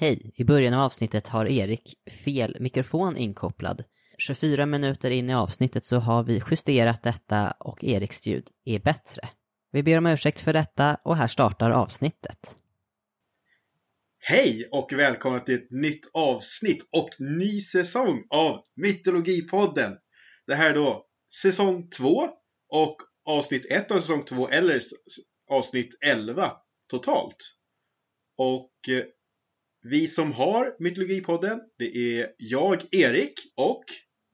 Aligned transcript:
Hej! 0.00 0.32
I 0.34 0.44
början 0.44 0.74
av 0.74 0.80
avsnittet 0.80 1.28
har 1.28 1.46
Erik 1.46 1.94
fel 2.24 2.56
mikrofon 2.60 3.16
inkopplad. 3.16 3.84
24 4.18 4.66
minuter 4.66 5.10
in 5.10 5.30
i 5.30 5.34
avsnittet 5.34 5.84
så 5.84 5.98
har 5.98 6.22
vi 6.22 6.42
justerat 6.50 7.02
detta 7.02 7.50
och 7.50 7.84
Eriks 7.84 8.26
ljud 8.26 8.48
är 8.64 8.78
bättre. 8.78 9.28
Vi 9.72 9.82
ber 9.82 9.98
om 9.98 10.06
ursäkt 10.06 10.40
för 10.40 10.52
detta 10.52 10.98
och 11.04 11.16
här 11.16 11.26
startar 11.26 11.70
avsnittet. 11.70 12.38
Hej 14.18 14.68
och 14.72 14.92
välkomna 14.92 15.40
till 15.40 15.54
ett 15.54 15.70
nytt 15.70 16.10
avsnitt 16.14 16.88
och 16.92 17.08
ny 17.18 17.60
säsong 17.60 18.24
av 18.30 18.64
Mytologipodden. 18.76 19.96
Det 20.46 20.54
här 20.54 20.70
är 20.70 20.74
då 20.74 21.06
säsong 21.42 21.88
2 21.88 22.28
och 22.68 22.96
avsnitt 23.24 23.70
1 23.70 23.90
av 23.90 24.00
säsong 24.00 24.24
2 24.24 24.48
eller 24.48 24.80
avsnitt 25.50 25.98
11 26.00 26.52
totalt. 26.88 27.54
Och 28.36 28.72
eh, 28.88 29.04
vi 29.90 30.06
som 30.06 30.32
har 30.32 30.76
Mytologipodden, 30.78 31.60
det 31.78 31.96
är 31.96 32.26
jag, 32.38 32.94
Erik 32.94 33.32
och 33.56 33.84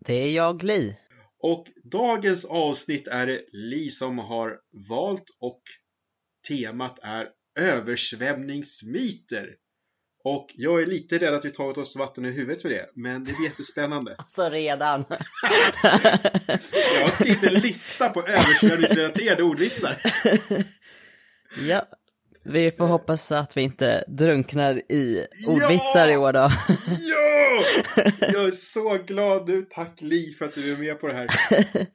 Det 0.07 0.15
är 0.15 0.29
jag, 0.29 0.63
Li. 0.63 0.97
och 1.43 1.67
dagens 1.85 2.45
avsnitt 2.45 3.09
är 3.09 3.27
det 3.27 3.45
Li 3.53 3.91
som 3.91 4.19
har 4.19 4.59
valt 4.89 5.25
och 5.41 5.63
temat 6.49 6.99
är 7.03 7.29
översvämningsmyter. 7.61 9.49
Och 10.25 10.47
jag 10.55 10.83
är 10.83 10.87
lite 10.87 11.19
rädd 11.19 11.35
att 11.35 11.45
vi 11.45 11.51
tagit 11.51 11.79
oss 11.79 11.97
vatten 11.97 12.25
i 12.25 12.31
huvudet 12.31 12.63
för 12.63 12.69
det, 12.69 12.91
men 12.95 13.25
det 13.25 13.33
blir 13.33 13.45
jättespännande. 13.49 14.15
Alltså 14.19 14.51
redan. 14.51 15.05
Jag 16.95 17.03
har 17.03 17.11
skrivit 17.11 17.45
en 17.45 17.55
lista 17.55 18.09
på 18.09 18.21
översvämningsrelaterade 18.21 19.43
ordvitsar. 19.43 20.03
ja, 21.69 21.87
vi 22.45 22.71
får 22.71 22.87
hoppas 22.87 23.33
att 23.33 23.57
vi 23.57 23.63
inte 23.63 24.05
drunknar 24.09 24.93
i 24.93 25.27
Ja! 25.47 25.53
ordvitsar 25.53 26.09
i 26.13 26.17
år 26.17 26.33
då. 26.33 26.39
Ja! 26.39 27.63
Jag 28.21 28.45
är 28.45 28.51
så 28.51 28.99
glad 29.07 29.49
nu. 29.49 29.63
Tack 29.71 30.01
Li 30.01 30.35
för 30.39 30.45
att 30.45 30.55
du 30.55 30.73
är 30.73 30.77
med 30.77 31.01
på 31.01 31.09
det 31.09 31.15
här. 31.15 31.27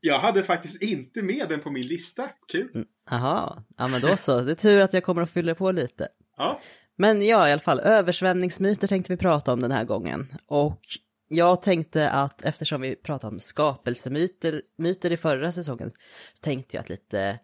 Jag 0.00 0.18
hade 0.18 0.42
faktiskt 0.42 0.82
inte 0.82 1.22
med 1.22 1.46
den 1.48 1.60
på 1.60 1.70
min 1.70 1.86
lista. 1.86 2.28
Kul. 2.52 2.84
Jaha, 3.10 3.62
ja 3.78 3.88
men 3.88 4.00
då 4.00 4.16
så. 4.16 4.40
Det 4.40 4.52
är 4.52 4.54
tur 4.54 4.80
att 4.80 4.92
jag 4.92 5.02
kommer 5.04 5.22
att 5.22 5.30
fylla 5.30 5.54
på 5.54 5.70
lite. 5.72 6.08
Ja, 6.36 6.60
Men 6.98 7.22
ja, 7.22 7.48
i 7.48 7.52
alla 7.52 7.60
fall, 7.60 7.80
översvämningsmyter 7.80 8.88
tänkte 8.88 9.12
vi 9.12 9.16
prata 9.16 9.52
om 9.52 9.60
den 9.60 9.72
här 9.72 9.84
gången. 9.84 10.26
Och 10.46 10.80
jag 11.28 11.62
tänkte 11.62 12.10
att 12.10 12.44
eftersom 12.44 12.80
vi 12.80 12.96
pratade 12.96 13.34
om 13.34 13.40
skapelsemyter 13.40 14.62
myter 14.78 15.12
i 15.12 15.16
förra 15.16 15.52
säsongen, 15.52 15.90
så 16.34 16.40
tänkte 16.44 16.76
jag 16.76 16.82
att 16.82 16.88
lite, 16.88 17.38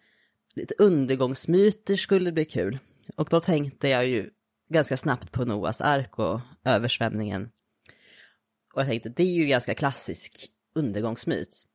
lite 0.55 0.75
undergångsmyter 0.79 1.97
skulle 1.97 2.33
bli 2.33 2.45
kul. 2.45 2.79
Och 3.17 3.29
då 3.31 3.41
tänkte 3.41 3.89
jag 3.89 4.07
ju 4.07 4.31
ganska 4.69 4.97
snabbt 4.97 5.33
på 5.33 5.45
Noas 5.45 5.81
ark 5.81 6.19
och 6.19 6.41
översvämningen. 6.65 7.51
Och 8.75 8.81
jag 8.81 8.89
tänkte, 8.89 9.09
det 9.09 9.23
är 9.23 9.35
ju 9.35 9.47
ganska 9.47 9.75
klassisk 9.75 10.51
undergångsmyt. 10.75 11.67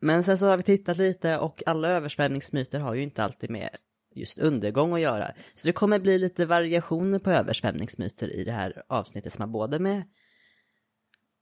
Men 0.00 0.24
sen 0.24 0.38
så 0.38 0.46
har 0.46 0.56
vi 0.56 0.62
tittat 0.62 0.96
lite 0.96 1.38
och 1.38 1.62
alla 1.66 1.88
översvämningsmyter 1.88 2.80
har 2.80 2.94
ju 2.94 3.02
inte 3.02 3.24
alltid 3.24 3.50
med 3.50 3.68
just 4.14 4.38
undergång 4.38 4.94
att 4.94 5.00
göra. 5.00 5.34
Så 5.56 5.66
det 5.66 5.72
kommer 5.72 5.98
bli 5.98 6.18
lite 6.18 6.46
variationer 6.46 7.18
på 7.18 7.30
översvämningsmyter 7.30 8.32
i 8.32 8.44
det 8.44 8.52
här 8.52 8.82
avsnittet 8.88 9.32
som 9.32 9.42
har 9.42 9.48
både 9.48 9.78
med 9.78 10.02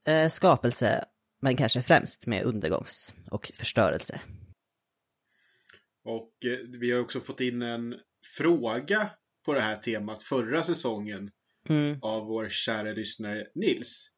eh, 0.07 0.29
skapelse, 0.29 1.05
men 1.41 1.57
kanske 1.57 1.81
främst 1.81 2.27
med 2.27 2.43
undergångs 2.43 3.13
och 3.31 3.51
förstörelse 3.55 4.21
och 6.07 6.45
eh, 6.45 6.79
vi 6.79 6.91
har 6.91 6.99
också 6.99 7.19
fått 7.19 7.41
in 7.41 7.61
en 7.61 7.95
fråga 8.37 9.09
på 9.45 9.53
det 9.53 9.61
här 9.61 9.75
temat 9.75 10.23
förra 10.23 10.63
säsongen 10.63 11.31
Mm, 11.69 11.99
av 12.01 12.25
vår 12.25 12.49
kära 12.49 12.91
lyssnare 12.91 13.47
Nils. 13.55 14.09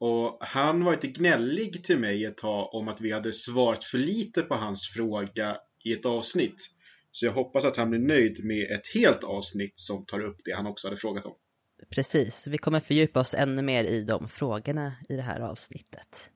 Och 0.00 0.38
han 0.40 0.84
var 0.84 0.92
lite 0.92 1.08
gnällig 1.08 1.84
till 1.84 1.98
mig 1.98 2.24
ett 2.24 2.36
tag 2.36 2.74
om 2.74 2.88
att 2.88 3.00
vi 3.00 3.12
hade 3.12 3.32
svarat 3.32 3.84
för 3.84 3.98
lite 3.98 4.42
på 4.42 4.54
hans 4.54 4.88
fråga 4.88 5.56
i 5.84 5.92
ett 5.92 6.06
avsnitt. 6.06 6.68
Så 7.10 7.26
jag 7.26 7.32
hoppas 7.32 7.64
att 7.64 7.76
han 7.76 7.90
blir 7.90 8.00
nöjd 8.00 8.44
med 8.44 8.70
ett 8.70 8.94
helt 8.94 9.24
avsnitt 9.24 9.78
som 9.78 10.06
tar 10.06 10.20
upp 10.20 10.36
det 10.44 10.52
han 10.52 10.66
också 10.66 10.88
hade 10.88 10.96
frågat 10.96 11.24
om. 11.24 11.34
precis, 11.90 12.46
vi 12.46 12.58
kommer 12.58 12.80
fördjupa 12.80 13.20
oss 13.20 13.34
ännu 13.34 13.62
mer 13.62 13.84
i 13.84 14.02
de 14.02 14.28
frågorna 14.28 14.96
i 15.08 15.16
det 15.16 15.22
här 15.22 15.40
avsnittet. 15.40 16.30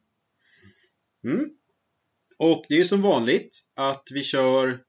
Mm. 1.25 1.51
Och 2.39 2.65
det 2.69 2.75
är 2.81 2.85
som 2.85 3.03
vanligt 3.03 3.59
att 3.77 4.03
vi 4.15 4.23
kör 4.25 4.81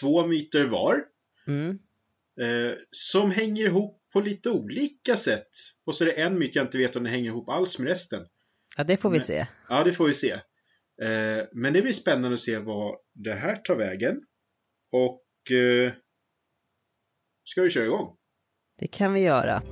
två 0.00 0.26
myter 0.26 0.64
var. 0.64 1.02
Mm, 1.46 1.78
Eh, 2.40 2.72
som 2.90 3.30
hänger 3.30 3.64
ihop 3.66 4.02
på 4.12 4.20
lite 4.20 4.50
olika 4.50 5.16
sätt. 5.16 5.48
Och 5.86 5.94
så 5.94 6.04
är 6.04 6.06
det 6.06 6.20
en 6.22 6.38
myt 6.38 6.54
jag 6.54 6.64
inte 6.66 6.78
vet 6.78 6.96
om 6.96 7.02
den 7.04 7.12
hänger 7.12 7.26
ihop 7.26 7.48
alls 7.48 7.78
med 7.78 7.88
resten. 7.88 8.26
ja, 8.76 8.84
det 8.84 8.96
får 8.96 9.10
vi 9.10 9.18
Men- 9.18 9.26
se. 9.26 9.46
Ja, 9.68 9.84
det 9.84 9.92
får 9.92 10.06
vi 10.06 10.14
se. 10.14 10.30
Eh, 11.02 11.44
men 11.52 11.72
det 11.72 11.82
blir 11.82 11.92
spännande 11.92 12.34
att 12.34 12.40
se 12.40 12.58
vad 12.58 12.96
det 13.14 13.32
här 13.34 13.56
tar 13.56 13.76
vägen. 13.76 14.16
Och 14.92 15.52
eh, 15.56 15.92
ska 17.44 17.62
vi 17.62 17.70
köra 17.70 17.84
igång? 17.84 18.16
Det 18.78 18.86
kan 18.88 19.12
vi 19.12 19.20
göra. 19.20 19.62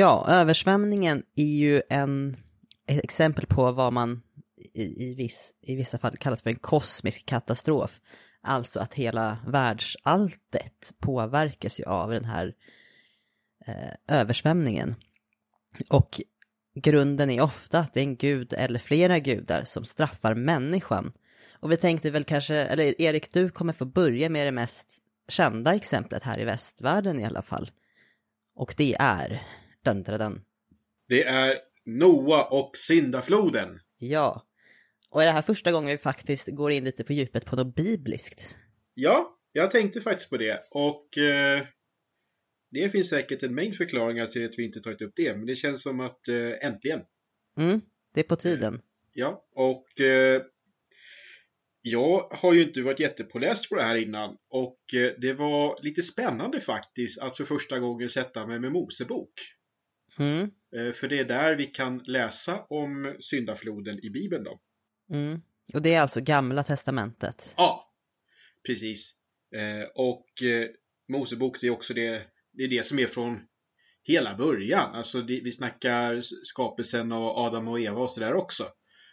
Ja, 0.00 0.26
översvämningen 0.28 1.22
är 1.36 1.44
ju 1.44 1.82
en, 1.88 2.36
ett 2.86 3.04
exempel 3.04 3.46
på 3.46 3.72
vad 3.72 3.92
man 3.92 4.22
i, 4.74 5.10
i, 5.10 5.14
viss, 5.14 5.54
i 5.60 5.74
vissa 5.74 5.98
fall 5.98 6.16
kallas 6.16 6.42
för 6.42 6.50
en 6.50 6.56
kosmisk 6.56 7.26
katastrof. 7.26 8.00
Alltså 8.42 8.80
att 8.80 8.94
hela 8.94 9.38
världsalltet 9.46 10.92
påverkas 10.98 11.80
ju 11.80 11.84
av 11.84 12.10
den 12.10 12.24
här 12.24 12.54
eh, 13.66 14.18
översvämningen. 14.20 14.94
Och 15.88 16.20
grunden 16.74 17.30
är 17.30 17.40
ofta 17.40 17.78
att 17.78 17.94
det 17.94 18.00
är 18.00 18.04
en 18.04 18.16
gud 18.16 18.52
eller 18.52 18.78
flera 18.78 19.18
gudar 19.18 19.64
som 19.64 19.84
straffar 19.84 20.34
människan. 20.34 21.12
Och 21.52 21.72
vi 21.72 21.76
tänkte 21.76 22.10
väl 22.10 22.24
kanske, 22.24 22.56
eller 22.56 23.00
Erik, 23.00 23.32
du 23.32 23.50
kommer 23.50 23.72
få 23.72 23.84
börja 23.84 24.28
med 24.28 24.46
det 24.46 24.52
mest 24.52 24.98
kända 25.28 25.74
exemplet 25.74 26.22
här 26.22 26.40
i 26.40 26.44
västvärlden 26.44 27.20
i 27.20 27.24
alla 27.24 27.42
fall. 27.42 27.70
Och 28.54 28.74
det 28.76 28.96
är 28.98 29.42
Dun, 29.84 30.02
dun, 30.02 30.18
dun. 30.18 30.44
Det 31.08 31.24
är 31.24 31.58
Noa 31.84 32.44
och 32.44 32.70
syndafloden. 32.76 33.80
Ja. 33.98 34.46
Och 35.10 35.22
är 35.22 35.26
det 35.26 35.32
här 35.32 35.42
första 35.42 35.72
gången 35.72 35.90
vi 35.90 35.98
faktiskt 35.98 36.48
går 36.48 36.72
in 36.72 36.84
lite 36.84 37.04
på 37.04 37.12
djupet 37.12 37.44
på 37.44 37.56
något 37.56 37.74
bibliskt? 37.74 38.56
Ja, 38.94 39.38
jag 39.52 39.70
tänkte 39.70 40.00
faktiskt 40.00 40.30
på 40.30 40.36
det. 40.36 40.60
Och 40.70 41.18
eh, 41.18 41.62
det 42.70 42.88
finns 42.88 43.08
säkert 43.08 43.42
en 43.42 43.54
mängd 43.54 43.76
förklaringar 43.76 44.26
till 44.26 44.44
att 44.44 44.58
vi 44.58 44.64
inte 44.64 44.80
tagit 44.80 45.02
upp 45.02 45.12
det. 45.16 45.36
Men 45.36 45.46
det 45.46 45.56
känns 45.56 45.82
som 45.82 46.00
att 46.00 46.28
eh, 46.28 46.66
äntligen. 46.66 47.00
Mm, 47.58 47.80
det 48.14 48.20
är 48.20 48.24
på 48.24 48.36
tiden. 48.36 48.80
Ja, 49.12 49.46
och 49.54 50.00
eh, 50.00 50.42
jag 51.82 52.28
har 52.30 52.54
ju 52.54 52.62
inte 52.62 52.82
varit 52.82 53.00
jättepåläst 53.00 53.68
på 53.68 53.74
det 53.76 53.82
här 53.82 53.96
innan. 53.96 54.36
Och 54.50 54.94
eh, 54.94 55.12
det 55.18 55.32
var 55.32 55.78
lite 55.82 56.02
spännande 56.02 56.60
faktiskt 56.60 57.22
att 57.22 57.36
för 57.36 57.44
första 57.44 57.78
gången 57.78 58.08
sätta 58.08 58.46
mig 58.46 58.60
med 58.60 58.72
Mosebok. 58.72 59.32
Mm, 60.18 60.50
Eh, 60.76 60.92
För 60.92 61.08
det 61.08 61.18
är 61.18 61.24
där 61.24 61.54
vi 61.56 61.66
kan 61.66 61.98
läsa 61.98 62.64
om 62.68 63.16
syndafloden 63.20 64.04
i 64.04 64.10
Bibeln 64.10 64.44
då. 64.44 64.60
mm. 65.12 65.40
Och 65.74 65.82
det 65.82 65.94
är 65.94 66.00
alltså 66.00 66.20
gamla 66.20 66.62
testamentet. 66.62 67.54
Ja, 67.56 67.92
precis. 68.66 69.14
Eh, 69.54 69.88
Och 69.94 70.42
eh, 70.42 70.68
Mosebok 71.08 71.60
det 71.60 71.66
är 71.66 71.70
också 71.70 71.94
det, 71.94 72.22
det 72.52 72.62
är 72.64 72.68
det 72.68 72.86
som 72.86 72.98
är 72.98 73.06
från 73.06 73.40
hela 74.02 74.36
början. 74.36 74.94
Alltså 74.94 75.20
vi 75.22 75.52
snackar 75.52 76.20
skapelsen 76.44 77.12
av 77.12 77.22
Adam 77.38 77.68
och 77.68 77.80
Eva 77.80 78.00
och 78.00 78.10
sådär 78.10 78.34
också. 78.34 78.64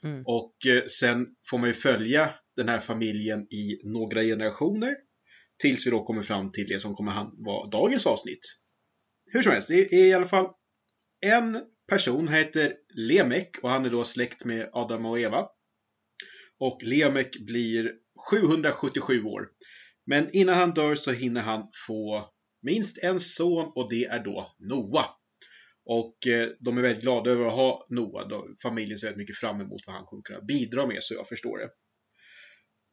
Mm. 0.04 0.24
Och 0.26 0.56
sen 1.00 1.28
får 1.50 1.58
man 1.58 1.70
ju 1.70 1.74
följa 1.76 2.30
den 2.56 2.70
här 2.70 2.80
familjen 2.80 3.40
i 3.54 3.80
några 3.84 4.22
generationer. 4.24 4.96
Tills 5.60 5.88
vi 5.88 5.92
då 5.92 6.04
kommer 6.04 6.22
fram 6.22 6.52
till 6.52 6.68
det 6.68 6.80
som 6.80 6.94
kommer 6.96 7.44
vara 7.46 7.70
dagens 7.70 8.06
avsnitt. 8.08 8.40
Hur 9.32 9.42
som 9.42 9.52
helst, 9.52 9.68
det 9.68 9.94
är 9.94 10.06
i 10.06 10.14
alla 10.14 10.26
fall 10.26 10.48
en 11.26 11.62
person 11.90 12.28
heter 12.28 12.74
Lemek 12.96 13.58
och 13.64 13.70
han 13.70 13.86
är 13.86 13.90
då 13.90 14.04
släkt 14.04 14.46
med 14.46 14.70
Adam 14.74 15.06
och 15.06 15.20
Eva. 15.20 15.48
Och 16.60 16.84
Lemek 16.84 17.38
blir 17.40 17.94
777 18.32 19.24
år. 19.24 19.48
Men 20.06 20.30
innan 20.32 20.56
han 20.56 20.74
dör 20.74 20.96
så 20.96 21.12
hinner 21.12 21.42
han 21.42 21.68
få 21.88 22.30
minst 22.62 23.04
en 23.04 23.20
son 23.20 23.72
och 23.76 23.90
det 23.90 24.06
är 24.06 24.24
då 24.24 24.56
Noa. 24.60 25.06
Och 25.86 26.28
eh, 26.28 26.50
de 26.60 26.78
är 26.78 26.82
väldigt 26.82 27.04
glada 27.04 27.32
över 27.32 27.46
att 27.46 27.54
ha 27.54 27.88
Noa. 27.90 28.44
Familjen 28.64 28.98
ser 28.98 29.08
väldigt 29.08 29.18
mycket 29.18 29.38
fram 29.38 29.62
emot 29.62 29.82
vad 29.88 29.96
han 29.96 30.06
kommer 30.06 30.22
kunna 30.22 30.42
bidra 30.42 30.88
med 30.88 30.98
så 31.04 31.14
jag 31.14 31.28
förstår 31.28 31.58
det. 31.58 31.70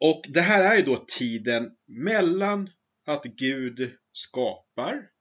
Och 0.00 0.22
det 0.28 0.40
här 0.40 0.72
är 0.72 0.76
ju 0.76 0.82
då 0.82 1.04
tiden 1.18 1.70
mellan 1.86 2.70
att 3.06 3.24
Gud 3.24 3.92
skapar 4.12 5.13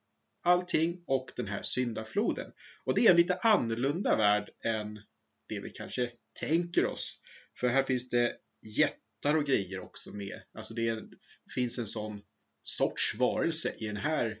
allting 0.44 1.04
och 1.06 1.30
den 1.36 1.48
här 1.48 1.62
syndafloden. 1.62 2.52
Och 2.84 2.94
det 2.94 3.06
är 3.06 3.10
en 3.10 3.16
lite 3.16 3.34
annorlunda 3.34 4.16
värld 4.16 4.50
än 4.64 4.94
det 5.48 5.60
vi 5.60 5.70
kanske 5.70 6.10
tänker 6.40 6.86
oss. 6.86 7.20
För 7.60 7.68
här 7.68 7.82
finns 7.82 8.08
det 8.08 8.36
jättar 8.78 9.36
och 9.36 9.44
grejer 9.44 9.80
också 9.80 10.12
med. 10.12 10.42
Alltså 10.54 10.74
det 10.74 11.02
finns 11.54 11.78
en 11.78 11.86
sån 11.86 12.22
sorts 12.62 13.14
varelse 13.14 13.74
i 13.78 13.86
den 13.86 13.96
här 13.96 14.38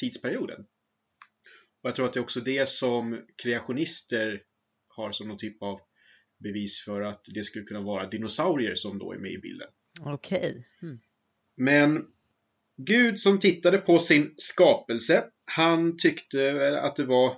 tidsperioden. 0.00 0.60
Och 1.82 1.88
jag 1.88 1.96
tror 1.96 2.06
att 2.06 2.12
det 2.12 2.18
är 2.18 2.22
också 2.22 2.40
det 2.40 2.68
som 2.68 3.26
kreationister 3.42 4.42
har 4.88 5.12
som 5.12 5.28
någon 5.28 5.38
typ 5.38 5.62
av 5.62 5.80
bevis 6.38 6.84
för 6.84 7.02
att 7.02 7.24
det 7.34 7.44
skulle 7.44 7.64
kunna 7.64 7.80
vara 7.80 8.08
dinosaurier 8.08 8.74
som 8.74 8.98
då 8.98 9.12
är 9.12 9.18
med 9.18 9.30
i 9.30 9.38
bilden. 9.38 9.68
Okej. 10.00 10.38
Okay. 10.38 10.62
Mm. 10.82 11.00
Men 11.56 12.06
Gud 12.76 13.18
som 13.18 13.38
tittade 13.38 13.78
på 13.78 13.98
sin 13.98 14.34
skapelse, 14.36 15.24
han 15.44 15.96
tyckte 15.96 16.80
att 16.80 16.96
det 16.96 17.04
var 17.04 17.36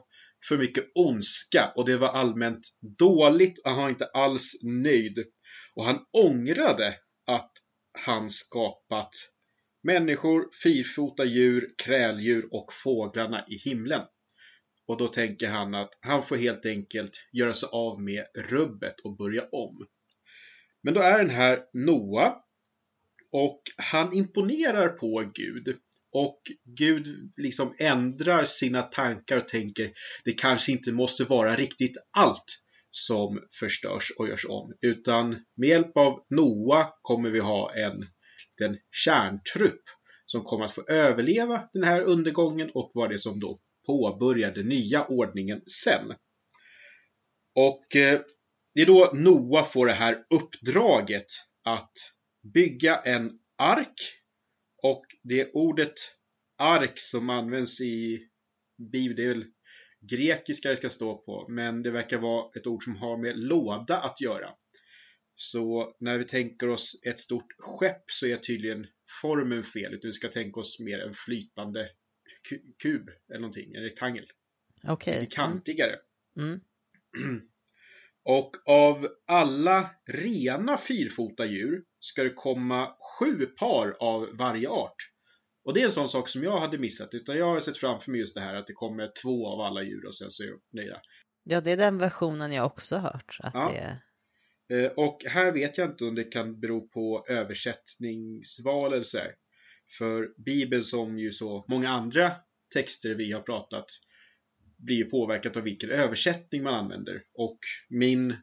för 0.49 0.59
mycket 0.59 0.85
ondska 0.95 1.73
och 1.77 1.87
det 1.87 1.97
var 1.97 2.09
allmänt 2.09 2.61
dåligt 2.99 3.59
och 3.59 3.71
han 3.71 3.83
var 3.83 3.89
inte 3.89 4.07
alls 4.07 4.53
nöjd. 4.63 5.25
Och 5.75 5.85
han 5.85 5.99
ångrade 6.13 6.97
att 7.27 7.53
han 7.99 8.31
skapat 8.31 9.11
människor, 9.83 10.49
fyrfota 10.63 11.25
djur, 11.25 11.71
kräldjur 11.85 12.49
och 12.51 12.73
fåglarna 12.73 13.45
i 13.49 13.55
himlen. 13.69 14.03
Och 14.87 14.99
då 14.99 15.09
tänker 15.09 15.49
han 15.49 15.75
att 15.75 15.99
han 16.01 16.23
får 16.23 16.37
helt 16.37 16.67
enkelt 16.67 17.29
göra 17.33 17.55
sig 17.55 17.69
av 17.73 18.03
med 18.03 18.25
rubbet 18.49 19.01
och 19.05 19.17
börja 19.17 19.43
om. 19.53 19.87
Men 20.83 20.95
då 20.95 21.01
är 21.01 21.19
den 21.19 21.31
här 21.31 21.61
Noa 21.73 22.35
och 23.33 23.63
han 23.77 24.13
imponerar 24.13 24.89
på 24.89 25.25
Gud. 25.35 25.77
Och 26.13 26.41
Gud 26.65 27.33
liksom 27.37 27.75
ändrar 27.79 28.45
sina 28.45 28.83
tankar 28.83 29.37
och 29.37 29.49
tänker 29.49 29.93
det 30.25 30.33
kanske 30.33 30.73
inte 30.73 30.93
måste 30.93 31.25
vara 31.25 31.57
riktigt 31.57 31.97
allt 32.17 32.67
som 32.91 33.41
förstörs 33.61 34.13
och 34.19 34.29
görs 34.29 34.47
om. 34.49 34.73
Utan 34.81 35.37
med 35.57 35.69
hjälp 35.69 35.97
av 35.97 36.25
Noa 36.31 36.89
kommer 37.03 37.31
vi 37.31 37.39
ha 37.39 37.75
en 37.75 38.05
liten 38.61 38.79
kärntrupp 38.91 39.83
som 40.27 40.43
kommer 40.43 40.65
att 40.65 40.73
få 40.75 40.83
överleva 40.89 41.69
den 41.73 41.85
här 41.85 42.03
undergången 42.03 42.71
och 42.75 42.91
vara 42.95 43.09
det 43.09 43.19
som 43.19 43.41
då 43.41 43.59
påbörjar 43.87 44.51
den 44.51 44.69
nya 44.69 45.05
ordningen 45.05 45.63
sen. 45.85 46.13
Och 47.55 47.97
eh, 47.97 48.21
det 48.75 48.81
är 48.81 48.87
då 48.87 49.11
Noa 49.15 49.65
får 49.65 49.87
det 49.87 49.93
här 49.93 50.25
uppdraget 50.35 51.27
att 51.65 51.93
bygga 52.55 52.97
en 52.97 53.39
ark 53.59 53.95
och 54.83 55.05
det 55.23 55.51
ordet 55.53 55.95
ark 56.59 56.99
som 56.99 57.31
används 57.31 57.81
i 57.81 58.29
Bibeln, 58.93 59.17
det 59.17 59.25
är 59.25 59.29
väl 59.29 59.45
grekiska 60.11 60.71
det 60.71 60.77
ska 60.77 60.91
stå 60.91 61.19
på, 61.19 61.47
men 61.49 61.83
det 61.83 61.91
verkar 61.91 62.19
vara 62.19 62.51
ett 62.57 62.67
ord 62.67 62.85
som 62.85 62.97
har 62.97 63.17
med 63.17 63.39
låda 63.39 63.97
att 63.97 64.21
göra. 64.21 64.51
Så 65.37 65.97
när 66.01 66.19
vi 66.19 66.25
tänker 66.25 66.69
oss 66.69 67.01
ett 67.07 67.21
stort 67.21 67.53
skepp 67.59 68.03
så 68.07 68.27
är 68.27 68.37
tydligen 68.37 68.87
formen 69.23 69.63
fel, 69.63 69.95
utan 69.95 70.09
vi 70.09 70.13
ska 70.13 70.29
tänka 70.29 70.61
oss 70.61 70.81
mer 70.81 70.99
en 70.99 71.15
flytande 71.15 71.89
kub 72.83 73.09
eller 73.29 73.41
någonting, 73.41 73.75
en 73.75 73.83
rektangel. 73.83 74.27
Okej. 74.83 75.15
Okay. 75.15 75.27
Kantigare. 75.27 75.97
Mm. 76.39 76.61
Mm. 77.19 77.41
Och 78.29 78.57
av 78.67 79.09
alla 79.27 79.91
rena 80.07 80.79
fyrfota 80.79 81.47
djur 81.47 81.85
ska 82.07 82.23
det 82.23 82.33
komma 82.33 82.93
sju 83.19 83.47
par 83.47 83.97
av 84.01 84.29
varje 84.39 84.69
art. 84.69 84.97
Och 85.65 85.75
det 85.75 85.81
är 85.81 85.85
en 85.85 85.93
sån 85.93 86.09
sak 86.09 86.29
som 86.29 86.43
jag 86.43 86.61
hade 86.61 86.79
missat, 86.79 87.15
utan 87.15 87.37
jag 87.37 87.47
har 87.47 87.61
sett 87.61 87.79
framför 87.79 88.11
mig 88.11 88.21
just 88.21 88.35
det 88.35 88.41
här 88.41 88.55
att 88.55 88.67
det 88.67 88.73
kommer 88.73 89.11
två 89.23 89.49
av 89.49 89.61
alla 89.61 89.83
djur 89.83 90.07
och 90.07 90.15
sen 90.15 90.31
så 90.31 90.43
är 90.43 90.47
jag 90.47 90.61
nöjda. 90.73 91.01
Ja, 91.45 91.61
det 91.61 91.71
är 91.71 91.77
den 91.77 91.99
versionen 91.99 92.53
jag 92.53 92.67
också 92.67 92.97
hört. 92.97 93.37
Att 93.41 93.55
ja. 93.55 93.73
det... 93.73 94.03
Eh, 94.85 94.93
och 94.97 95.25
här 95.27 95.53
vet 95.53 95.79
jag 95.79 95.91
inte 95.91 96.05
om 96.05 96.15
det 96.15 96.25
kan 96.25 96.61
bero 96.61 96.89
på 96.89 97.25
översättningsvalelser. 97.29 99.35
För 99.99 100.43
Bibeln 100.45 100.83
som 100.83 101.19
ju 101.19 101.33
så 101.33 101.65
många 101.69 101.89
andra 101.89 102.33
texter 102.75 103.15
vi 103.15 103.33
har 103.33 103.41
pratat 103.41 103.87
blir 104.79 105.05
påverkat 105.05 105.57
av 105.57 105.63
vilken 105.63 105.91
översättning 105.91 106.63
man 106.63 106.75
använder. 106.75 107.23
Och 107.35 107.59
min 107.89 108.37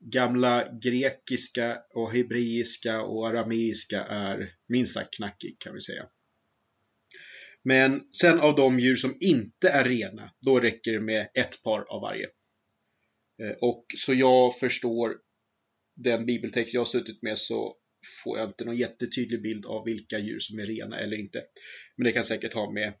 gamla 0.00 0.68
grekiska 0.82 1.78
och 1.94 2.12
hebreiska 2.12 3.02
och 3.02 3.28
arameiska 3.28 4.02
är 4.02 4.52
minst 4.68 4.94
sagt 4.94 5.16
knackig 5.16 5.56
kan 5.58 5.74
vi 5.74 5.80
säga. 5.80 6.06
Men 7.64 8.02
sen 8.12 8.40
av 8.40 8.56
de 8.56 8.78
djur 8.78 8.96
som 8.96 9.16
inte 9.20 9.68
är 9.68 9.84
rena, 9.84 10.30
då 10.40 10.60
räcker 10.60 10.92
det 10.92 11.00
med 11.00 11.28
ett 11.34 11.62
par 11.62 11.80
av 11.80 12.00
varje. 12.00 12.26
Eh, 13.42 13.56
och 13.60 13.84
så 13.96 14.14
jag 14.14 14.58
förstår 14.58 15.16
den 15.96 16.26
bibeltext 16.26 16.74
jag 16.74 16.80
har 16.80 16.86
suttit 16.86 17.22
med 17.22 17.38
så 17.38 17.76
får 18.24 18.38
jag 18.38 18.48
inte 18.48 18.64
någon 18.64 18.76
jättetydlig 18.76 19.42
bild 19.42 19.66
av 19.66 19.84
vilka 19.84 20.18
djur 20.18 20.38
som 20.38 20.58
är 20.58 20.66
rena 20.66 20.98
eller 20.98 21.16
inte. 21.16 21.42
Men 21.96 22.04
det 22.04 22.12
kan 22.12 22.24
säkert 22.24 22.54
ha 22.54 22.72
med 22.72 22.94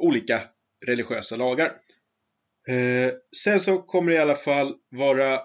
olika 0.00 0.42
religiösa 0.86 1.36
lagar. 1.36 1.66
Eh, 2.68 3.12
sen 3.36 3.60
så 3.60 3.82
kommer 3.82 4.10
det 4.10 4.16
i 4.16 4.20
alla 4.20 4.34
fall 4.34 4.74
vara 4.90 5.40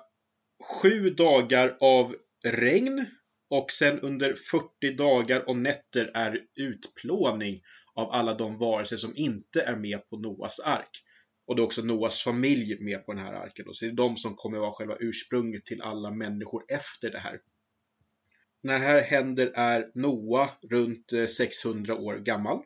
sju 0.63 1.09
dagar 1.09 1.77
av 1.79 2.15
regn 2.43 3.05
och 3.49 3.71
sen 3.71 3.99
under 3.99 4.35
40 4.51 4.95
dagar 4.97 5.49
och 5.49 5.57
nätter 5.57 6.11
är 6.13 6.39
utplåning 6.55 7.61
av 7.95 8.11
alla 8.11 8.33
de 8.33 8.57
varelser 8.57 8.97
som 8.97 9.13
inte 9.15 9.61
är 9.61 9.75
med 9.75 10.09
på 10.09 10.17
Noas 10.17 10.59
ark. 10.59 11.03
Och 11.47 11.55
då 11.55 11.63
också 11.63 11.81
Noas 11.81 12.23
familj 12.23 12.77
med 12.79 13.05
på 13.05 13.13
den 13.13 13.25
här 13.25 13.33
arken. 13.33 13.65
Då. 13.65 13.73
Så 13.73 13.85
det 13.85 13.91
är 13.91 13.95
de 13.95 14.17
som 14.17 14.35
kommer 14.35 14.57
vara 14.59 14.71
själva 14.71 14.97
ursprunget 14.99 15.65
till 15.65 15.81
alla 15.81 16.11
människor 16.11 16.63
efter 16.67 17.11
det 17.11 17.19
här. 17.19 17.39
När 18.63 18.79
det 18.79 18.85
här 18.85 19.01
händer 19.01 19.51
är 19.55 19.91
Noa 19.95 20.49
runt 20.69 21.13
eh, 21.13 21.25
600 21.25 21.95
år 21.95 22.15
gammal. 22.17 22.63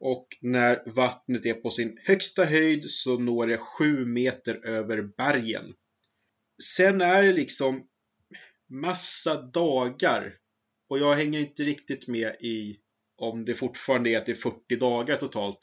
Och 0.00 0.26
när 0.40 0.82
vattnet 0.86 1.46
är 1.46 1.54
på 1.54 1.70
sin 1.70 1.98
högsta 2.04 2.44
höjd 2.44 2.90
så 2.90 3.18
når 3.18 3.46
det 3.46 3.58
7 3.58 4.06
meter 4.06 4.66
över 4.66 5.02
bergen. 5.02 5.74
Sen 6.62 7.00
är 7.00 7.22
det 7.22 7.32
liksom 7.32 7.86
massa 8.68 9.42
dagar. 9.42 10.36
Och 10.88 10.98
jag 10.98 11.14
hänger 11.14 11.40
inte 11.40 11.62
riktigt 11.62 12.08
med 12.08 12.36
i 12.40 12.76
om 13.16 13.44
det 13.44 13.54
fortfarande 13.54 14.10
är 14.10 14.18
att 14.18 14.26
det 14.26 14.32
är 14.32 14.36
40 14.36 14.76
dagar 14.76 15.16
totalt. 15.16 15.58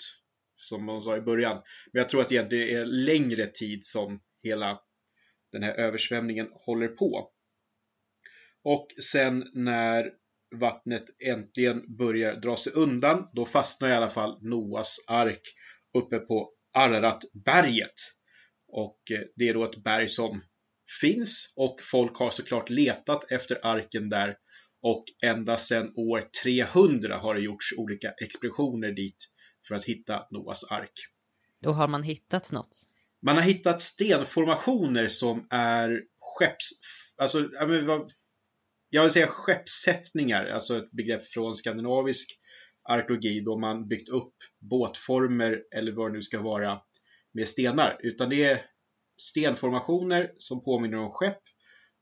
Som 0.56 0.86
man 0.86 1.02
sa 1.02 1.18
i 1.18 1.22
början. 1.22 1.62
Men 1.92 2.00
jag 2.00 2.10
tror 2.10 2.22
att 2.22 2.30
det 2.30 2.36
egentligen 2.36 2.82
är 2.82 2.86
längre 2.86 3.48
tid 3.48 3.86
som 3.86 4.20
hela 4.44 4.80
den 5.52 5.64
här 5.64 5.74
översvämningen 5.74 6.48
håller 6.54 6.88
på. 6.88 7.32
Och 8.64 8.88
sen 9.04 9.52
när 9.54 10.12
vattnet 10.56 11.06
äntligen 11.28 11.98
börjar 11.98 12.36
dra 12.36 12.56
sig 12.56 12.74
undan, 12.74 13.30
då 13.34 13.46
fastnar 13.46 13.90
i 13.90 13.94
alla 13.94 14.10
fall 14.10 14.38
Noas 14.42 14.98
ark 15.08 15.42
uppe 15.98 16.20
på 16.20 16.52
Araratberget. 16.74 17.94
Och 18.68 19.12
eh, 19.12 19.22
det 19.36 19.50
är 19.50 19.54
då 19.54 19.64
ett 19.64 19.84
berg 19.84 20.10
som 20.10 20.42
finns 21.02 21.54
och 21.56 21.82
folk 21.82 22.18
har 22.18 22.32
såklart 22.32 22.70
letat 22.70 23.32
efter 23.32 23.66
arken 23.66 24.10
där 24.10 24.36
och 24.82 25.04
ända 25.24 25.58
sedan 25.58 25.94
år 25.96 26.24
300 26.44 27.18
har 27.18 27.36
det 27.36 27.42
gjorts 27.42 27.74
olika 27.78 28.12
expeditioner 28.12 28.92
dit 28.92 29.16
för 29.68 29.76
att 29.76 29.86
hitta 29.86 30.28
Noas 30.32 30.64
ark. 30.64 30.94
Och 31.66 31.76
har 31.76 31.88
man 31.88 32.04
hittat 32.04 32.52
något? 32.52 32.78
Man 33.22 33.36
har 33.36 33.44
hittat 33.44 33.82
stenformationer 33.82 35.08
som 35.08 35.48
är 35.50 36.02
skepps... 36.20 36.70
Alltså, 37.18 37.50
jag 38.90 39.04
vill 39.04 39.12
säga 39.12 39.28
skeppssättningar, 39.28 40.46
alltså 40.46 40.78
ett 40.78 40.92
begrepp 40.92 41.28
från 41.28 41.56
skandinavisk 41.56 42.40
arkeologi 42.90 43.42
då 43.42 43.58
man 43.58 43.88
byggt 43.88 44.10
upp 44.10 44.34
båtformer 44.60 45.64
eller 45.76 45.92
vad 45.92 46.10
det 46.10 46.14
nu 46.14 46.22
ska 46.22 46.42
vara 46.42 46.82
med 47.32 47.48
stenar. 47.48 47.98
Utan 48.00 48.30
det 48.30 48.44
är 48.44 48.66
stenformationer 49.18 50.32
som 50.38 50.64
påminner 50.64 50.98
om 50.98 51.10
skepp 51.10 51.42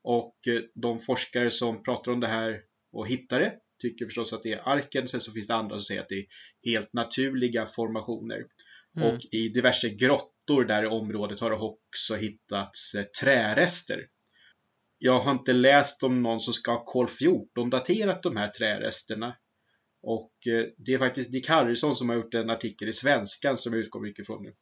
och 0.03 0.35
eh, 0.47 0.61
de 0.75 0.99
forskare 0.99 1.51
som 1.51 1.83
pratar 1.83 2.11
om 2.11 2.19
det 2.19 2.27
här 2.27 2.61
och 2.91 3.07
hittar 3.07 3.39
det 3.39 3.53
tycker 3.81 4.05
förstås 4.05 4.33
att 4.33 4.43
det 4.43 4.53
är 4.53 4.69
arken. 4.69 5.07
Sen 5.07 5.21
så 5.21 5.31
finns 5.31 5.47
det 5.47 5.55
andra 5.55 5.75
som 5.75 5.83
säger 5.83 6.01
att 6.01 6.09
det 6.09 6.15
är 6.15 6.25
helt 6.71 6.93
naturliga 6.93 7.65
formationer. 7.65 8.45
Mm. 8.97 9.09
Och 9.09 9.19
i 9.31 9.49
diverse 9.49 9.89
grottor 9.89 10.35
grottor 10.45 10.65
där 10.65 10.83
i 10.83 10.87
området 10.87 11.39
har 11.39 11.49
det 11.49 11.55
också 11.55 12.15
hittats 12.15 12.95
eh, 12.95 13.03
trärester. 13.03 14.07
Jag 14.97 15.19
har 15.19 15.31
inte 15.31 15.53
läst 15.53 16.03
om 16.03 16.21
någon 16.21 16.39
som 16.39 16.53
ska 16.53 16.71
ha 16.71 16.85
kol 16.85 17.07
14 17.07 17.69
daterat 17.69 18.23
de 18.23 18.37
här 18.37 18.47
träresterna. 18.47 19.35
Och 20.01 20.47
eh, 20.47 20.65
det 20.77 20.93
är 20.93 20.97
faktiskt 20.97 21.31
Dick 21.31 21.49
Harrison 21.49 21.95
som 21.95 22.09
har 22.09 22.15
gjort 22.15 22.33
en 22.33 22.49
artikel 22.49 22.89
i 22.89 22.93
Svenskan 22.93 23.57
som 23.57 23.73
jag 23.73 23.81
utgår 23.81 24.01
mycket 24.01 24.25
från 24.25 24.43
nu. 24.43 24.53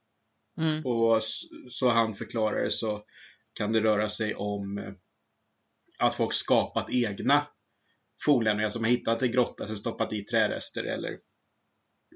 Mm. 0.58 0.86
Och 0.86 1.24
så 1.70 1.90
han 1.90 2.16
förklarar 2.16 2.70
så 2.70 3.04
kan 3.54 3.72
det 3.72 3.80
röra 3.80 4.10
sig 4.10 4.36
om 4.36 4.78
eh, 4.78 4.94
att 6.00 6.16
folk 6.16 6.34
skapat 6.34 6.92
egna 6.92 7.48
fornlämningar 8.26 8.70
som 8.70 8.84
har 8.84 8.92
hittat 8.92 9.22
en 9.22 9.32
grotta 9.32 9.66
som 9.66 9.76
stoppat 9.76 10.14
i 10.14 10.22
trärester 10.22 10.84
eller 10.84 11.18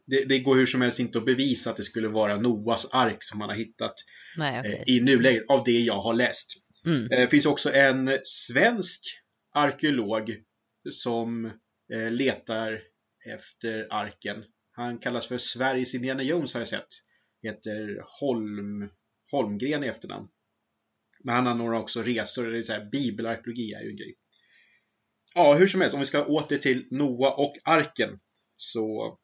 det, 0.06 0.25
det 0.29 0.39
går 0.39 0.56
hur 0.56 0.65
som 0.65 0.82
helst 0.82 1.00
inte 1.00 1.17
att 1.17 1.25
bevisa 1.25 1.70
att 1.70 1.77
det 1.77 1.84
skulle 1.84 2.08
vara 2.08 2.38
Noas 2.38 2.88
ark 2.91 3.17
som 3.20 3.39
man 3.39 3.50
har 3.50 3.56
hittat 3.56 3.94
Nej, 4.38 4.58
eh, 4.65 4.96
i 4.96 5.01
nuläget 5.01 5.44
av 5.50 5.63
det 5.63 5.79
jag 5.79 6.01
har 6.01 6.13
läst. 6.13 6.48
Mm. 6.86 7.03
Eh, 7.12 7.20
Det 7.20 7.27
finns 7.27 7.46
också 7.46 7.74
en 7.74 8.20
svensk 8.24 9.01
arkeolog 9.53 10.36
som 10.89 11.51
letar 12.12 12.82
efter 13.34 13.88
arken. 13.89 14.44
Han 14.72 14.98
kallas 15.00 15.27
för 15.27 15.38
Sveriges 15.38 15.96
Indiana 15.96 16.24
Jones 16.24 16.53
har 16.53 16.62
jag 16.62 16.67
sett. 16.67 16.88
Heter 17.44 18.01
Holm, 18.20 18.89
Holmgren 19.32 19.84
i 19.84 19.88
efternamn. 19.88 20.27
Men 21.24 21.36
han 21.36 21.48
anordnar 21.48 21.79
också 21.79 22.01
resor, 22.01 22.48
det 22.48 22.58
är 22.58 22.63
så 22.63 22.74
här, 22.74 22.89
bibelarkeologi 22.91 23.74
är 23.74 23.84
ju 23.84 23.89
en 23.89 23.96
grej. 23.98 24.15
Ja, 25.36 25.53
hur 25.53 25.67
som 25.67 25.82
helst, 25.82 25.94
om 25.94 26.00
vi 26.00 26.06
ska 26.06 26.25
åter 26.25 26.58
till 26.58 26.88
Noa 26.91 27.34
och 27.34 27.53
arken. 27.63 28.20
Så 28.56 29.17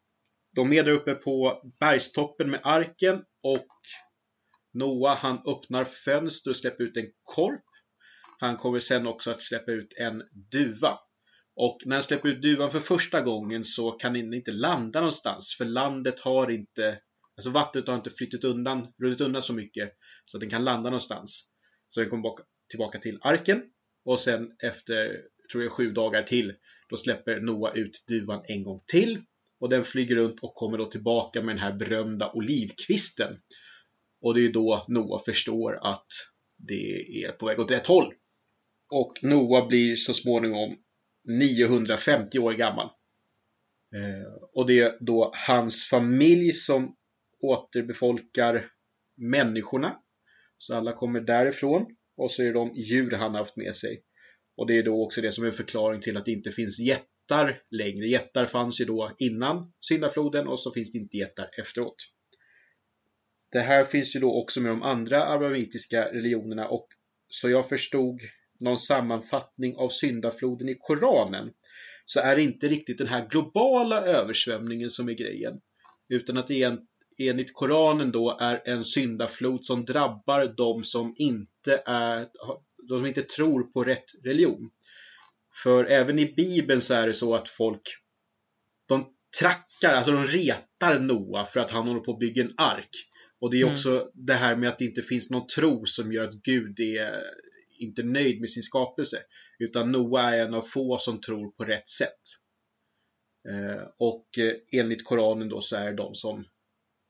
de 0.55 0.73
är 0.73 0.83
där 0.83 0.91
uppe 0.91 1.13
på 1.13 1.61
bergstoppen 1.79 2.51
med 2.51 2.59
arken 2.63 3.23
och 3.43 3.67
Noa 4.73 5.13
han 5.13 5.37
öppnar 5.47 5.83
fönster 5.83 6.49
och 6.49 6.57
släpper 6.57 6.83
ut 6.83 6.97
en 6.97 7.11
korp. 7.23 7.65
Han 8.39 8.57
kommer 8.57 8.79
sen 8.79 9.07
också 9.07 9.31
att 9.31 9.41
släppa 9.41 9.71
ut 9.71 9.93
en 9.99 10.23
duva. 10.51 10.99
Och 11.55 11.77
när 11.85 11.95
han 11.95 12.03
släpper 12.03 12.29
ut 12.29 12.41
duvan 12.41 12.71
för 12.71 12.79
första 12.79 13.21
gången 13.21 13.65
så 13.65 13.91
kan 13.91 14.13
den 14.13 14.33
inte 14.33 14.51
landa 14.51 14.99
någonstans 14.99 15.55
för 15.57 15.65
landet 15.65 16.19
har 16.19 16.51
inte, 16.51 16.99
alltså 17.37 17.49
vattnet 17.51 17.87
har 17.87 17.95
inte 17.95 18.09
flyttat 18.09 18.43
undan, 18.43 18.87
runnit 19.01 19.21
undan 19.21 19.43
så 19.43 19.53
mycket 19.53 19.93
så 20.25 20.37
att 20.37 20.41
den 20.41 20.49
kan 20.49 20.63
landa 20.63 20.89
någonstans. 20.89 21.49
Så 21.89 21.99
den 21.99 22.09
kommer 22.09 22.29
tillbaka 22.69 22.99
till 22.99 23.19
arken 23.21 23.63
och 24.05 24.19
sen 24.19 24.51
efter, 24.63 25.21
tror 25.51 25.63
jag, 25.63 25.71
sju 25.71 25.91
dagar 25.91 26.23
till 26.23 26.53
då 26.89 26.97
släpper 26.97 27.39
Noa 27.39 27.71
ut 27.71 28.03
duvan 28.07 28.41
en 28.45 28.63
gång 28.63 28.83
till 28.87 29.23
och 29.59 29.69
den 29.69 29.83
flyger 29.83 30.15
runt 30.15 30.39
och 30.41 30.55
kommer 30.55 30.77
då 30.77 30.85
tillbaka 30.85 31.41
med 31.41 31.55
den 31.55 31.63
här 31.63 31.73
berömda 31.73 32.31
olivkvisten. 32.31 33.37
Och 34.21 34.33
det 34.33 34.45
är 34.45 34.51
då 34.51 34.85
Noa 34.87 35.19
förstår 35.25 35.79
att 35.81 36.07
det 36.57 37.23
är 37.23 37.31
på 37.31 37.45
väg 37.45 37.59
åt 37.59 37.71
rätt 37.71 37.87
håll. 37.87 38.13
Och 38.89 39.13
Noa 39.21 39.65
blir 39.65 39.95
så 39.95 40.13
småningom 40.13 40.75
950 41.27 42.39
år 42.39 42.53
gammal. 42.53 42.89
Eh, 43.95 44.33
och 44.53 44.67
det 44.67 44.79
är 44.79 44.97
då 44.99 45.31
hans 45.47 45.85
familj 45.85 46.53
som 46.53 46.95
återbefolkar 47.43 48.65
människorna. 49.17 49.95
Så 50.57 50.75
alla 50.75 50.93
kommer 50.93 51.21
därifrån. 51.21 51.85
Och 52.17 52.31
så 52.31 52.41
är 52.41 52.45
det 52.45 52.53
de 52.53 52.73
djur 52.75 53.11
han 53.11 53.31
har 53.31 53.39
haft 53.39 53.57
med 53.57 53.75
sig. 53.75 54.03
Och 54.57 54.67
det 54.67 54.77
är 54.77 54.83
då 54.83 55.05
också 55.05 55.21
det 55.21 55.31
som 55.31 55.43
är 55.43 55.47
en 55.47 55.53
förklaring 55.53 56.01
till 56.01 56.17
att 56.17 56.25
det 56.25 56.31
inte 56.31 56.51
finns 56.51 56.79
jättar 56.79 57.61
längre. 57.71 58.05
Jättar 58.05 58.45
fanns 58.45 58.81
ju 58.81 58.85
då 58.85 59.11
innan 59.17 59.73
syndafloden 59.81 60.47
och 60.47 60.59
så 60.59 60.71
finns 60.71 60.91
det 60.91 60.97
inte 60.97 61.17
jättar 61.17 61.49
efteråt. 61.59 61.95
Det 63.51 63.59
här 63.59 63.83
finns 63.83 64.15
ju 64.15 64.19
då 64.19 64.41
också 64.41 64.61
med 64.61 64.71
de 64.71 64.83
andra 64.83 65.33
abrahamitiska 65.33 66.13
religionerna 66.13 66.67
och 66.67 66.87
så 67.27 67.49
jag 67.49 67.69
förstod 67.69 68.19
någon 68.59 68.79
sammanfattning 68.79 69.75
av 69.75 69.89
syndafloden 69.89 70.69
i 70.69 70.75
Koranen 70.79 71.49
så 72.05 72.19
är 72.19 72.35
det 72.35 72.41
inte 72.41 72.67
riktigt 72.67 72.97
den 72.97 73.07
här 73.07 73.27
globala 73.29 74.01
översvämningen 74.01 74.89
som 74.89 75.09
är 75.09 75.13
grejen. 75.13 75.61
Utan 76.09 76.37
att 76.37 76.47
det 76.47 76.63
är 76.63 76.67
en, 76.67 76.79
enligt 77.19 77.53
Koranen 77.53 78.11
då 78.11 78.37
är 78.41 78.61
en 78.65 78.85
syndaflod 78.85 79.65
som 79.65 79.85
drabbar 79.85 80.53
de 80.57 80.83
som 80.83 81.13
inte 81.17 81.83
är 81.85 82.27
de 82.89 82.99
som 82.99 83.05
inte 83.05 83.21
tror 83.21 83.63
på 83.63 83.83
rätt 83.83 84.05
religion. 84.23 84.69
För 85.63 85.85
även 85.85 86.19
i 86.19 86.33
Bibeln 86.33 86.81
så 86.81 86.93
är 86.93 87.07
det 87.07 87.13
så 87.13 87.35
att 87.35 87.49
folk 87.49 87.81
de 88.87 89.05
trackar, 89.41 89.95
alltså 89.95 90.11
de 90.11 90.25
retar 90.27 90.99
Noa 90.99 91.45
för 91.45 91.59
att 91.59 91.71
han 91.71 91.87
håller 91.87 92.01
på 92.01 92.11
att 92.11 92.19
bygga 92.19 92.43
en 92.43 92.53
ark. 92.57 92.89
Och 93.41 93.51
det 93.51 93.57
är 93.57 93.61
Mm. 93.61 93.73
också 93.73 94.11
det 94.13 94.33
här 94.33 94.55
med 94.55 94.69
att 94.69 94.79
det 94.79 94.85
inte 94.85 95.01
finns 95.01 95.29
någon 95.29 95.47
tro 95.47 95.85
som 95.85 96.11
gör 96.13 96.27
att 96.27 96.33
Gud 96.33 96.79
är 96.79 97.23
inte 97.79 98.03
nöjd 98.03 98.41
med 98.41 98.49
sin 98.49 98.63
skapelse. 98.63 99.17
Utan 99.59 99.91
Noa 99.91 100.35
är 100.35 100.45
en 100.45 100.53
av 100.53 100.61
få 100.61 100.97
som 100.97 101.21
tror 101.21 101.51
på 101.51 101.63
rätt 101.63 101.89
sätt. 101.89 102.21
Eh, 103.49 103.83
och 103.99 104.27
eh, 104.37 104.79
enligt 104.79 105.05
Koranen 105.05 105.49
då 105.49 105.61
så 105.61 105.75
är 105.75 105.85
det 105.85 105.95
de 105.97 106.15
som 106.15 106.45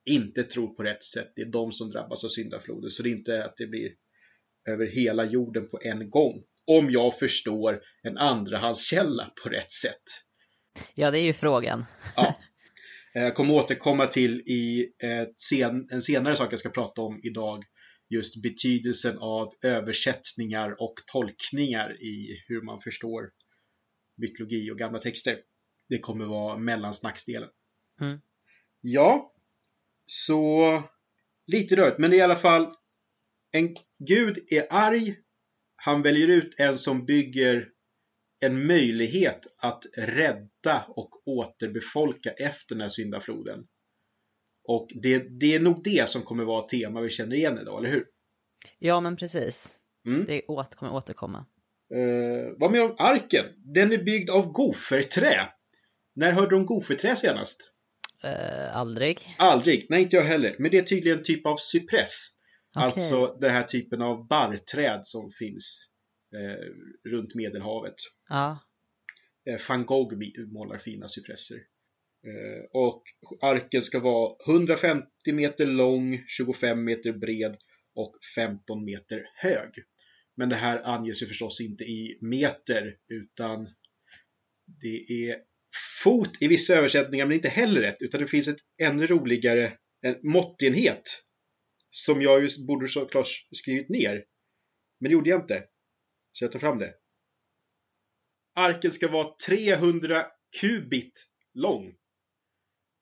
inte 0.06 0.44
tror 0.44 0.68
på 0.68 0.84
rätt 0.84 1.04
sätt, 1.04 1.32
det 1.36 1.42
är 1.42 1.52
de 1.52 1.72
som 1.72 1.90
drabbas 1.90 2.24
av 2.24 2.30
syndafloden. 2.30 2.90
Så 2.90 3.04
det 3.04 3.10
är 3.10 3.12
inte 3.12 3.46
att 3.46 3.58
det 3.58 3.68
blir 3.68 3.92
över 4.70 4.86
hela 4.86 5.26
jorden 5.26 5.70
på 5.70 5.80
en 5.84 6.10
gång. 6.10 6.44
Om 6.66 6.92
jag 6.92 7.20
förstår 7.20 7.82
en 8.04 8.18
andrahandskälla 8.18 9.32
på 9.44 9.50
rätt 9.50 9.72
sätt. 9.72 10.04
Ja, 10.96 11.12
det 11.12 11.20
är 11.20 11.24
ju 11.24 11.34
frågan. 11.34 11.86
Ja. 12.16 12.40
Jag 13.14 13.36
kommer 13.36 13.54
återkomma 13.54 14.08
till 14.08 14.40
i 14.40 14.94
ett 15.04 15.40
sen, 15.40 15.88
en 15.92 16.02
senare 16.02 16.36
sak 16.36 16.54
jag 16.54 16.60
ska 16.60 16.70
prata 16.70 17.02
om 17.02 17.20
idag. 17.24 17.64
Just 18.10 18.42
betydelsen 18.42 19.18
av 19.18 19.54
översättningar 19.66 20.82
och 20.82 20.94
tolkningar 21.12 22.04
i 22.04 22.44
hur 22.48 22.62
man 22.62 22.80
förstår 22.82 23.30
mytologi 24.18 24.72
och 24.72 24.78
gamla 24.78 25.00
texter. 25.00 25.38
Det 25.90 26.00
kommer 26.00 26.26
vara 26.26 26.58
mellansnacksdelen. 26.58 27.50
Mm. 28.02 28.20
Ja, 28.82 29.33
så 30.06 30.84
lite 31.48 31.76
rörigt, 31.76 32.00
men 32.00 32.12
det 32.12 32.16
är 32.16 32.20
i 32.20 32.22
alla 32.22 32.36
fall 32.36 32.72
en 33.52 33.76
gud 34.08 34.38
är 34.48 34.68
arg. 34.70 35.16
Han 35.76 36.02
väljer 36.02 36.28
ut 36.28 36.60
en 36.60 36.78
som 36.78 37.06
bygger 37.06 37.70
en 38.42 38.68
möjlighet 38.68 39.48
att 39.58 39.84
rädda 39.98 40.86
och 40.88 41.28
återbefolka 41.28 42.32
efter 42.32 42.76
den 42.76 42.82
här 42.82 42.90
syndafloden. 42.90 43.66
Och 44.64 44.88
det, 45.02 45.40
det 45.40 45.56
är 45.56 45.60
nog 45.60 45.84
det 45.84 46.10
som 46.10 46.22
kommer 46.22 46.44
vara 46.44 46.68
tema 46.68 47.02
vi 47.02 47.10
känner 47.10 47.36
igen 47.36 47.60
idag, 47.60 47.80
eller 47.80 47.90
hur? 47.90 48.06
Ja, 48.80 49.02
men 49.02 49.16
precis. 49.16 49.78
Mm. 50.08 50.26
Det 50.26 50.42
åter, 50.42 50.76
kommer 50.76 50.94
återkomma. 50.94 51.46
Uh, 51.96 52.56
vad 52.58 52.72
med 52.72 52.82
om 52.82 52.96
arken? 53.00 53.46
Den 53.74 53.92
är 53.92 54.04
byggd 54.04 54.30
av 54.30 54.52
goferträ. 54.52 55.50
När 56.16 56.32
hörde 56.32 56.50
du 56.50 56.56
om 56.56 56.66
goferträ 56.66 57.16
senast? 57.16 57.73
Eh, 58.24 58.78
aldrig. 58.78 59.36
Aldrig. 59.38 59.86
Nej, 59.90 60.02
inte 60.02 60.16
jag 60.16 60.24
heller. 60.24 60.56
Men 60.60 60.72
det 60.72 60.78
är 60.78 60.84
tydligen 60.84 61.18
en 61.18 61.24
typ 61.24 61.46
av 61.46 61.58
cypress. 61.58 62.28
Okej. 62.76 62.84
Alltså 62.84 63.38
den 63.42 63.52
här 63.52 63.64
typen 63.64 64.02
av 64.02 64.28
barrträd 64.28 65.02
som 65.04 65.30
finns 65.30 65.90
eh, 66.36 67.12
runt 67.12 67.36
Medelhavet. 67.36 67.96
Ja. 68.30 68.60
Eh, 69.46 69.60
Van 69.70 69.86
Gogh 69.86 70.16
målar 70.54 70.78
fina 70.78 71.08
cypresser. 71.08 71.58
Eh, 72.28 72.64
och 72.74 73.04
arken 73.42 73.82
ska 73.82 74.00
vara 74.00 74.36
150 74.48 75.08
meter 75.34 75.66
lång, 75.66 76.24
25 76.28 76.84
meter 76.84 77.14
bred 77.14 77.58
och 77.96 78.16
15 78.36 78.86
meter 78.86 79.24
hög. 79.36 79.70
Men 80.36 80.50
det 80.50 80.56
här 80.56 80.82
anges 80.84 81.22
ju 81.22 81.26
förstås 81.26 81.62
inte 81.62 81.84
i 81.84 82.18
meter 82.22 82.96
utan 83.10 83.68
det 84.82 85.28
är 85.28 85.38
fot 86.04 86.38
i 86.40 86.48
vissa 86.48 86.74
översättningar 86.74 87.26
men 87.26 87.36
inte 87.36 87.50
heller 87.50 87.82
rätt 87.82 87.98
utan 88.00 88.22
det 88.22 88.28
finns 88.28 88.48
ett 88.48 88.60
ännu 88.82 89.08
roligare 89.08 89.78
en 90.02 90.20
måttenhet 90.24 91.02
som 91.92 92.22
jag 92.22 92.42
just 92.42 92.68
borde 92.68 92.88
såklart 92.88 93.28
skrivit 93.52 93.90
ner. 93.90 94.26
Men 95.00 95.10
det 95.10 95.14
gjorde 95.14 95.30
jag 95.30 95.42
inte. 95.42 95.64
Så 96.32 96.44
jag 96.44 96.52
tar 96.52 96.60
fram 96.60 96.78
det. 96.78 96.94
Arken 98.56 98.92
ska 98.92 99.08
vara 99.08 99.36
300 99.48 100.26
kubit 100.62 101.26
lång. 101.54 101.96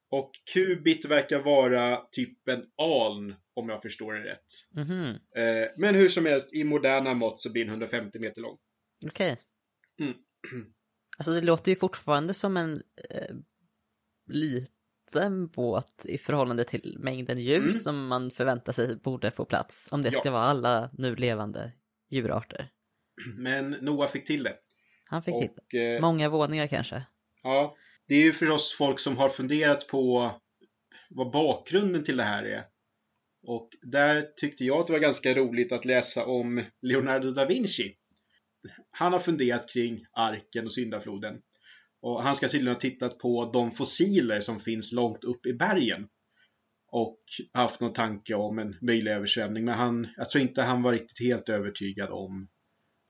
Och 0.09 0.31
kubit 0.53 1.05
verkar 1.05 1.41
vara 1.41 2.07
typ 2.11 2.47
en 2.47 2.65
aln, 2.77 3.35
om 3.53 3.69
jag 3.69 3.81
förstår 3.81 4.13
det 4.13 4.23
rätt. 4.23 4.45
Mhm. 4.71 5.05
Eh, 5.35 5.69
men 5.77 5.95
hur 5.95 6.09
som 6.09 6.25
helst, 6.25 6.53
i 6.53 6.63
moderna 6.63 7.13
mått 7.13 7.39
så 7.39 7.51
blir 7.51 7.63
den 7.63 7.71
150 7.71 8.19
meter 8.19 8.41
lång. 8.41 8.57
Okej. 9.05 9.37
Mm. 9.99 10.13
Alltså 11.21 11.31
det 11.33 11.41
låter 11.41 11.71
ju 11.71 11.75
fortfarande 11.75 12.33
som 12.33 12.57
en 12.57 12.83
eh, 13.09 13.35
liten 14.27 15.47
båt 15.47 16.05
i 16.05 16.17
förhållande 16.17 16.63
till 16.63 16.95
mängden 16.99 17.37
djur 17.37 17.63
Mm. 17.63 17.77
som 17.79 18.07
man 18.07 18.31
förväntar 18.31 18.73
sig 18.73 18.95
borde 18.95 19.31
få 19.31 19.45
plats. 19.45 19.89
Om 19.91 20.01
det 20.01 20.09
Ja. 20.13 20.19
ska 20.19 20.31
vara 20.31 20.43
alla 20.43 20.89
nu 20.93 21.15
levande 21.15 21.71
djurarter. 22.09 22.69
Men 23.37 23.69
Noah 23.71 24.09
fick 24.09 24.27
till 24.27 24.43
det. 24.43 24.55
Han 25.05 25.23
fick 25.23 25.39
till 25.39 25.49
Och 25.57 25.73
eh, 25.75 26.01
Många 26.01 26.29
våningar 26.29 26.67
kanske. 26.67 27.03
ja, 27.43 27.75
det 28.07 28.15
är 28.15 28.21
ju 28.23 28.31
förstås 28.33 28.73
folk 28.77 28.99
som 28.99 29.17
har 29.17 29.29
funderat 29.29 29.87
på 29.87 30.31
vad 31.09 31.31
bakgrunden 31.31 32.03
till 32.03 32.17
det 32.17 32.23
här 32.23 32.43
är. 32.43 32.63
Och 33.47 33.69
där 33.81 34.21
tyckte 34.35 34.63
jag 34.65 34.77
att 34.79 34.87
det 34.87 34.93
var 34.93 34.99
ganska 34.99 35.33
roligt 35.33 35.71
att 35.71 35.85
läsa 35.85 36.25
om 36.25 36.63
Leonardo 36.81 37.31
da 37.31 37.45
Vinci. 37.45 37.95
Han 38.91 39.13
har 39.13 39.19
funderat 39.19 39.69
kring 39.73 40.05
arken 40.13 40.65
och 40.65 40.73
syndafloden. 40.73 41.35
Och 42.01 42.23
han 42.23 42.35
ska 42.35 42.47
tydligen 42.47 42.75
ha 42.75 42.79
tittat 42.79 43.17
på 43.17 43.51
de 43.53 43.71
fossiler 43.71 44.39
som 44.39 44.59
finns 44.59 44.93
långt 44.93 45.23
upp 45.23 45.45
i 45.45 45.53
bergen. 45.53 46.07
Och 46.91 47.19
haft 47.53 47.81
någon 47.81 47.93
tanke 47.93 48.35
om 48.35 48.59
en 48.59 48.75
möjlig 48.81 49.11
översvämning. 49.11 49.65
Men 49.65 49.73
han, 49.73 50.07
jag 50.17 50.29
tror 50.29 50.41
inte 50.41 50.61
han 50.61 50.81
var 50.81 50.91
riktigt 50.91 51.27
helt 51.27 51.49
övertygad 51.49 52.09
om 52.09 52.47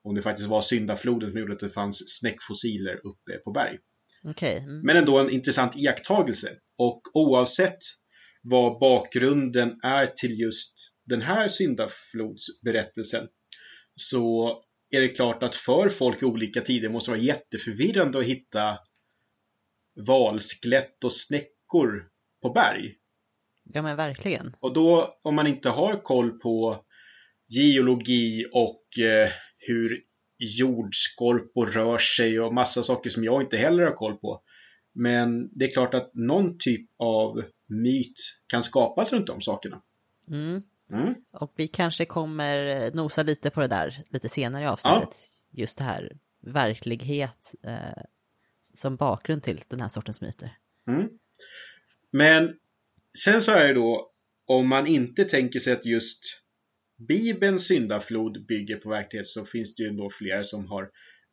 om 0.03 0.15
det 0.15 0.21
faktiskt 0.21 0.50
var 0.50 0.61
syndafloden 0.61 1.31
som 1.31 1.39
gjorde 1.39 1.53
att 1.53 1.59
det 1.59 1.69
fanns 1.69 2.19
snäckfossiler 2.19 2.95
uppe 2.95 3.38
på 3.43 3.51
berg. 3.51 3.77
Okej. 4.23 4.57
Mm. 4.57 4.81
Men 4.81 4.97
ändå 4.97 5.19
en 5.19 5.29
intressant 5.29 5.75
iakttagelse. 5.77 6.50
Och 6.77 7.01
oavsett 7.13 7.77
vad 8.43 8.79
bakgrunden 8.79 9.79
är 9.83 10.05
till 10.05 10.39
just 10.39 10.73
den 11.05 11.21
här 11.21 11.47
syndaflodsberättelsen 11.47 13.27
så 13.95 14.59
är 14.91 15.01
det 15.01 15.07
klart 15.07 15.43
att 15.43 15.55
för 15.55 15.89
folk 15.89 16.21
i 16.21 16.25
olika 16.25 16.62
tider 16.62 16.89
måste 16.89 17.12
det 17.12 17.15
vara 17.15 17.24
jätteförvirrande 17.24 18.19
att 18.19 18.25
hitta 18.25 18.79
valskelett 20.07 21.03
och 21.03 21.13
snäckor 21.13 22.07
på 22.41 22.50
berg. 22.50 22.95
Ja 23.63 23.81
men 23.81 23.98
verkligen. 23.98 24.55
Och 24.60 24.74
då 24.74 25.17
om 25.24 25.36
man 25.36 25.48
inte 25.48 25.69
har 25.69 26.03
koll 26.03 26.31
på 26.31 26.86
geologi 27.48 28.45
och 28.53 29.00
eh, 29.00 29.29
hur 29.57 30.01
jordskorpor 30.60 31.65
rör 31.65 31.98
sig 31.98 32.39
och 32.39 32.53
massa 32.53 32.83
saker 32.83 33.10
som 33.10 33.24
jag 33.24 33.41
inte 33.41 33.57
heller 33.57 33.83
har 33.83 33.93
koll 33.93 34.17
på. 34.17 34.41
Men 34.93 35.57
det 35.57 35.65
är 35.65 35.71
klart 35.71 35.93
att 35.93 36.12
någon 36.13 36.57
typ 36.57 36.89
av 36.98 37.43
myt 37.67 38.15
kan 38.48 38.63
skapas 38.63 39.13
runt 39.13 39.27
de 39.27 39.41
sakerna. 39.41 39.81
Mm. 40.27 40.62
Mm. 40.91 41.15
Och 41.31 41.53
vi 41.55 41.67
kanske 41.67 42.05
kommer 42.05 42.91
nosa 42.91 43.24
lite 43.24 43.50
på 43.50 43.62
det 43.62 43.67
där 43.67 44.03
lite 44.10 44.29
senare 44.29 44.63
i 44.63 44.67
avsnittet. 44.67 45.29
Just 45.51 45.77
det 45.77 45.83
här 45.83 46.17
verklighet 46.41 47.55
eh, 47.63 48.03
som 48.74 48.95
bakgrund 48.95 49.43
till 49.43 49.62
den 49.67 49.81
här 49.81 49.89
sortens 49.89 50.21
myter. 50.21 50.57
Mm. 50.88 51.10
Men 52.12 52.53
sen 53.24 53.41
så 53.41 53.51
är 53.51 53.67
det 53.67 53.74
då 53.74 54.12
om 54.48 54.67
man 54.67 54.88
inte 54.88 55.24
tänker 55.24 55.60
sig 55.60 55.74
att 55.74 55.86
just 55.86 56.19
Bibelns 57.07 57.67
syndaflod 57.67 58.45
bygger 58.45 58.75
på 58.75 58.89
verklighet 58.89 59.27
så 59.27 59.45
finns 59.45 59.75
det 59.75 59.83
ju 59.83 59.89
ändå 59.89 60.10
flera 60.10 60.43
som 60.43 60.65
har 60.65 60.89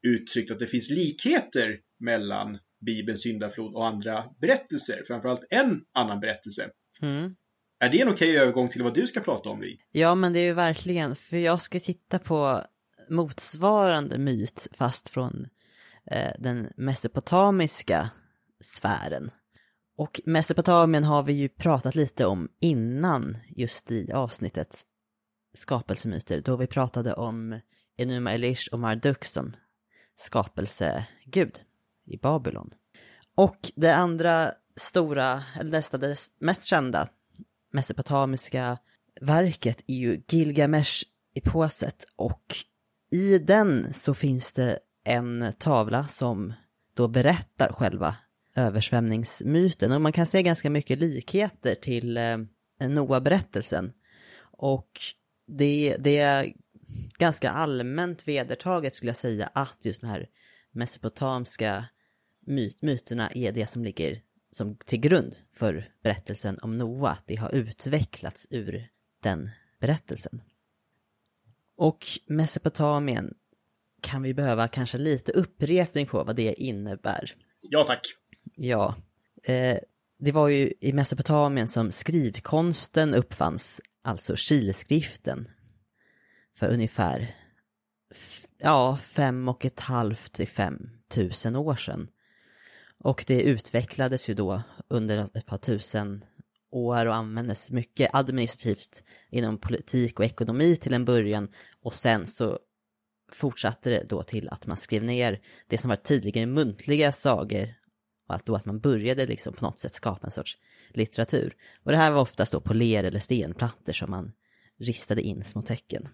uttryckt 0.07 0.51
att 0.51 0.59
det 0.59 0.67
finns 0.67 0.91
likheter 0.91 1.79
mellan 2.01 2.59
Bibelns 2.87 3.23
syndaflod 3.23 3.75
och 3.75 3.87
andra 3.87 4.25
berättelser, 4.41 5.03
framförallt 5.07 5.45
en 5.51 5.81
annan 5.95 6.21
berättelse. 6.21 6.71
Mm. 7.03 7.37
Är 7.81 7.89
det 7.89 8.01
en 8.01 8.09
okej 8.09 8.39
övergång 8.39 8.69
till 8.69 8.83
vad 8.83 8.95
du 8.95 9.07
ska 9.07 9.21
prata 9.21 9.51
om, 9.51 9.61
Li? 9.61 9.81
Ja 9.91 10.15
men 10.15 10.33
det 10.33 10.39
är 10.39 10.45
ju 10.45 10.53
verkligen, 10.53 11.17
för 11.17 11.37
jag 11.37 11.61
ska 11.61 11.81
titta 11.81 12.19
på 12.19 12.63
motsvarande 13.11 14.19
myt 14.19 14.69
fast 14.73 15.09
från 15.09 15.47
eh, 16.11 16.33
den 16.39 16.73
mesopotamiska 16.77 18.11
sfären. 18.61 19.31
Och 19.97 20.21
Mesopotamien 20.25 21.05
har 21.05 21.23
vi 21.23 21.33
ju 21.33 21.49
pratat 21.49 21.95
lite 21.95 22.27
om 22.27 22.49
innan 22.61 23.37
just 23.57 23.91
i 23.91 24.13
avsnittet 24.13 24.83
skapelsemyter 25.55 26.41
då 26.41 26.57
vi 26.57 26.67
pratade 26.67 27.15
om 27.15 27.61
Enuma 27.97 28.33
Elish 28.33 28.69
och 28.73 28.79
Marduk 28.79 29.25
som 29.25 29.57
skapelsegud 30.17 31.61
i 32.07 32.17
Babylon. 32.17 32.71
Och 33.35 33.73
det 33.77 33.95
andra 33.95 34.51
stora, 34.77 35.43
eller 35.61 35.71
nästan 35.71 36.01
det 36.01 36.17
mest 36.41 36.65
kända 36.65 37.09
mesopotamiska 37.73 38.79
verket 39.21 39.79
är 39.87 39.95
ju 39.95 40.23
Gilgamesh-eposet 40.29 42.05
och 42.17 42.57
i 43.11 43.39
den 43.39 43.95
så 43.95 44.15
finns 44.15 44.53
det 44.53 44.79
en 45.05 45.53
tavla 45.59 46.09
som 46.09 46.53
då 46.95 47.09
berättar 47.09 47.73
själva 47.73 48.17
översvämningsmyten 48.57 49.93
och 49.93 50.01
man 50.01 50.13
kan 50.13 50.27
se 50.27 50.43
ganska 50.43 50.71
mycket 50.71 50.99
likheter 50.99 51.75
till 51.75 52.17
eh, 52.17 52.39
Noa-berättelsen. 52.81 53.93
Och 54.41 55.01
det, 55.47 55.97
det 55.99 56.19
är 56.19 56.53
ganska 57.19 57.51
allmänt 57.51 58.29
vedertaget 58.29 58.95
skulle 58.95 59.11
jag 59.11 59.17
säga 59.17 59.51
att 59.53 59.79
just 59.81 60.01
de 60.01 60.07
här 60.07 60.27
mesopotamiska 60.73 61.85
myt, 62.47 62.83
myterna 62.83 63.31
är 63.31 63.53
det 63.53 63.67
som 63.67 63.85
ligger 63.85 64.21
som 64.51 64.77
till 64.77 65.01
grund 65.01 65.37
för 65.53 65.93
berättelsen 66.03 66.59
om 66.63 66.79
Noa. 66.79 67.19
Det 67.27 67.37
har 67.37 67.55
utvecklats 67.55 68.47
ur 68.51 68.89
den 69.23 69.51
berättelsen. 69.81 70.43
Och 71.77 72.07
Mesopotamien 72.27 73.35
kan 74.01 74.23
vi 74.23 74.35
behöva 74.35 74.69
kanske 74.69 74.99
lite 74.99 75.33
upprepning 75.33 76.07
på 76.07 76.25
vad 76.25 76.37
det 76.37 76.55
innebär. 76.55 77.35
Ja, 77.61 77.85
tack. 77.85 78.01
Ja, 78.55 78.97
eh, 79.43 79.79
det 80.19 80.33
var 80.33 80.49
ju 80.49 80.73
i 80.81 80.93
Mesopotamien 80.93 81.69
som 81.69 81.91
skrivkonsten 81.93 83.15
uppfanns, 83.15 83.81
alltså 84.03 84.35
kilskriften, 84.37 85.49
för 86.57 86.69
ungefär 86.69 87.35
ja, 88.59 88.97
fem 88.97 89.49
och 89.49 89.65
ett 89.65 89.81
halvt 89.81 90.33
till 90.33 90.49
fem 90.49 90.91
tusen 91.09 91.57
år 91.57 91.75
sedan. 91.75 92.09
Och 93.05 93.25
det 93.27 93.43
utvecklades 93.43 94.31
ju 94.31 94.35
då 94.35 94.63
under 94.89 95.19
ett 95.35 95.47
par 95.47 95.59
tusen 95.59 96.25
år 96.71 97.07
och 97.07 97.15
användes 97.15 97.71
mycket 97.71 98.15
administrativt 98.15 99.03
inom 99.31 99.59
politik 99.59 100.19
och 100.19 100.25
ekonomi 100.25 100.77
till 100.77 100.93
en 100.95 101.05
början 101.05 101.49
och 101.83 101.95
sen 101.95 102.27
så 102.27 102.59
fortsatte 103.33 103.91
det 103.91 104.05
då 104.09 104.23
till 104.23 104.49
att 104.49 104.67
man 104.67 104.77
skrev 104.77 105.05
ner 105.05 105.41
det 105.69 105.79
som 105.79 105.89
var 105.89 105.97
tidigare 105.97 106.47
muntliga 106.47 107.13
sagor 107.13 107.75
och 108.29 108.35
att 108.35 108.47
då 108.47 108.55
att 108.55 108.65
man 108.65 108.81
började 108.81 109.27
liksom 109.27 109.53
på 109.53 109.65
något 109.65 109.79
sätt 109.79 109.95
skapa 109.95 110.27
en 110.27 110.31
sorts 110.31 110.59
litteratur. 110.91 111.57
Och 111.83 111.93
det 111.93 111.99
här 111.99 112.11
var 112.11 112.21
oftast 112.21 112.53
då 112.53 112.61
på 112.61 112.75
ler 112.75 113.05
eller 113.05 113.19
stenplattor 113.19 113.93
som 113.93 114.11
man 114.11 114.33
ristade 114.79 115.23
in 115.23 115.45
små 115.45 115.63
tecken. 115.63 116.09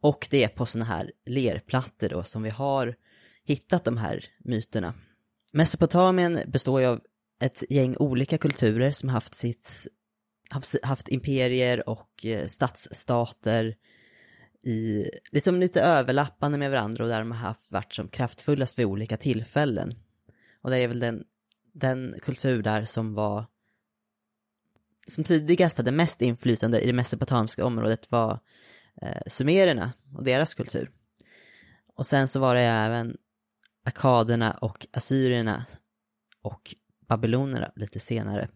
Och 0.00 0.28
det 0.30 0.44
är 0.44 0.48
på 0.48 0.66
sådana 0.66 0.84
här 0.84 1.12
lerplattor 1.26 2.08
då 2.08 2.22
som 2.22 2.42
vi 2.42 2.50
har 2.50 2.94
hittat 3.44 3.84
de 3.84 3.96
här 3.96 4.24
myterna. 4.38 4.94
Mesopotamien 5.50 6.40
består 6.46 6.80
ju 6.80 6.86
av 6.86 7.00
ett 7.40 7.64
gäng 7.70 7.96
olika 7.96 8.38
kulturer 8.38 8.90
som 8.90 9.08
haft 9.08 9.34
sitt 9.34 9.86
haft, 10.50 10.84
haft 10.84 11.08
imperier 11.08 11.88
och 11.88 12.26
eh, 12.26 12.46
stadsstater 12.46 13.74
i, 14.62 15.10
liksom 15.30 15.60
lite 15.60 15.82
överlappande 15.82 16.58
med 16.58 16.70
varandra 16.70 17.04
och 17.04 17.10
där 17.10 17.18
de 17.18 17.30
har 17.30 17.38
haft, 17.38 17.70
varit 17.70 17.92
som 17.92 18.08
kraftfullast 18.08 18.78
vid 18.78 18.86
olika 18.86 19.16
tillfällen. 19.16 19.94
Och 20.62 20.70
det 20.70 20.76
är 20.76 20.88
väl 20.88 21.00
den, 21.00 21.24
den 21.72 22.14
kultur 22.22 22.62
där 22.62 22.84
som 22.84 23.14
var 23.14 23.44
som 25.06 25.24
tidigast 25.24 25.78
hade 25.78 25.90
mest 25.90 26.22
inflytande 26.22 26.80
i 26.80 26.86
det 26.86 26.92
mesopotamiska 26.92 27.64
området 27.64 28.10
var 28.10 28.40
eh, 29.02 29.22
sumererna 29.26 29.92
och 30.14 30.24
deras 30.24 30.54
kultur. 30.54 30.90
Och 31.94 32.06
sen 32.06 32.28
så 32.28 32.40
var 32.40 32.54
det 32.54 32.60
även 32.60 33.16
akaderna 33.88 34.52
och 34.52 34.86
assyrierna 34.92 35.66
och 36.42 36.74
babylonerna 37.08 37.72
lite 37.76 38.00
senare. 38.00 38.48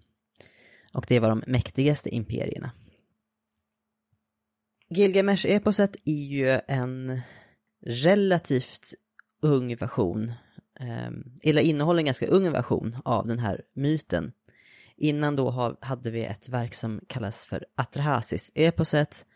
Och 0.92 1.04
det 1.08 1.20
var 1.20 1.28
de 1.28 1.42
mäktigaste 1.46 2.14
imperierna. 2.14 2.70
Gilgamesh-eposet 4.88 5.96
är 6.04 6.12
ju 6.12 6.60
en 6.68 7.20
relativt 7.86 8.94
ung 9.42 9.76
version, 9.76 10.32
ehm, 10.80 11.24
eller 11.42 11.62
innehåller 11.62 11.98
en 11.98 12.04
ganska 12.04 12.26
ung 12.26 12.52
version 12.52 12.96
av 13.04 13.26
den 13.26 13.38
här 13.38 13.62
myten. 13.74 14.32
Innan 14.96 15.36
då 15.36 15.76
hade 15.80 16.10
vi 16.10 16.24
ett 16.24 16.48
verk 16.48 16.74
som 16.74 17.00
kallas 17.08 17.46
för 17.46 17.64
Atrahasis-eposet, 17.76 19.26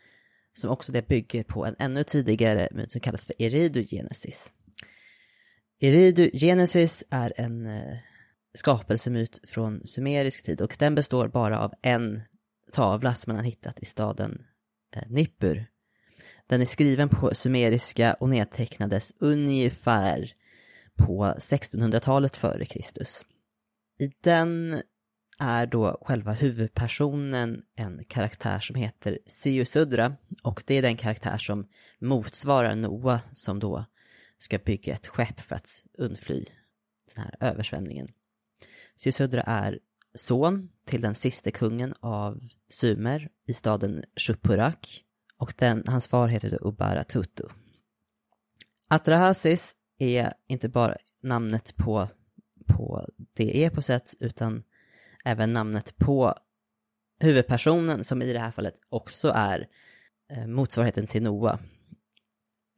som 0.52 0.70
också 0.70 0.92
det 0.92 1.08
bygger 1.08 1.44
på 1.44 1.66
en 1.66 1.76
ännu 1.78 2.04
tidigare 2.04 2.68
myt 2.70 2.92
som 2.92 3.00
kallas 3.00 3.26
för 3.26 3.42
Eridogenesis. 3.42 4.52
Eridu-genesis. 5.80 7.04
Är 7.10 7.32
en 7.36 7.66
eh, 7.66 7.96
skapelsemyt 8.54 9.40
från 9.50 9.86
sumerisk 9.86 10.44
tid 10.44 10.60
och 10.60 10.76
den 10.78 10.94
består 10.94 11.28
bara 11.28 11.58
av 11.58 11.74
en 11.82 12.22
tavla 12.72 13.14
som 13.14 13.30
man 13.30 13.36
har 13.36 13.44
hittat 13.44 13.80
i 13.80 13.84
staden 13.84 14.42
eh, 14.96 15.02
Nippur. 15.08 15.66
Den 16.46 16.60
är 16.60 16.64
skriven 16.64 17.08
på 17.08 17.34
sumeriska 17.34 18.14
och 18.14 18.28
nedtecknades 18.28 19.12
ungefär 19.20 20.32
på 20.96 21.24
1600-talet 21.24 22.36
före 22.36 22.64
Kristus. 22.64 23.24
I 23.98 24.12
den 24.20 24.82
är 25.38 25.66
då 25.66 25.98
själva 26.02 26.32
huvudpersonen 26.32 27.62
en 27.76 28.04
karaktär 28.04 28.60
som 28.60 28.76
heter 28.76 29.18
Siusudra 29.26 30.16
och 30.42 30.62
det 30.66 30.74
är 30.74 30.82
den 30.82 30.96
karaktär 30.96 31.38
som 31.38 31.66
motsvarar 32.00 32.74
Noa 32.74 33.20
som 33.32 33.58
då 33.58 33.84
ska 34.38 34.58
bygga 34.58 34.94
ett 34.94 35.06
skepp 35.06 35.40
för 35.40 35.56
att 35.56 35.82
undfly 35.98 36.44
den 37.14 37.24
här 37.24 37.34
översvämningen. 37.40 38.08
Sisudra 38.96 39.42
är 39.42 39.78
son 40.14 40.68
till 40.84 41.00
den 41.00 41.14
siste 41.14 41.50
kungen 41.50 41.94
av 42.00 42.40
Sumer 42.68 43.28
i 43.46 43.54
staden 43.54 44.04
Shupurak 44.16 45.04
och 45.36 45.54
den, 45.56 45.84
hans 45.86 46.08
far 46.08 46.28
heter 46.28 46.66
Ubara 46.66 47.04
Tutu. 47.04 47.44
Atrahasis 48.88 49.76
är 49.98 50.32
inte 50.46 50.68
bara 50.68 50.96
namnet 51.22 51.76
på, 51.76 52.08
på 52.66 53.08
det 53.32 53.64
eposet 53.64 54.14
utan 54.20 54.64
även 55.24 55.52
namnet 55.52 55.96
på 55.96 56.34
huvudpersonen 57.20 58.04
som 58.04 58.22
i 58.22 58.32
det 58.32 58.38
här 58.38 58.50
fallet 58.50 58.74
också 58.88 59.32
är 59.34 59.68
eh, 60.30 60.46
motsvarigheten 60.46 61.06
till 61.06 61.22
Noa. 61.22 61.58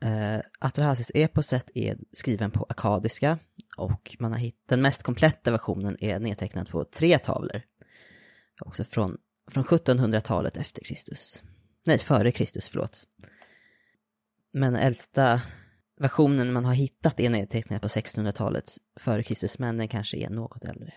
Eh, 0.00 0.40
Atrahasis-eposet 0.58 1.70
är 1.74 1.98
skriven 2.12 2.50
på 2.50 2.66
akadiska 2.68 3.38
och 3.76 4.16
man 4.18 4.32
har 4.32 4.38
hittat, 4.38 4.68
den 4.68 4.82
mest 4.82 5.02
kompletta 5.02 5.50
versionen 5.50 5.96
är 6.00 6.18
nedtecknad 6.18 6.68
på 6.68 6.84
tre 6.84 7.18
tavlor. 7.18 7.62
Också 8.60 8.84
från, 8.84 9.18
från 9.50 9.64
1700-talet 9.64 10.56
efter 10.56 10.84
Kristus. 10.84 11.42
Nej, 11.86 11.98
före 11.98 12.32
Kristus, 12.32 12.68
förlåt. 12.68 13.04
Men 14.52 14.76
äldsta 14.76 15.42
versionen 15.98 16.52
man 16.52 16.64
har 16.64 16.74
hittat 16.74 17.20
är 17.20 17.30
nedtecknad 17.30 17.82
på 17.82 17.88
1600-talet 17.88 18.76
före 19.00 19.22
Kristus, 19.22 19.58
men 19.58 19.76
den 19.76 19.88
kanske 19.88 20.16
är 20.16 20.30
något 20.30 20.64
äldre. 20.64 20.94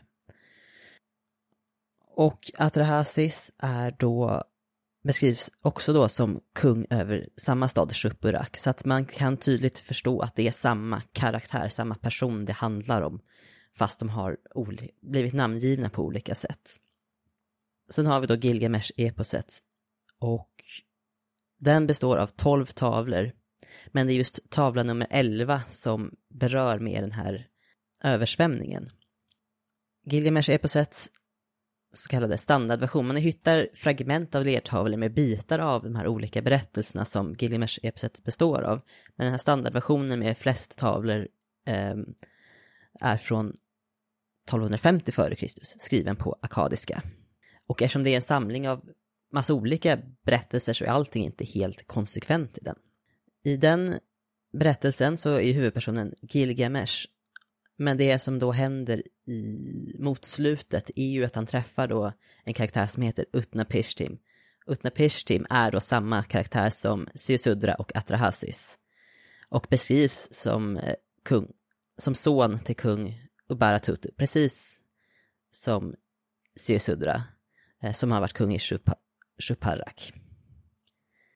Och 2.16 2.52
Atrahasis 2.58 3.56
är 3.58 3.96
då, 4.00 4.44
beskrivs 5.04 5.52
också 5.62 5.94
då 5.94 6.10
som 6.10 6.42
kung 6.56 6.86
över 6.90 7.30
samma 7.38 7.68
stad, 7.68 7.96
Shupurak. 7.96 8.58
så 8.58 8.70
att 8.70 8.86
man 8.86 9.06
kan 9.06 9.38
tydligt 9.38 9.80
förstå 9.80 10.22
att 10.22 10.36
det 10.36 10.48
är 10.48 10.52
samma 10.52 11.02
karaktär, 11.02 11.70
samma 11.70 11.96
person 11.96 12.46
det 12.46 12.54
handlar 12.54 13.02
om, 13.02 13.20
fast 13.76 14.00
de 14.00 14.10
har 14.10 14.38
blivit 15.12 15.34
namngivna 15.34 15.90
på 15.90 16.04
olika 16.04 16.36
sätt. 16.36 16.70
Sen 17.90 18.08
har 18.08 18.22
vi 18.22 18.28
då 18.28 18.36
Gilgamesh-eposet, 18.36 19.60
och 20.20 20.52
den 21.60 21.88
består 21.88 22.18
av 22.18 22.28
tolv 22.28 22.66
tavlor, 22.66 23.32
men 23.88 24.08
det 24.08 24.14
är 24.14 24.16
just 24.18 24.40
tavla 24.50 24.84
nummer 24.84 25.08
11 25.10 25.62
som 25.68 26.12
berör 26.30 26.80
mer 26.80 27.02
den 27.02 27.12
här 27.12 27.48
översvämningen. 28.04 28.90
Gilgamesh 30.06 30.50
Eposet 30.50 31.08
så 31.94 32.10
kallade 32.10 32.38
standardversion. 32.38 33.08
Man 33.08 33.16
hittar 33.16 33.68
fragment 33.74 34.36
av 34.36 34.46
lertavlor 34.46 34.98
med 34.98 35.14
bitar 35.14 35.60
av 35.60 35.84
de 35.84 35.96
här 35.96 36.08
olika 36.08 36.42
berättelserna 36.42 37.06
som 37.06 37.36
Gilgamesh-episet 37.36 38.24
består 38.24 38.62
av. 38.62 38.82
Men 39.16 39.26
den 39.26 39.32
här 39.32 39.40
standardversionen 39.40 40.20
med 40.20 40.38
flest 40.38 40.78
tavlor 40.78 41.28
eh, 41.68 41.96
är 43.00 43.18
från 43.18 43.48
1250 43.48 45.12
f.Kr. 45.18 45.46
skriven 45.80 46.16
på 46.16 46.40
akadiska. 46.42 47.04
Och 47.68 47.82
eftersom 47.82 48.04
det 48.04 48.10
är 48.10 48.16
en 48.16 48.22
samling 48.22 48.70
av 48.70 48.82
massa 49.34 49.54
olika 49.54 50.00
berättelser 50.26 50.74
så 50.74 50.86
är 50.86 50.90
allting 50.90 51.26
inte 51.26 51.46
helt 51.46 51.88
konsekvent 51.88 52.58
i 52.58 52.62
den. 52.62 52.76
I 53.44 53.58
den 53.58 54.00
berättelsen 54.54 55.18
så 55.18 55.40
är 55.40 55.54
huvudpersonen 55.54 56.14
Gilgamesh 56.22 57.08
men 57.82 57.98
det 57.98 58.20
som 58.20 58.40
då 58.40 58.52
händer 58.52 59.04
i, 59.28 59.96
mot 60.00 60.26
slutet 60.26 60.92
är 60.96 61.10
ju 61.10 61.26
att 61.26 61.36
han 61.36 61.46
träffar 61.46 61.88
då 61.88 62.14
en 62.44 62.54
karaktär 62.54 62.88
som 62.88 63.04
heter 63.04 63.26
Utna 63.34 63.66
Pishtim. 63.66 64.18
Utna 64.68 64.90
Pishtim 64.90 65.46
är 65.50 65.72
då 65.72 65.80
samma 65.80 66.24
karaktär 66.24 66.70
som 66.70 67.08
Siusudra 67.16 67.76
och 67.76 67.96
Atrahasis. 67.96 68.78
Och 69.50 69.68
beskrivs 69.70 70.28
som 70.32 70.78
eh, 70.78 70.96
kung, 71.26 71.52
som 71.98 72.16
son 72.16 72.60
till 72.60 72.76
kung 72.76 73.28
Ubaratutu, 73.50 74.10
precis 74.18 74.80
som 75.52 75.96
Siusudra, 76.56 77.24
eh, 77.84 77.94
som 77.94 78.12
har 78.12 78.22
varit 78.22 78.34
kung 78.34 78.56
i 78.56 78.60
Shuparak. 79.40 80.14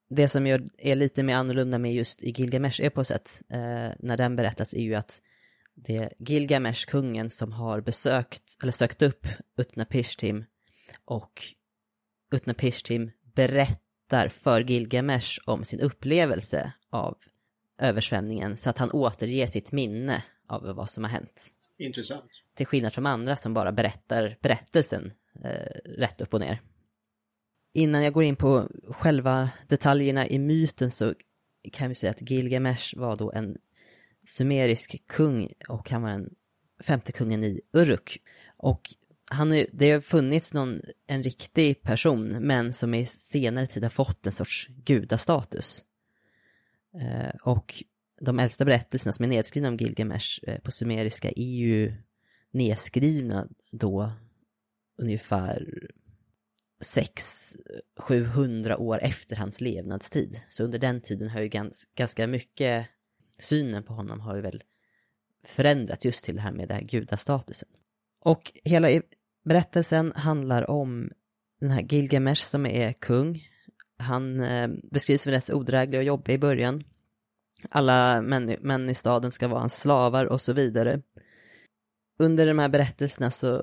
Det 0.09 0.27
som 0.27 0.47
är 0.47 0.95
lite 0.95 1.23
mer 1.23 1.35
annorlunda 1.35 1.77
med 1.77 1.93
just 1.93 2.23
i 2.23 2.31
Gilgamesh-eposet, 2.31 3.41
eh, 3.49 3.95
när 3.99 4.17
den 4.17 4.35
berättas, 4.35 4.73
är 4.73 4.81
ju 4.81 4.95
att 4.95 5.21
det 5.75 5.97
är 5.97 6.13
Gilgamesh, 6.19 6.85
kungen, 6.85 7.29
som 7.29 7.51
har 7.51 7.81
besökt, 7.81 8.57
eller 8.61 8.71
sökt 8.71 9.01
upp 9.01 9.27
Utnapishtim 9.57 10.45
och 11.05 11.43
Utnapishtim 12.31 13.11
berättar 13.35 14.27
för 14.29 14.61
Gilgamesh 14.61 15.39
om 15.45 15.65
sin 15.65 15.79
upplevelse 15.79 16.73
av 16.89 17.17
översvämningen 17.79 18.57
så 18.57 18.69
att 18.69 18.77
han 18.77 18.91
återger 18.91 19.47
sitt 19.47 19.71
minne 19.71 20.23
av 20.47 20.75
vad 20.75 20.89
som 20.89 21.03
har 21.03 21.11
hänt. 21.11 21.51
Intressant. 21.77 22.31
Till 22.55 22.65
skillnad 22.65 22.93
från 22.93 23.05
andra 23.05 23.35
som 23.35 23.53
bara 23.53 23.71
berättar 23.71 24.37
berättelsen 24.41 25.13
eh, 25.43 25.79
rätt 25.85 26.21
upp 26.21 26.33
och 26.33 26.39
ner. 26.39 26.61
Innan 27.73 28.03
jag 28.03 28.13
går 28.13 28.23
in 28.23 28.35
på 28.35 28.69
själva 28.89 29.49
detaljerna 29.67 30.27
i 30.27 30.39
myten 30.39 30.91
så 30.91 31.13
kan 31.71 31.89
vi 31.89 31.95
säga 31.95 32.11
att 32.11 32.29
Gilgamesh 32.29 32.97
var 32.97 33.15
då 33.15 33.31
en 33.31 33.57
sumerisk 34.25 35.07
kung 35.07 35.49
och 35.67 35.89
han 35.89 36.01
var 36.01 36.09
den 36.09 36.29
femte 36.83 37.11
kungen 37.11 37.43
i 37.43 37.61
Uruk. 37.73 38.21
Och 38.57 38.93
han, 39.31 39.51
är, 39.51 39.67
det 39.73 39.91
har 39.91 40.01
funnits 40.01 40.53
någon, 40.53 40.81
en 41.07 41.23
riktig 41.23 41.81
person, 41.81 42.27
men 42.27 42.73
som 42.73 42.93
i 42.93 43.05
senare 43.05 43.67
tid 43.67 43.83
har 43.83 43.89
fått 43.89 44.25
en 44.25 44.31
sorts 44.31 44.67
gudastatus. 44.67 45.85
Eh, 47.01 47.35
och 47.43 47.83
de 48.21 48.39
äldsta 48.39 48.65
berättelserna 48.65 49.13
som 49.13 49.25
är 49.25 49.29
nedskrivna 49.29 49.69
om 49.69 49.77
Gilgamesh 49.77 50.39
eh, 50.47 50.59
på 50.59 50.71
sumeriska 50.71 51.31
är 51.35 51.55
ju 51.55 51.93
nedskrivna 52.51 53.47
då 53.71 54.11
ungefär 54.97 55.89
600-700 57.99 58.75
år 58.75 58.99
efter 59.01 59.35
hans 59.35 59.61
levnadstid. 59.61 60.41
Så 60.49 60.63
under 60.63 60.79
den 60.79 61.01
tiden 61.01 61.29
har 61.29 61.41
ju 61.41 61.47
gans, 61.47 61.87
ganska 61.95 62.27
mycket 62.27 62.87
synen 63.39 63.83
på 63.83 63.93
honom 63.93 64.19
har 64.19 64.35
ju 64.35 64.41
väl 64.41 64.63
förändrats 65.43 66.05
just 66.05 66.25
till 66.25 66.35
det 66.35 66.41
här 66.41 66.51
med 66.51 66.67
den 66.67 66.77
här 66.77 66.83
gudastatusen. 66.83 67.69
Och 68.21 68.51
hela 68.63 69.01
berättelsen 69.45 70.13
handlar 70.15 70.69
om 70.69 71.11
den 71.59 71.71
här 71.71 71.81
Gilgamesh 71.81 72.45
som 72.45 72.65
är 72.65 72.93
kung. 72.93 73.47
Han 73.97 74.39
eh, 74.39 74.69
beskrivs 74.91 75.21
som 75.21 75.31
rätt 75.31 75.49
odräglig 75.49 75.99
och 75.99 76.03
jobbig 76.03 76.33
i 76.33 76.37
början. 76.37 76.83
Alla 77.69 78.21
män, 78.21 78.57
män 78.61 78.89
i 78.89 78.95
staden 78.95 79.31
ska 79.31 79.47
vara 79.47 79.59
hans 79.59 79.81
slavar 79.81 80.25
och 80.25 80.41
så 80.41 80.53
vidare. 80.53 81.01
Under 82.19 82.45
de 82.45 82.59
här 82.59 82.69
berättelserna 82.69 83.31
så 83.31 83.55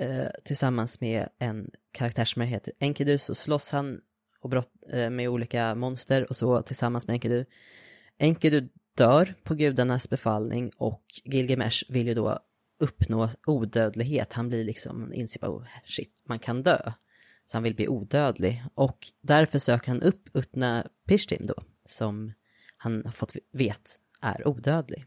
eh, 0.00 0.28
tillsammans 0.44 1.00
med 1.00 1.28
en 1.38 1.70
karaktär 1.92 2.24
som 2.24 2.42
heter 2.42 2.72
Enkidu 2.78 3.18
så 3.18 3.34
slåss 3.34 3.72
han 3.72 4.00
och 4.40 4.50
brott, 4.50 4.72
eh, 4.92 5.10
med 5.10 5.28
olika 5.28 5.74
monster 5.74 6.28
och 6.30 6.36
så 6.36 6.62
tillsammans 6.62 7.06
med 7.06 7.14
Enkidu. 7.14 7.44
Enkidu 8.18 8.68
dör 8.96 9.34
på 9.44 9.54
gudarnas 9.54 10.08
befallning 10.08 10.70
och 10.76 11.04
Gilgamesh 11.24 11.84
vill 11.88 12.08
ju 12.08 12.14
då 12.14 12.38
uppnå 12.80 13.30
odödlighet. 13.46 14.32
Han 14.32 14.48
blir 14.48 14.64
liksom, 14.64 15.12
inser 15.12 15.40
bara, 15.40 15.50
oh, 15.50 15.66
shit, 15.84 16.22
man 16.28 16.38
kan 16.38 16.62
dö. 16.62 16.92
Så 17.46 17.56
han 17.56 17.62
vill 17.62 17.74
bli 17.74 17.88
odödlig. 17.88 18.64
Och 18.74 19.06
därför 19.20 19.58
söker 19.58 19.88
han 19.88 20.02
upp 20.02 20.28
Utna 20.34 20.86
Pishtim 21.06 21.46
då, 21.46 21.54
som 21.86 22.32
han 22.76 23.04
har 23.04 23.12
fått 23.12 23.36
vet 23.52 23.98
är 24.20 24.48
odödlig. 24.48 25.04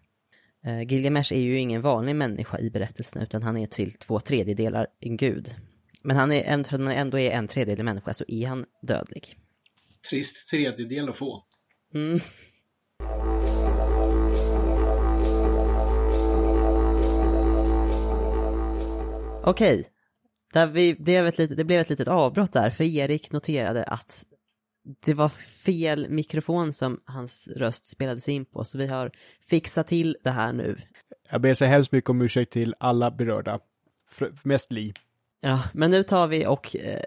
Uh, 0.67 0.81
Gilgamesh 0.81 1.33
är 1.33 1.39
ju 1.39 1.59
ingen 1.59 1.81
vanlig 1.81 2.15
människa 2.15 2.59
i 2.59 2.69
berättelsen 2.69 3.21
utan 3.21 3.43
han 3.43 3.57
är 3.57 3.67
till 3.67 3.93
två 3.93 4.19
tredjedelar 4.19 4.87
en 4.99 5.17
gud. 5.17 5.55
Men 6.03 6.17
han 6.17 6.31
är, 6.31 6.43
ändå, 6.43 6.69
han 6.69 6.87
ändå 6.87 7.19
är 7.19 7.31
en 7.31 7.47
tredjedel 7.47 7.85
människa 7.85 8.13
så 8.13 8.25
är 8.27 8.47
han 8.47 8.65
dödlig. 8.81 9.37
Trist 10.09 10.49
tredjedel 10.49 11.09
att 11.09 11.17
få. 11.17 11.43
Mm. 11.93 12.19
Okej, 19.43 19.87
där 20.53 20.67
vi, 20.67 20.93
det, 20.93 21.03
blev 21.03 21.27
ett 21.27 21.37
litet, 21.37 21.57
det 21.57 21.63
blev 21.63 21.81
ett 21.81 21.89
litet 21.89 22.07
avbrott 22.07 22.53
där, 22.53 22.69
för 22.69 22.83
Erik 22.83 23.31
noterade 23.31 23.83
att 23.83 24.25
det 25.05 25.13
var 25.13 25.29
fel 25.63 26.09
mikrofon 26.09 26.73
som 26.73 26.99
hans 27.05 27.47
röst 27.47 27.85
spelades 27.85 28.29
in 28.29 28.45
på, 28.45 28.63
så 28.63 28.77
vi 28.77 28.87
har 28.87 29.11
fixat 29.49 29.87
till 29.87 30.17
det 30.23 30.29
här 30.29 30.53
nu. 30.53 30.77
Jag 31.29 31.41
ber 31.41 31.53
så 31.53 31.65
hemskt 31.65 31.91
mycket 31.91 32.09
om 32.09 32.21
ursäkt 32.21 32.53
till 32.53 32.75
alla 32.79 33.11
berörda, 33.11 33.59
mest 34.43 34.71
Li. 34.71 34.93
Ja, 35.41 35.63
men 35.73 35.91
nu 35.91 36.03
tar 36.03 36.27
vi 36.27 36.45
och 36.45 36.75
eh, 36.75 37.01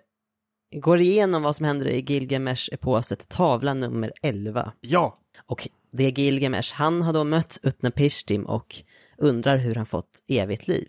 går 0.72 1.00
igenom 1.00 1.42
vad 1.42 1.56
som 1.56 1.66
händer 1.66 1.86
i 1.86 2.00
Gilgamesh-eposet, 2.00 3.28
tavla 3.28 3.74
nummer 3.74 4.12
11. 4.22 4.72
Ja! 4.80 5.18
Och 5.46 5.68
det 5.96 6.04
är 6.04 6.18
Gilgamesh, 6.18 6.74
han 6.74 7.02
har 7.02 7.12
då 7.12 7.24
mött 7.24 7.58
Utnapishtim 7.62 8.46
och 8.46 8.76
undrar 9.18 9.56
hur 9.56 9.74
han 9.74 9.86
fått 9.86 10.24
evigt 10.28 10.68
liv. 10.68 10.88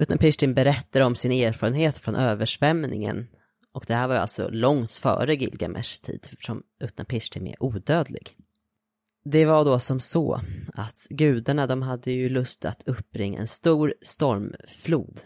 Utnapishtim 0.00 0.54
berättar 0.54 1.00
om 1.00 1.14
sin 1.14 1.32
erfarenhet 1.32 1.98
från 1.98 2.14
översvämningen 2.14 3.26
och 3.72 3.84
det 3.88 3.94
här 3.94 4.08
var 4.08 4.14
alltså 4.14 4.48
långt 4.48 4.92
före 4.92 5.34
Gilgameshs 5.34 6.00
tid 6.00 6.20
eftersom 6.32 6.62
Utnapishtim 6.80 7.46
är 7.46 7.62
odödlig. 7.62 8.36
Det 9.24 9.44
var 9.44 9.64
då 9.64 9.78
som 9.78 10.00
så 10.00 10.40
att 10.74 11.06
gudarna 11.10 11.66
de 11.66 11.82
hade 11.82 12.12
ju 12.12 12.28
lust 12.28 12.64
att 12.64 12.88
uppbringa 12.88 13.40
en 13.40 13.48
stor 13.48 13.94
stormflod 14.02 15.20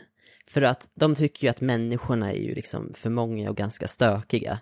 För 0.48 0.62
att 0.62 0.90
de 0.94 1.14
tycker 1.14 1.44
ju 1.44 1.50
att 1.50 1.60
människorna 1.60 2.32
är 2.32 2.36
ju 2.36 2.54
liksom 2.54 2.94
för 2.94 3.10
många 3.10 3.50
och 3.50 3.56
ganska 3.56 3.88
stökiga. 3.88 4.58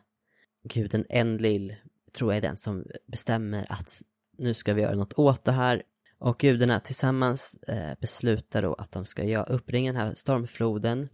Guden 0.64 1.05
Enlil 1.09 1.76
tror 2.12 2.33
jag 2.33 2.37
är 2.37 2.49
den 2.49 2.57
som 2.57 2.85
bestämmer 3.07 3.66
att 3.68 4.03
nu 4.38 4.55
ska 4.55 4.75
vi 4.75 4.83
göra 4.83 4.94
något 4.94 5.18
åt 5.18 5.44
det 5.44 5.53
här. 5.53 5.83
Och 6.18 6.38
gudarna 6.38 6.81
tillsammans 6.81 7.55
eh, 7.55 7.92
beslutar 8.01 8.62
då 8.62 8.75
att 8.75 8.92
de 8.92 9.05
ska 9.07 9.25
göra, 9.25 9.44
uppringa 9.44 9.92
den 9.92 10.03
här 10.03 10.14
stormfloden. 10.14 11.09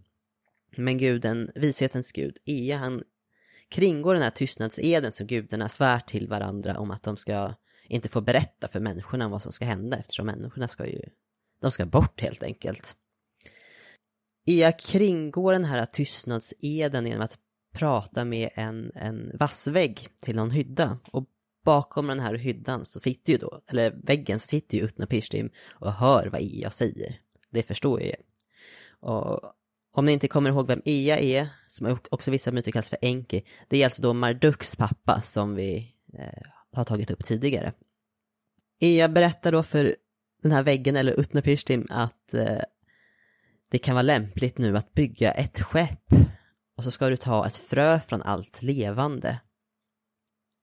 Men 0.77 0.97
guden, 0.97 1.51
vishetens 1.55 2.11
gud, 2.11 2.37
Ea, 2.45 2.77
han 2.77 3.03
kringgår 3.69 4.13
den 4.13 4.23
här 4.23 4.29
tystnadseden 4.29 5.11
som 5.11 5.27
gudarna 5.27 5.69
svär 5.69 5.99
till 5.99 6.27
varandra 6.27 6.79
om 6.79 6.91
att 6.91 7.03
de 7.03 7.17
ska 7.17 7.53
inte 7.89 8.09
få 8.09 8.21
berätta 8.21 8.67
för 8.67 8.79
människorna 8.79 9.29
vad 9.29 9.41
som 9.41 9.51
ska 9.51 9.65
hända 9.65 9.97
eftersom 9.97 10.25
människorna 10.25 10.67
ska 10.67 10.85
ju, 10.85 11.01
de 11.61 11.71
ska 11.71 11.85
bort 11.85 12.21
helt 12.21 12.43
enkelt. 12.43 12.95
Ea 14.45 14.71
kringgår 14.71 15.53
den 15.53 15.65
här 15.65 15.85
tystnadseden 15.85 17.05
genom 17.05 17.21
att 17.21 17.39
prata 17.79 18.25
med 18.25 18.49
en, 18.53 18.91
en 18.95 19.37
vassvägg 19.37 20.07
till 20.21 20.35
någon 20.35 20.51
hydda. 20.51 20.97
Och 21.11 21.25
bakom 21.65 22.07
den 22.07 22.19
här 22.19 22.33
hyddan 22.33 22.85
så 22.85 22.99
sitter 22.99 23.33
ju 23.33 23.37
då, 23.37 23.61
eller 23.67 23.95
väggen 24.03 24.39
så 24.39 24.47
sitter 24.47 24.77
ju 24.77 24.83
Utnapishtim 24.83 25.49
och 25.69 25.93
hör 25.93 26.27
vad 26.27 26.41
Ea 26.41 26.69
säger. 26.69 27.19
Det 27.49 27.63
förstår 27.63 28.01
jag 28.01 28.07
ju. 28.09 28.15
Och 28.99 29.53
om 29.93 30.05
ni 30.05 30.11
inte 30.11 30.27
kommer 30.27 30.49
ihåg 30.49 30.67
vem 30.67 30.81
Ea 30.85 31.19
är, 31.19 31.47
som 31.67 31.97
också 32.11 32.31
vissa 32.31 32.51
myter 32.51 32.71
kallas 32.71 32.89
för 32.89 32.99
Enki, 33.01 33.43
det 33.67 33.81
är 33.81 33.85
alltså 33.85 34.01
då 34.01 34.13
Marduks 34.13 34.75
pappa 34.75 35.21
som 35.21 35.55
vi 35.55 35.93
eh, 36.13 36.47
har 36.71 36.83
tagit 36.83 37.11
upp 37.11 37.25
tidigare. 37.25 37.73
Ea 38.79 39.09
berättar 39.09 39.51
då 39.51 39.63
för 39.63 39.95
den 40.41 40.51
här 40.51 40.63
väggen, 40.63 40.95
eller 40.95 41.19
Utnapishtim, 41.19 41.87
att 41.89 42.33
eh, 42.33 42.61
det 43.71 43.77
kan 43.77 43.95
vara 43.95 44.03
lämpligt 44.03 44.57
nu 44.57 44.77
att 44.77 44.93
bygga 44.93 45.31
ett 45.31 45.59
skepp 45.59 46.13
och 46.77 46.83
så 46.83 46.91
ska 46.91 47.09
du 47.09 47.17
ta 47.17 47.47
ett 47.47 47.57
frö 47.57 47.99
från 47.99 48.21
allt 48.21 48.61
levande. 48.61 49.39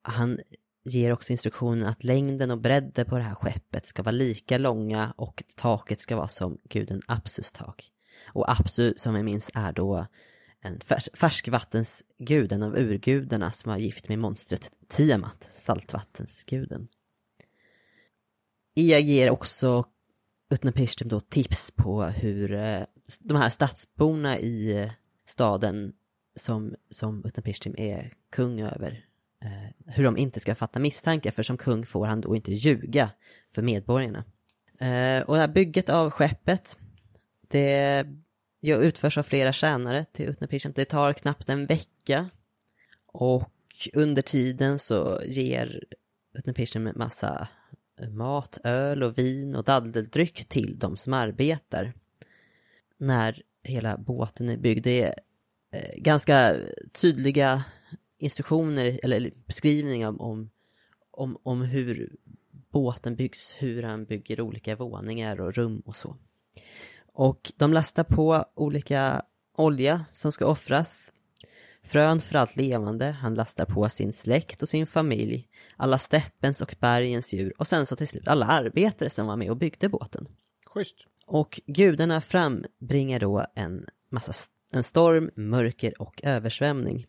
Han 0.02 0.38
ger 0.84 1.12
också 1.12 1.32
instruktionen 1.32 1.88
att 1.88 2.04
längden 2.04 2.50
och 2.50 2.60
bredden 2.60 3.06
på 3.06 3.16
det 3.16 3.22
här 3.22 3.34
skeppet 3.34 3.86
ska 3.86 4.02
vara 4.02 4.12
lika 4.12 4.58
långa 4.58 5.14
och 5.16 5.44
taket 5.56 6.00
ska 6.00 6.16
vara 6.16 6.28
som 6.28 6.58
guden 6.68 7.00
Apsus 7.06 7.52
tak. 7.52 7.90
Och 8.32 8.50
Apsu, 8.50 8.94
som 8.96 9.14
vi 9.14 9.22
minns, 9.22 9.50
är 9.54 9.72
då 9.72 10.06
en 10.60 10.80
färs 10.80 11.08
färskvattensgud, 11.14 12.52
en 12.52 12.62
av 12.62 12.76
urgudarna 12.76 13.52
som 13.52 13.70
var 13.70 13.78
gift 13.78 14.08
med 14.08 14.18
monstret 14.18 14.70
Tiamat, 14.88 15.48
saltvattensguden. 15.50 16.88
Ea 18.76 18.98
ger 18.98 19.30
också 19.30 19.84
Utnapishtim 20.50 21.08
då 21.08 21.20
tips 21.20 21.70
på 21.70 22.02
hur 22.02 22.52
eh, 22.52 22.82
de 23.20 23.36
här 23.36 23.50
stadsborna 23.50 24.38
i 24.38 24.82
eh, 24.82 24.90
staden 25.26 25.92
som, 26.36 26.74
som 26.90 27.24
Utnapishtim 27.24 27.74
är 27.78 28.12
kung 28.30 28.60
över, 28.60 29.04
eh, 29.42 29.92
hur 29.94 30.04
de 30.04 30.16
inte 30.18 30.40
ska 30.40 30.54
fatta 30.54 30.78
misstankar, 30.78 31.30
för 31.30 31.42
som 31.42 31.56
kung 31.56 31.86
får 31.86 32.06
han 32.06 32.20
då 32.20 32.36
inte 32.36 32.52
ljuga 32.52 33.10
för 33.48 33.62
medborgarna. 33.62 34.24
Eh, 34.78 35.22
och 35.22 35.34
det 35.34 35.40
här 35.40 35.48
bygget 35.48 35.88
av 35.88 36.10
skeppet, 36.10 36.78
det 37.48 38.04
utförs 38.62 39.18
av 39.18 39.22
flera 39.22 39.52
tjänare 39.52 40.04
till 40.12 40.28
Utnapishtim. 40.28 40.72
Det 40.74 40.84
tar 40.84 41.12
knappt 41.12 41.48
en 41.48 41.66
vecka 41.66 42.28
och 43.06 43.50
under 43.92 44.22
tiden 44.22 44.78
så 44.78 45.20
ger 45.24 45.84
Utnapishtim 46.32 46.86
en 46.86 46.98
massa 46.98 47.48
mat, 48.10 48.58
öl 48.64 49.02
och 49.02 49.18
vin 49.18 49.54
och 49.54 49.64
daddeldryck 49.64 50.48
till 50.48 50.78
de 50.78 50.96
som 50.96 51.12
arbetar. 51.12 51.92
När 52.98 53.42
hela 53.62 53.96
båten 53.96 54.48
är 54.48 54.56
byggd. 54.56 54.84
Det 54.84 55.02
är 55.02 55.14
ganska 55.96 56.56
tydliga 56.92 57.64
instruktioner 58.18 59.00
eller 59.02 59.30
beskrivningar 59.46 60.22
om, 60.22 60.50
om, 61.10 61.38
om 61.42 61.62
hur 61.62 62.16
båten 62.70 63.16
byggs, 63.16 63.56
hur 63.58 63.82
han 63.82 64.04
bygger 64.04 64.40
olika 64.40 64.76
våningar 64.76 65.40
och 65.40 65.54
rum 65.54 65.82
och 65.86 65.96
så. 65.96 66.16
Och 67.12 67.52
de 67.56 67.72
lastar 67.72 68.04
på 68.04 68.44
olika 68.54 69.22
olja 69.56 70.04
som 70.12 70.32
ska 70.32 70.46
offras 70.46 71.12
Frön 71.84 72.20
för 72.20 72.34
allt 72.36 72.56
levande, 72.56 73.10
han 73.10 73.34
lastar 73.34 73.64
på 73.64 73.88
sin 73.88 74.12
släkt 74.12 74.62
och 74.62 74.68
sin 74.68 74.86
familj, 74.86 75.48
alla 75.76 75.98
steppens 75.98 76.60
och 76.60 76.74
bergens 76.80 77.32
djur 77.32 77.52
och 77.58 77.66
sen 77.66 77.86
så 77.86 77.96
till 77.96 78.08
slut 78.08 78.28
alla 78.28 78.46
arbetare 78.46 79.10
som 79.10 79.26
var 79.26 79.36
med 79.36 79.50
och 79.50 79.56
byggde 79.56 79.88
båten. 79.88 80.28
Schysst. 80.66 80.96
Och 81.26 81.60
gudarna 81.66 82.20
frambringar 82.20 83.20
då 83.20 83.46
en 83.54 83.86
massa 84.10 84.32
en 84.74 84.84
storm, 84.84 85.30
mörker 85.34 86.02
och 86.02 86.20
översvämning. 86.24 87.06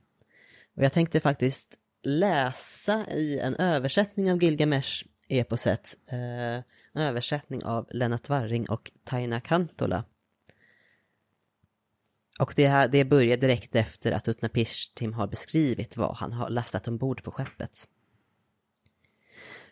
Och 0.76 0.84
jag 0.84 0.94
tänkte 0.94 1.20
faktiskt 1.20 1.78
läsa 2.04 3.06
i 3.12 3.40
en 3.40 3.56
översättning 3.56 4.32
av 4.32 4.44
Gilgamesh-eposet, 4.44 5.96
eh, 6.08 6.64
en 6.94 7.02
översättning 7.02 7.64
av 7.64 7.88
Lennart 7.92 8.30
Warring 8.30 8.70
och 8.70 8.92
Taina 9.04 9.42
Kantola 9.42 10.04
och 12.40 12.54
det, 12.56 12.68
här, 12.68 12.88
det 12.88 13.06
börjar 13.06 13.38
direkt 13.38 13.76
efter 13.76 14.12
att 14.12 14.28
Utnapishtim 14.28 15.14
har 15.14 15.28
beskrivit 15.28 15.98
vad 15.98 16.16
han 16.16 16.34
har 16.34 16.50
lastat 16.50 16.88
ombord 16.88 17.24
på 17.24 17.32
skeppet. 17.32 17.88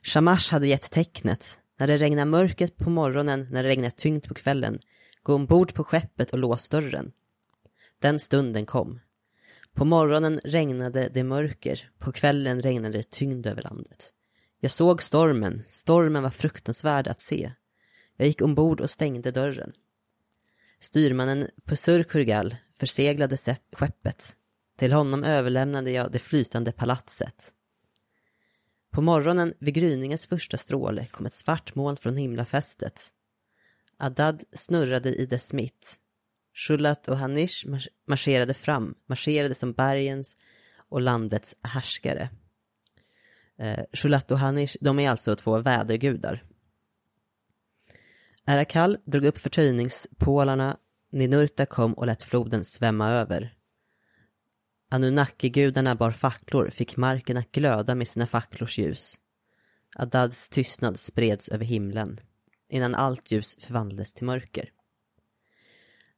Shamash 0.03 0.51
hade 0.51 0.67
gett 0.67 0.91
tecknet. 0.91 1.59
När 1.79 1.87
det 1.87 1.97
regnar 1.97 2.25
mörkret 2.25 2.77
på 2.77 2.89
morgonen, 2.89 3.47
när 3.51 3.63
det 3.63 3.69
regnar 3.69 3.89
tyngt 3.89 4.27
på 4.27 4.33
kvällen, 4.33 4.79
gå 5.23 5.33
ombord 5.33 5.73
på 5.73 5.83
skeppet 5.83 6.29
och 6.29 6.39
lås 6.39 6.69
dörren. 6.69 7.11
Den 8.03 8.19
stunden 8.19 8.65
kom. 8.65 8.99
På 9.73 9.85
morgonen 9.85 10.39
regnade 10.43 11.09
det 11.13 11.23
mörker, 11.23 11.89
på 11.99 12.11
kvällen 12.11 12.61
regnade 12.61 12.97
det 12.97 13.11
tyngd 13.11 13.45
över 13.45 13.61
landet. 13.61 14.13
Jag 14.59 14.71
såg 14.71 15.03
stormen, 15.03 15.63
stormen 15.69 16.23
var 16.23 16.29
fruktansvärd 16.29 17.07
att 17.07 17.21
se. 17.21 17.51
Jag 18.15 18.27
gick 18.27 18.41
ombord 18.41 18.81
och 18.81 18.89
stängde 18.89 19.31
dörren. 19.31 19.73
Styrmannen 20.79 21.47
Pusur 21.65 22.03
Kurgal 22.03 22.55
förseglade 22.79 23.37
skeppet. 23.71 24.35
Till 24.77 24.93
honom 24.93 25.23
överlämnade 25.23 25.91
jag 25.91 26.11
det 26.11 26.19
flytande 26.19 26.71
palatset. 26.71 27.51
På 28.91 29.01
morgonen 29.01 29.53
vid 29.59 29.73
gryningens 29.73 30.27
första 30.27 30.57
stråle 30.57 31.05
kom 31.05 31.25
ett 31.25 31.33
svart 31.33 31.75
moln 31.75 31.97
från 31.97 32.17
himlafästet. 32.17 33.07
Adad 33.97 34.43
snurrade 34.53 35.13
i 35.13 35.25
dess 35.25 35.53
mitt. 35.53 35.99
Shulat 36.53 37.07
och 37.07 37.17
Hanish 37.17 37.65
marscherade 38.07 38.53
fram, 38.53 38.95
marscherade 39.05 39.55
som 39.55 39.73
bergens 39.73 40.37
och 40.89 41.01
landets 41.01 41.55
härskare. 41.61 42.29
Eh, 43.59 43.83
Shulat 43.93 44.31
och 44.31 44.39
Hanish, 44.39 44.77
de 44.81 44.99
är 44.99 45.09
alltså 45.09 45.35
två 45.35 45.57
vädergudar. 45.57 46.43
Arakal 48.45 48.97
drog 49.05 49.25
upp 49.25 49.37
förtöjningspålarna, 49.37 50.77
Ninurta 51.11 51.65
kom 51.65 51.93
och 51.93 52.07
lät 52.07 52.23
floden 52.23 52.65
svämma 52.65 53.11
över. 53.11 53.53
Anunnaki-gudarna 54.91 55.95
bar 55.95 56.11
facklor, 56.11 56.69
fick 56.69 56.97
marken 56.97 57.37
att 57.37 57.51
glöda 57.51 57.95
med 57.95 58.07
sina 58.07 58.27
facklors 58.27 58.77
ljus. 58.77 59.15
Adads 59.95 60.49
tystnad 60.49 60.99
spreds 60.99 61.49
över 61.49 61.65
himlen, 61.65 62.19
innan 62.69 62.95
allt 62.95 63.31
ljus 63.31 63.57
förvandlades 63.59 64.13
till 64.13 64.25
mörker. 64.25 64.69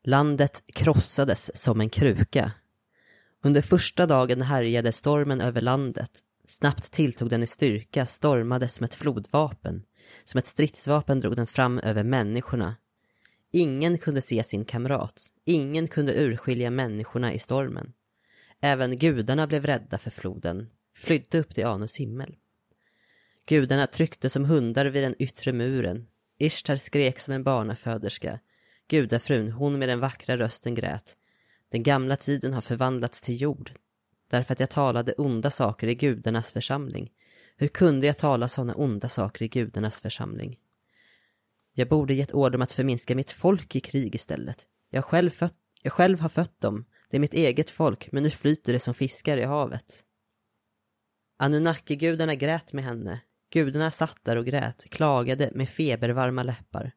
Landet 0.07 0.63
krossades 0.73 1.57
som 1.57 1.81
en 1.81 1.89
kruka. 1.89 2.51
Under 3.43 3.61
första 3.61 4.05
dagen 4.05 4.41
härjade 4.41 4.91
stormen 4.91 5.41
över 5.41 5.61
landet. 5.61 6.11
Snabbt 6.47 6.91
tilltog 6.91 7.29
den 7.29 7.43
i 7.43 7.47
styrka, 7.47 8.05
stormade 8.05 8.67
som 8.67 8.83
ett 8.83 8.95
flodvapen. 8.95 9.83
Som 10.25 10.37
ett 10.37 10.47
stridsvapen 10.47 11.19
drog 11.19 11.35
den 11.35 11.47
fram 11.47 11.79
över 11.79 12.03
människorna. 12.03 12.75
Ingen 13.51 13.97
kunde 13.97 14.21
se 14.21 14.43
sin 14.43 14.65
kamrat. 14.65 15.27
Ingen 15.45 15.87
kunde 15.87 16.13
urskilja 16.13 16.69
människorna 16.69 17.33
i 17.33 17.39
stormen. 17.39 17.93
Även 18.61 18.97
gudarna 18.97 19.47
blev 19.47 19.65
rädda 19.65 19.97
för 19.97 20.11
floden, 20.11 20.69
flydde 20.95 21.39
upp 21.39 21.55
till 21.55 21.65
Anus 21.65 21.95
himmel. 21.95 22.35
Gudarna 23.45 23.87
tryckte 23.87 24.29
som 24.29 24.45
hundar 24.45 24.85
vid 24.85 25.03
den 25.03 25.15
yttre 25.19 25.53
muren. 25.53 26.07
Ishtar 26.37 26.75
skrek 26.75 27.19
som 27.19 27.33
en 27.33 27.43
barnaföderska. 27.43 28.39
Gudafrun, 28.87 29.51
hon 29.51 29.79
med 29.79 29.89
den 29.89 29.99
vackra 29.99 30.37
rösten 30.37 30.75
grät. 30.75 31.17
Den 31.69 31.83
gamla 31.83 32.17
tiden 32.17 32.53
har 32.53 32.61
förvandlats 32.61 33.21
till 33.21 33.41
jord. 33.41 33.71
Därför 34.29 34.53
att 34.53 34.59
jag 34.59 34.69
talade 34.69 35.13
onda 35.13 35.49
saker 35.49 35.87
i 35.87 35.95
gudarnas 35.95 36.51
församling. 36.51 37.11
Hur 37.57 37.67
kunde 37.67 38.07
jag 38.07 38.17
tala 38.17 38.47
sådana 38.47 38.73
onda 38.75 39.09
saker 39.09 39.45
i 39.45 39.47
gudarnas 39.47 40.01
församling? 40.01 40.59
Jag 41.73 41.87
borde 41.87 42.13
gett 42.13 42.33
order 42.33 42.57
om 42.57 42.61
att 42.61 42.73
förminska 42.73 43.15
mitt 43.15 43.31
folk 43.31 43.75
i 43.75 43.79
krig 43.79 44.15
istället. 44.15 44.65
Jag 44.89 45.05
själv, 45.05 45.29
fött, 45.29 45.57
jag 45.81 45.93
själv 45.93 46.19
har 46.19 46.29
fött 46.29 46.61
dem. 46.61 46.85
Det 47.09 47.17
är 47.17 47.21
mitt 47.21 47.33
eget 47.33 47.69
folk, 47.69 48.11
men 48.11 48.23
nu 48.23 48.29
flyter 48.29 48.73
det 48.73 48.79
som 48.79 48.93
fiskar 48.93 49.37
i 49.37 49.43
havet. 49.43 50.03
Anunnaki-gudarna 51.37 52.35
grät 52.35 52.73
med 52.73 52.83
henne. 52.83 53.21
Gudarna 53.49 53.91
satt 53.91 54.19
där 54.23 54.35
och 54.35 54.45
grät, 54.45 54.89
klagade 54.89 55.51
med 55.53 55.69
febervarma 55.69 56.43
läppar. 56.43 56.91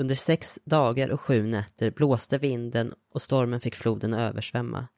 Under 0.00 0.14
sex 0.14 0.58
dagar 0.64 1.08
och 1.08 1.20
sju 1.20 1.42
nätter 1.42 1.90
blåste 1.90 2.38
vinden 2.38 2.94
och 3.12 3.22
stormen 3.22 3.60
fick 3.60 3.74
floden 3.74 4.14
att 4.14 4.20
översvämma. 4.20 4.88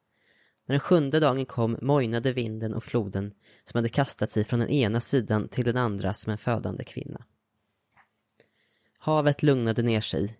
När 0.66 0.72
den 0.72 0.80
sjunde 0.80 1.20
dagen 1.20 1.46
kom 1.46 1.78
mojnade 1.82 2.32
vinden 2.32 2.74
och 2.74 2.84
floden 2.84 3.34
som 3.64 3.78
hade 3.78 3.88
kastat 3.88 4.30
sig 4.30 4.44
från 4.44 4.60
den 4.60 4.68
ena 4.68 5.00
sidan 5.00 5.48
till 5.48 5.64
den 5.64 5.76
andra 5.76 6.14
som 6.14 6.30
en 6.30 6.38
födande 6.38 6.84
kvinna. 6.84 7.24
Havet 8.98 9.42
lugnade 9.42 9.82
ner 9.82 10.00
sig. 10.00 10.38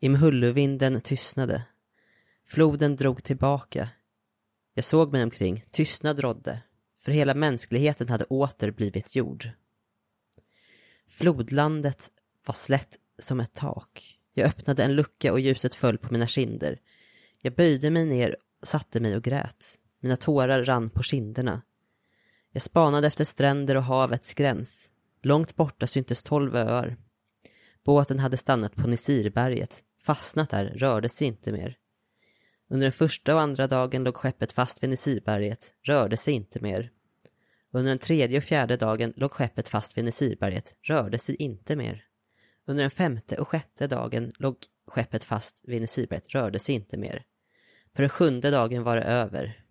Imhulluvinden 0.00 1.00
tystnade. 1.00 1.62
Floden 2.46 2.96
drog 2.96 3.24
tillbaka. 3.24 3.88
Jag 4.74 4.84
såg 4.84 5.12
mig 5.12 5.22
omkring, 5.22 5.64
tystnad 5.70 6.20
rådde, 6.20 6.62
för 7.00 7.12
hela 7.12 7.34
mänskligheten 7.34 8.08
hade 8.08 8.24
åter 8.24 8.70
blivit 8.70 9.16
jord. 9.16 9.50
Flodlandet 11.06 12.10
var 12.46 12.54
slätt 12.54 12.98
som 13.18 13.40
ett 13.40 13.54
tak. 13.54 14.18
Jag 14.34 14.46
öppnade 14.48 14.84
en 14.84 14.94
lucka 14.94 15.32
och 15.32 15.40
ljuset 15.40 15.74
föll 15.74 15.98
på 15.98 16.12
mina 16.12 16.26
kinder. 16.26 16.80
Jag 17.42 17.54
böjde 17.54 17.90
mig 17.90 18.04
ner 18.04 18.36
satte 18.62 19.00
mig 19.00 19.16
och 19.16 19.24
grät. 19.24 19.78
Mina 20.00 20.16
tårar 20.16 20.64
rann 20.64 20.90
på 20.90 21.02
kinderna. 21.02 21.62
Jag 22.52 22.62
spanade 22.62 23.06
efter 23.06 23.24
stränder 23.24 23.76
och 23.76 23.82
havets 23.82 24.34
gräns. 24.34 24.90
Långt 25.22 25.56
borta 25.56 25.86
syntes 25.86 26.22
tolv 26.22 26.56
öar. 26.56 26.96
Båten 27.84 28.18
hade 28.18 28.36
stannat 28.36 28.76
på 28.76 28.88
Nisirberget, 28.88 29.82
fastnat 30.02 30.50
där, 30.50 30.64
rörde 30.64 31.08
sig 31.08 31.26
inte 31.26 31.52
mer. 31.52 31.76
Under 32.70 32.84
den 32.84 32.92
första 32.92 33.34
och 33.34 33.40
andra 33.40 33.66
dagen 33.66 34.04
låg 34.04 34.16
skeppet 34.16 34.52
fast 34.52 34.82
vid 34.82 34.90
Nisirberget, 34.90 35.72
rörde 35.82 36.16
sig 36.16 36.34
inte 36.34 36.60
mer. 36.60 36.90
Under 37.72 37.88
den 37.88 37.98
tredje 37.98 38.38
och 38.38 38.44
fjärde 38.44 38.76
dagen 38.76 39.12
låg 39.16 39.32
skeppet 39.32 39.68
fast 39.68 39.98
vid 39.98 40.04
Nisirberget, 40.04 40.74
rörde 40.82 41.18
sig 41.18 41.36
inte 41.36 41.76
mer. 41.76 42.04
Under 42.68 42.84
den 42.84 42.90
femte 42.90 43.36
och 43.36 43.48
sjätte 43.48 43.86
dagen 43.86 44.32
låg 44.38 44.56
skeppet 44.86 45.24
fast 45.24 45.60
vid 45.64 45.80
Nisirberget, 45.80 46.34
rörde 46.34 46.58
sig 46.58 46.74
inte 46.74 46.96
mer. 46.96 47.24
På 47.92 48.02
den 48.02 48.08
sjunde 48.08 48.50
dagen 48.50 48.82
var 48.82 48.96
det 48.96 49.02
över. 49.02 49.64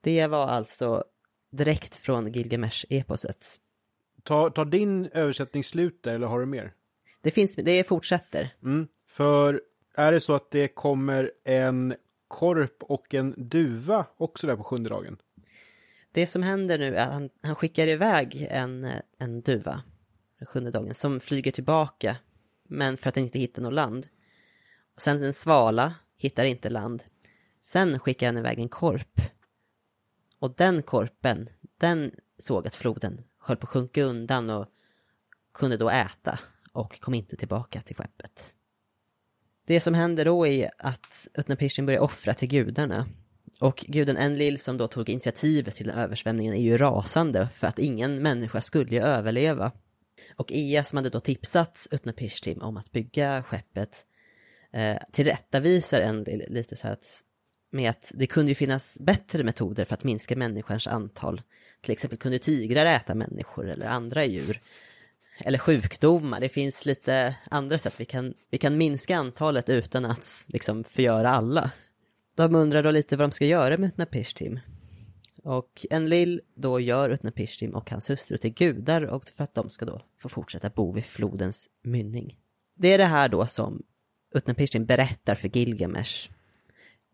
Det 0.00 0.26
var 0.26 0.46
alltså 0.46 1.04
direkt 1.50 1.96
från 1.96 2.32
Gilgamesh-eposet. 2.32 3.58
Tar, 4.22 4.50
tar 4.50 4.64
din 4.64 5.06
översättning 5.06 5.64
slut 5.64 6.02
där 6.02 6.14
eller 6.14 6.26
har 6.26 6.40
du 6.40 6.46
mer? 6.46 6.72
Det 7.20 7.30
finns, 7.30 7.56
det 7.56 7.84
fortsätter. 7.84 8.54
Mm. 8.62 8.88
För 9.06 9.62
är 9.94 10.12
det 10.12 10.20
så 10.20 10.34
att 10.34 10.50
det 10.50 10.68
kommer 10.68 11.30
en 11.44 11.94
korp 12.28 12.82
och 12.82 13.14
en 13.14 13.34
duva 13.36 14.06
också 14.16 14.46
där 14.46 14.56
på 14.56 14.64
sjunde 14.64 14.90
dagen? 14.90 15.16
Det 16.12 16.26
som 16.26 16.42
händer 16.42 16.78
nu 16.78 16.96
är 16.96 17.06
att 17.06 17.12
han, 17.12 17.30
han 17.42 17.54
skickar 17.54 17.86
iväg 17.86 18.46
en, 18.50 18.90
en 19.18 19.40
duva, 19.40 19.82
den 20.38 20.46
sjunde 20.46 20.70
dagen, 20.70 20.94
som 20.94 21.20
flyger 21.20 21.52
tillbaka, 21.52 22.16
men 22.68 22.96
för 22.96 23.08
att 23.08 23.14
den 23.14 23.24
inte 23.24 23.38
hittar 23.38 23.62
något 23.62 23.72
land. 23.72 24.06
Och 24.94 25.02
sen 25.02 25.22
en 25.22 25.34
svala, 25.34 25.94
hittar 26.16 26.44
inte 26.44 26.70
land. 26.70 27.02
Sen 27.62 27.98
skickar 27.98 28.26
han 28.26 28.38
iväg 28.38 28.58
en 28.58 28.68
korp. 28.68 29.20
Och 30.38 30.54
den 30.56 30.82
korpen, 30.82 31.48
den 31.78 32.12
såg 32.38 32.66
att 32.66 32.74
floden 32.74 33.22
höll 33.38 33.56
på 33.56 33.64
att 33.64 33.70
sjunka 33.70 34.02
undan 34.02 34.50
och 34.50 34.66
kunde 35.54 35.76
då 35.76 35.90
äta 35.90 36.38
och 36.72 37.00
kom 37.00 37.14
inte 37.14 37.36
tillbaka 37.36 37.80
till 37.80 37.96
skeppet. 37.96 38.54
Det 39.66 39.80
som 39.80 39.94
händer 39.94 40.24
då 40.24 40.46
är 40.46 40.70
att 40.78 41.28
Utnapishtim 41.34 41.86
börjar 41.86 42.00
offra 42.00 42.34
till 42.34 42.48
gudarna. 42.48 43.06
Och 43.60 43.84
guden 43.88 44.16
Enlil 44.16 44.58
som 44.58 44.76
då 44.76 44.88
tog 44.88 45.08
initiativet 45.08 45.74
till 45.74 45.90
översvämningen 45.90 46.54
är 46.54 46.62
ju 46.62 46.78
rasande 46.78 47.48
för 47.54 47.66
att 47.66 47.78
ingen 47.78 48.22
människa 48.22 48.60
skulle 48.60 49.02
överleva. 49.02 49.72
Och 50.36 50.52
Ea 50.52 50.84
som 50.84 50.96
hade 50.96 51.10
då 51.10 51.20
tipsat 51.20 51.86
Utnapishtim 51.90 52.62
om 52.62 52.76
att 52.76 52.92
bygga 52.92 53.42
skeppet 53.42 54.06
eh, 54.72 54.96
tillrättavisar 55.12 56.00
en 56.00 56.22
lite 56.48 56.76
så 56.76 56.86
här 56.86 56.94
att 56.94 57.22
med 57.70 57.90
att 57.90 58.12
det 58.14 58.26
kunde 58.26 58.50
ju 58.50 58.54
finnas 58.54 58.98
bättre 59.00 59.44
metoder 59.44 59.84
för 59.84 59.94
att 59.94 60.04
minska 60.04 60.36
människans 60.36 60.86
antal. 60.86 61.42
Till 61.80 61.92
exempel 61.92 62.18
kunde 62.18 62.38
tigrar 62.38 62.86
äta 62.86 63.14
människor 63.14 63.68
eller 63.68 63.86
andra 63.86 64.24
djur. 64.24 64.60
Eller 65.38 65.58
sjukdomar, 65.58 66.40
det 66.40 66.48
finns 66.48 66.86
lite 66.86 67.36
andra 67.50 67.78
sätt 67.78 67.94
vi 67.96 68.04
kan, 68.04 68.34
vi 68.50 68.58
kan 68.58 68.78
minska 68.78 69.16
antalet 69.16 69.68
utan 69.68 70.04
att 70.04 70.44
liksom 70.48 70.84
förgöra 70.84 71.30
alla. 71.30 71.70
De 72.36 72.54
undrar 72.54 72.82
då 72.82 72.90
lite 72.90 73.16
vad 73.16 73.28
de 73.28 73.32
ska 73.32 73.44
göra 73.44 73.78
med 73.78 73.88
Utnapishtim. 73.88 74.60
Och 75.46 75.86
Enlil 75.90 76.40
då 76.54 76.80
gör 76.80 77.10
Utnapishtim 77.10 77.74
och 77.74 77.90
hans 77.90 78.10
hustru 78.10 78.36
till 78.36 78.54
gudar 78.54 79.02
och 79.02 79.24
för 79.24 79.44
att 79.44 79.54
de 79.54 79.70
ska 79.70 79.84
då 79.84 80.00
få 80.18 80.28
fortsätta 80.28 80.70
bo 80.70 80.92
vid 80.92 81.04
flodens 81.04 81.68
mynning. 81.82 82.36
Det 82.74 82.92
är 82.92 82.98
det 82.98 83.04
här 83.04 83.28
då 83.28 83.46
som 83.46 83.82
Utnapishtim 84.34 84.86
berättar 84.86 85.34
för 85.34 85.48
Gilgamesh. 85.56 86.30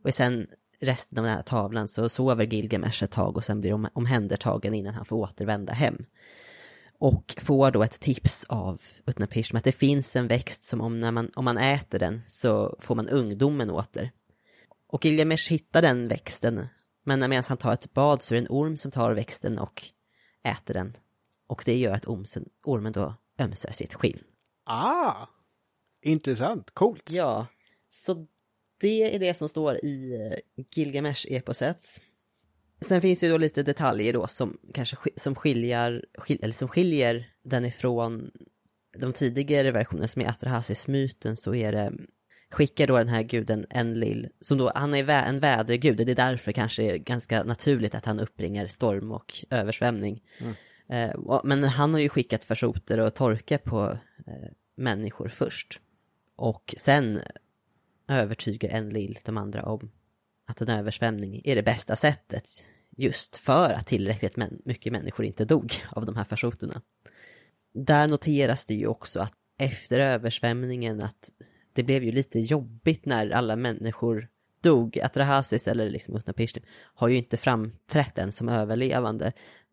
Och 0.04 0.14
sen 0.14 0.46
resten 0.80 1.18
av 1.18 1.24
den 1.24 1.34
här 1.34 1.42
tavlan 1.42 1.88
så 1.88 2.08
sover 2.08 2.44
Gilgamesh 2.44 3.04
ett 3.04 3.10
tag 3.10 3.36
och 3.36 3.44
sen 3.44 3.60
blir 3.60 3.72
om, 3.72 3.88
omhändertagen 3.92 4.74
innan 4.74 4.94
han 4.94 5.04
får 5.04 5.16
återvända 5.16 5.72
hem. 5.72 6.04
Och 6.98 7.34
får 7.38 7.70
då 7.70 7.82
ett 7.82 8.00
tips 8.00 8.44
av 8.48 8.82
Utnapishtim 9.06 9.58
att 9.58 9.64
det 9.64 9.72
finns 9.72 10.16
en 10.16 10.28
växt 10.28 10.62
som 10.62 10.80
om, 10.80 11.00
när 11.00 11.10
man, 11.12 11.30
om 11.34 11.44
man 11.44 11.58
äter 11.58 11.98
den 11.98 12.22
så 12.26 12.76
får 12.80 12.94
man 12.94 13.08
ungdomen 13.08 13.70
åter. 13.70 14.10
Och 14.86 15.04
Gilgamesh 15.04 15.50
hittar 15.50 15.82
den 15.82 16.08
växten, 16.08 16.66
men 17.04 17.20
medan 17.20 17.44
han 17.48 17.56
tar 17.56 17.72
ett 17.72 17.92
bad 17.92 18.22
så 18.22 18.34
är 18.34 18.40
det 18.40 18.44
en 18.46 18.56
orm 18.56 18.76
som 18.76 18.90
tar 18.90 19.12
växten 19.12 19.58
och 19.58 19.82
äter 20.42 20.74
den. 20.74 20.96
Och 21.46 21.62
det 21.66 21.78
gör 21.78 21.92
att 21.92 22.06
ormsen, 22.06 22.48
ormen 22.64 22.92
då 22.92 23.14
ömsar 23.40 23.72
sitt 23.72 23.94
skinn. 23.94 24.18
Ah! 24.64 25.26
Intressant, 26.02 26.70
coolt. 26.70 27.10
Ja, 27.10 27.46
så 27.90 28.26
det 28.80 29.14
är 29.14 29.18
det 29.18 29.34
som 29.34 29.48
står 29.48 29.84
i 29.84 30.14
eh, 30.14 30.64
Gilgamesh-eposet. 30.74 32.00
Sen 32.80 33.00
finns 33.00 33.20
det 33.20 33.26
ju 33.26 33.32
då 33.32 33.38
lite 33.38 33.62
detaljer 33.62 34.12
då 34.12 34.26
som 34.26 34.58
kanske 34.74 34.96
sk 34.96 35.08
som 35.16 35.34
skiljer, 35.34 36.04
skil 36.18 36.38
eller 36.42 36.54
som 36.54 36.68
skiljer 36.68 37.30
den 37.42 37.64
ifrån 37.64 38.30
de 38.98 39.12
tidigare 39.12 39.70
versionerna 39.70 40.08
som 40.08 40.22
är 40.22 40.26
Atrahasis-myten 40.28 41.36
så 41.36 41.54
är 41.54 41.72
det 41.72 41.92
skickar 42.52 42.86
då 42.86 42.98
den 42.98 43.08
här 43.08 43.22
guden 43.22 43.66
Enlil, 43.70 44.28
som 44.40 44.58
då, 44.58 44.72
han 44.74 44.94
är 44.94 45.08
en 45.08 45.40
vädergud, 45.40 45.96
det 45.96 46.10
är 46.10 46.14
därför 46.14 46.52
kanske 46.52 46.82
är 46.82 46.96
ganska 46.96 47.42
naturligt 47.42 47.94
att 47.94 48.04
han 48.04 48.20
uppringar 48.20 48.66
storm 48.66 49.12
och 49.12 49.34
översvämning. 49.50 50.22
Mm. 50.38 50.54
Eh, 50.88 51.40
men 51.44 51.64
han 51.64 51.94
har 51.94 52.00
ju 52.00 52.08
skickat 52.08 52.44
farsoter 52.44 53.00
och 53.00 53.14
torka 53.14 53.58
på 53.58 53.98
eh, 54.26 54.50
människor 54.76 55.28
först. 55.28 55.80
Och 56.36 56.74
sen 56.78 57.20
övertygar 58.08 58.68
Enlil 58.68 59.18
de 59.24 59.36
andra 59.36 59.62
om 59.62 59.90
att 60.46 60.60
en 60.60 60.68
översvämning 60.68 61.40
är 61.44 61.56
det 61.56 61.62
bästa 61.62 61.96
sättet 61.96 62.44
just 62.96 63.36
för 63.36 63.70
att 63.70 63.86
tillräckligt 63.86 64.36
mycket 64.64 64.92
människor 64.92 65.26
inte 65.26 65.44
dog 65.44 65.72
av 65.90 66.06
de 66.06 66.16
här 66.16 66.24
farsoterna. 66.24 66.82
Där 67.74 68.08
noteras 68.08 68.66
det 68.66 68.74
ju 68.74 68.86
också 68.86 69.20
att 69.20 69.32
efter 69.58 69.98
översvämningen 69.98 71.02
att 71.02 71.30
det 71.74 71.82
blev 71.82 72.04
ju 72.04 72.12
lite 72.12 72.40
jobbigt 72.40 73.06
när 73.06 73.30
alla 73.30 73.56
människor 73.56 74.28
dog. 74.62 74.98
Atrahasis 74.98 75.68
eller 75.68 75.90
liksom 75.90 76.16
Utnapishtim 76.16 76.62
har 76.94 77.08
ju 77.08 77.16
inte 77.16 77.36
framträtt 77.36 78.18
än 78.18 78.32
som 78.32 78.48
överlevande. 78.48 79.32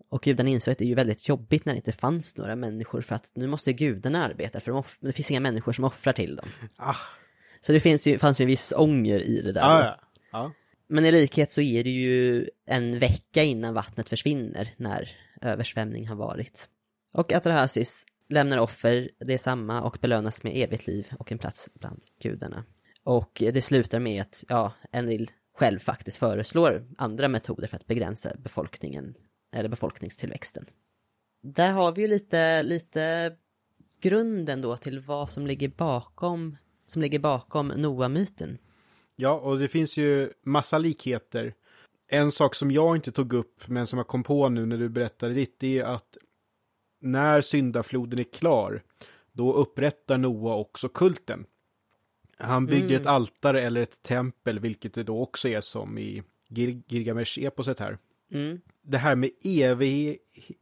Och 0.10 0.22
gudarna 0.24 0.50
insåg 0.50 0.72
att 0.72 0.78
det 0.78 0.86
är 0.86 0.90
ju 0.90 0.96
väldigt 0.96 1.30
jobbigt 1.30 1.66
när 1.66 1.74
det 1.74 1.78
inte 1.78 1.92
fanns 1.92 2.38
några 2.38 2.56
människor 2.56 3.02
för 3.02 3.16
att 3.16 3.32
nu 3.36 3.48
måste 3.48 3.74
gudarna 3.74 4.24
arbeta 4.26 4.60
för 4.60 4.72
de 4.72 4.84
det 5.00 5.14
finns 5.14 5.32
inga 5.32 5.40
människor 5.40 5.74
som 5.74 5.86
offrar 5.86 6.14
till 6.14 6.36
dem. 6.36 6.50
Ah. 6.76 6.96
Så 7.62 7.72
det 7.74 7.80
finns 7.80 8.08
ju, 8.08 8.18
fanns 8.18 8.42
ju 8.42 8.44
en 8.44 8.48
viss 8.48 8.74
ånger 8.78 9.20
i 9.20 9.42
det 9.42 9.52
där. 9.52 9.62
Ah, 9.62 10.00
ja. 10.32 10.40
ah. 10.40 10.52
Men 10.88 11.06
i 11.06 11.12
likhet 11.12 11.52
så 11.52 11.62
är 11.62 11.84
det 11.84 11.90
ju 11.90 12.50
en 12.66 13.00
vecka 13.00 13.44
innan 13.44 13.74
vattnet 13.74 14.10
försvinner 14.10 14.70
när 14.78 15.10
översvämning 15.42 16.08
har 16.08 16.16
varit. 16.16 16.70
Och 17.14 17.34
Atrahasis 17.34 18.06
lämnar 18.30 18.58
offer, 18.58 19.10
det 19.20 19.34
är 19.34 19.38
samma, 19.38 19.82
och 19.82 19.98
belönas 20.02 20.44
med 20.44 20.54
evigt 20.56 20.88
liv 20.88 21.08
och 21.20 21.32
en 21.32 21.38
plats 21.38 21.70
bland 21.74 22.04
gudarna. 22.22 22.64
Och 23.04 23.32
det 23.40 23.62
slutar 23.62 24.00
med 24.00 24.22
att, 24.22 24.44
ja, 24.48 24.74
Enlil 24.92 25.32
själv 25.54 25.80
faktiskt 25.80 26.18
föreslår 26.18 26.88
andra 26.98 27.28
metoder 27.28 27.68
för 27.68 27.76
att 27.76 27.88
begränsa 27.88 28.32
befolkningen, 28.38 29.14
eller 29.52 29.70
befolkningstillväxten. 29.70 30.66
Där 31.44 31.72
har 31.72 31.92
vi 31.92 32.02
ju 32.02 32.08
lite, 32.08 32.64
lite 32.64 33.36
grunden 34.02 34.62
då 34.62 34.78
till 34.78 35.00
vad 35.00 35.30
som 35.30 35.48
ligger 35.48 35.70
bakom, 35.70 36.58
som 36.86 37.02
ligger 37.02 37.20
bakom 37.20 37.68
Noa-myten. 37.68 38.58
Ja, 39.16 39.40
och 39.40 39.60
det 39.60 39.68
finns 39.68 39.98
ju 39.98 40.34
massa 40.46 40.78
likheter. 40.78 41.54
En 42.08 42.32
sak 42.32 42.56
som 42.56 42.72
jag 42.72 42.96
inte 42.96 43.12
tog 43.12 43.34
upp, 43.34 43.68
men 43.68 43.88
som 43.88 43.98
jag 43.98 44.08
kom 44.08 44.24
på 44.24 44.50
nu 44.50 44.66
när 44.66 44.78
du 44.78 44.90
berättade 44.90 45.34
ditt, 45.34 45.60
det 45.60 45.80
är 45.80 45.84
att 45.84 46.18
när 47.00 47.42
syndafloden 47.42 48.20
är 48.20 48.24
klar, 48.24 48.84
då 49.32 49.54
upprättar 49.54 50.18
Noa 50.18 50.56
också 50.56 50.90
kulten. 50.90 51.46
Han 52.38 52.66
bygger 52.66 52.86
mm. 52.86 53.02
ett 53.02 53.08
altare 53.08 53.62
eller 53.62 53.82
ett 53.82 54.04
tempel, 54.04 54.60
vilket 54.60 54.94
det 54.94 55.04
då 55.04 55.22
också 55.22 55.48
är 55.48 55.62
som 55.62 55.98
i 55.98 56.24
Gil 56.48 56.82
Gilgamesh-eposet 56.88 57.80
här. 57.80 57.98
Mm. 58.32 58.62
Det 58.82 58.98
här 58.98 59.16
med 59.16 59.30
evig, 59.44 60.18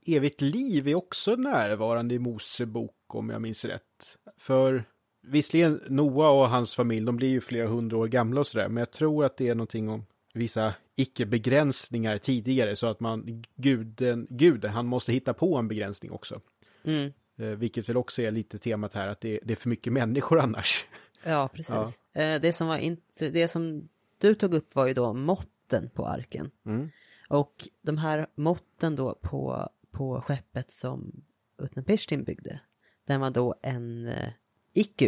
evigt 0.05 0.41
liv 0.41 0.87
är 0.87 0.95
också 0.95 1.35
närvarande 1.35 2.15
i 2.15 2.19
Mosebok, 2.19 2.95
om 3.07 3.29
jag 3.29 3.41
minns 3.41 3.65
rätt. 3.65 4.17
För 4.37 4.83
visserligen 5.21 5.81
Noah 5.89 6.37
och 6.37 6.49
hans 6.49 6.75
familj, 6.75 7.05
de 7.05 7.17
blir 7.17 7.29
ju 7.29 7.41
flera 7.41 7.67
hundra 7.67 7.97
år 7.97 8.07
gamla 8.07 8.39
och 8.39 8.47
sådär, 8.47 8.67
men 8.69 8.81
jag 8.81 8.91
tror 8.91 9.25
att 9.25 9.37
det 9.37 9.47
är 9.47 9.55
någonting 9.55 9.89
om 9.89 10.05
vissa 10.37 10.73
icke-begränsningar 10.95 12.17
tidigare, 12.17 12.75
så 12.75 12.87
att 12.87 12.99
man, 12.99 13.43
guden, 13.55 14.27
guden, 14.29 14.71
han 14.71 14.85
måste 14.85 15.11
hitta 15.11 15.33
på 15.33 15.55
en 15.55 15.67
begränsning 15.67 16.11
också. 16.11 16.41
Mm. 16.83 17.13
Eh, 17.37 17.47
vilket 17.47 17.89
väl 17.89 17.97
också 17.97 18.21
är 18.21 18.31
lite 18.31 18.59
temat 18.59 18.93
här, 18.93 19.07
att 19.07 19.21
det, 19.21 19.39
det 19.43 19.53
är 19.53 19.55
för 19.55 19.69
mycket 19.69 19.93
människor 19.93 20.39
annars. 20.39 20.85
Ja, 21.23 21.47
precis. 21.53 21.99
Eh, 22.13 22.41
Det, 22.41 22.53
som 22.53 22.67
var 22.67 22.97
det 23.31 23.47
som 23.47 23.89
du 24.17 24.35
tog 24.35 24.53
upp 24.53 24.75
var 24.75 24.87
ju 24.87 24.93
då 24.93 25.13
måtten 25.13 25.89
på 25.93 26.05
arken. 26.07 26.51
Mm. 26.65 26.89
Och 27.29 27.67
de 27.81 27.97
här 27.97 28.27
måtten 28.35 28.95
då 28.95 29.19
på, 29.21 29.69
på 29.91 30.21
skeppet 30.21 30.71
som 30.71 31.23
Utnapishtim 31.61 32.23
byggde, 32.23 32.59
den 33.05 33.21
var 33.21 33.31
då 33.31 33.55
en 33.61 34.07
eh, 34.07 34.29
IQ 34.73 35.01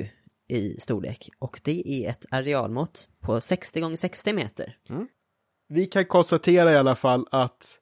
i 0.48 0.80
storlek. 0.80 1.30
Och 1.40 1.62
det 1.64 1.90
är 1.90 2.10
ett 2.10 2.26
arealmått 2.32 3.08
på 3.20 3.42
60 3.42 3.80
gånger 3.80 3.98
60 3.98 4.34
meter. 4.34 4.78
Vi 5.70 5.86
kan 5.86 6.06
konstatera 6.06 6.74
i 6.74 6.78
alla 6.78 6.96
fall 6.96 7.28
att 7.32 7.78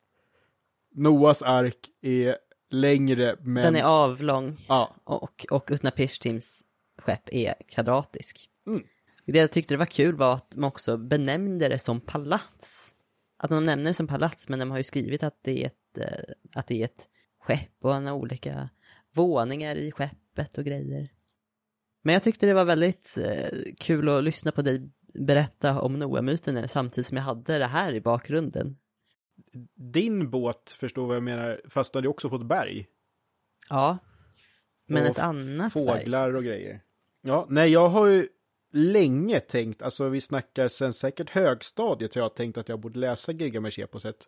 Noahs 0.96 1.42
ark 1.42 1.90
är 2.02 2.38
längre, 2.70 3.36
men... 3.40 3.64
Den 3.64 3.76
är 3.76 3.84
avlång 3.84 4.58
Ja, 4.68 4.96
och, 5.04 5.46
och 5.52 5.70
Utnapishtims 5.72 6.64
skepp 6.98 7.34
är 7.34 7.56
kvadratisk. 7.68 8.50
Mm. 8.68 8.84
Det 9.26 9.40
jag 9.40 9.52
tyckte 9.52 9.74
det 9.74 9.78
var 9.78 9.86
kul 9.86 10.16
var 10.16 10.34
att 10.34 10.52
de 10.52 10.64
också 10.64 10.98
benämnde 10.98 11.68
det 11.70 11.80
som 11.80 12.02
palats. 12.02 12.96
Att 13.38 13.50
de 13.50 13.66
nämner 13.66 13.90
det 13.90 13.94
som 13.94 14.08
palats, 14.08 14.50
men 14.50 14.60
de 14.60 14.72
har 14.72 14.78
ju 14.78 14.84
skrivit 14.84 15.24
att 15.24 15.40
det 15.42 15.64
är 15.64 15.68
ett, 15.68 15.98
eh, 15.98 16.34
att 16.56 16.68
det 16.68 16.82
är 16.82 16.86
ett 16.86 17.08
skepp 17.40 17.72
och 17.82 17.94
han 17.94 18.06
har 18.06 18.14
olika 18.14 18.70
våningar 19.14 19.76
i 19.76 19.92
skeppet 19.92 20.58
och 20.58 20.66
grejer. 20.66 21.10
Men 22.04 22.14
jag 22.14 22.24
tyckte 22.24 22.46
det 22.46 22.54
var 22.54 22.66
väldigt 22.66 23.18
eh, 23.18 23.74
kul 23.80 24.10
att 24.10 24.24
lyssna 24.24 24.52
på 24.52 24.62
dig 24.62 24.90
berätta 25.18 25.82
om 25.82 26.00
Noah-myten 26.00 26.68
samtidigt 26.68 27.08
som 27.08 27.18
jag 27.18 27.24
hade 27.24 27.58
det 27.58 27.66
här 27.66 27.94
i 27.94 28.02
bakgrunden. 28.02 28.78
din 29.76 30.30
båt, 30.30 30.76
förstår 30.80 31.08
vad 31.08 31.16
jag 31.16 31.24
menar, 31.24 31.62
fastnade 31.70 32.06
ju 32.06 32.10
också 32.10 32.30
på 32.30 32.36
ett 32.36 32.46
berg. 32.46 32.88
Ja. 33.70 33.98
Men 34.86 35.04
Och 35.04 35.10
ett 35.10 35.20
annat 35.20 35.74
berg. 35.74 35.88
Fåglar 35.88 36.36
och 36.36 36.44
grejer. 36.44 36.82
Ja, 37.22 37.46
nej, 37.50 37.72
jag 37.72 37.88
har 37.88 38.08
ju 38.08 38.28
länge 38.72 39.40
tänkt, 39.40 39.82
alltså 39.82 40.10
vi 40.10 40.22
snackar 40.22 40.68
sen 40.68 40.94
säkert 40.94 41.30
högstadiet, 41.30 42.16
jag 42.16 42.24
har 42.24 42.30
tänkt 42.30 42.58
att 42.58 42.70
jag 42.70 42.80
borde 42.80 43.00
läsa 43.00 43.32
Gilgamesh-eposet. 43.32 44.28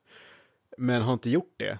Men 0.78 1.02
har 1.02 1.14
inte 1.14 1.30
gjort 1.30 1.54
det. 1.58 1.80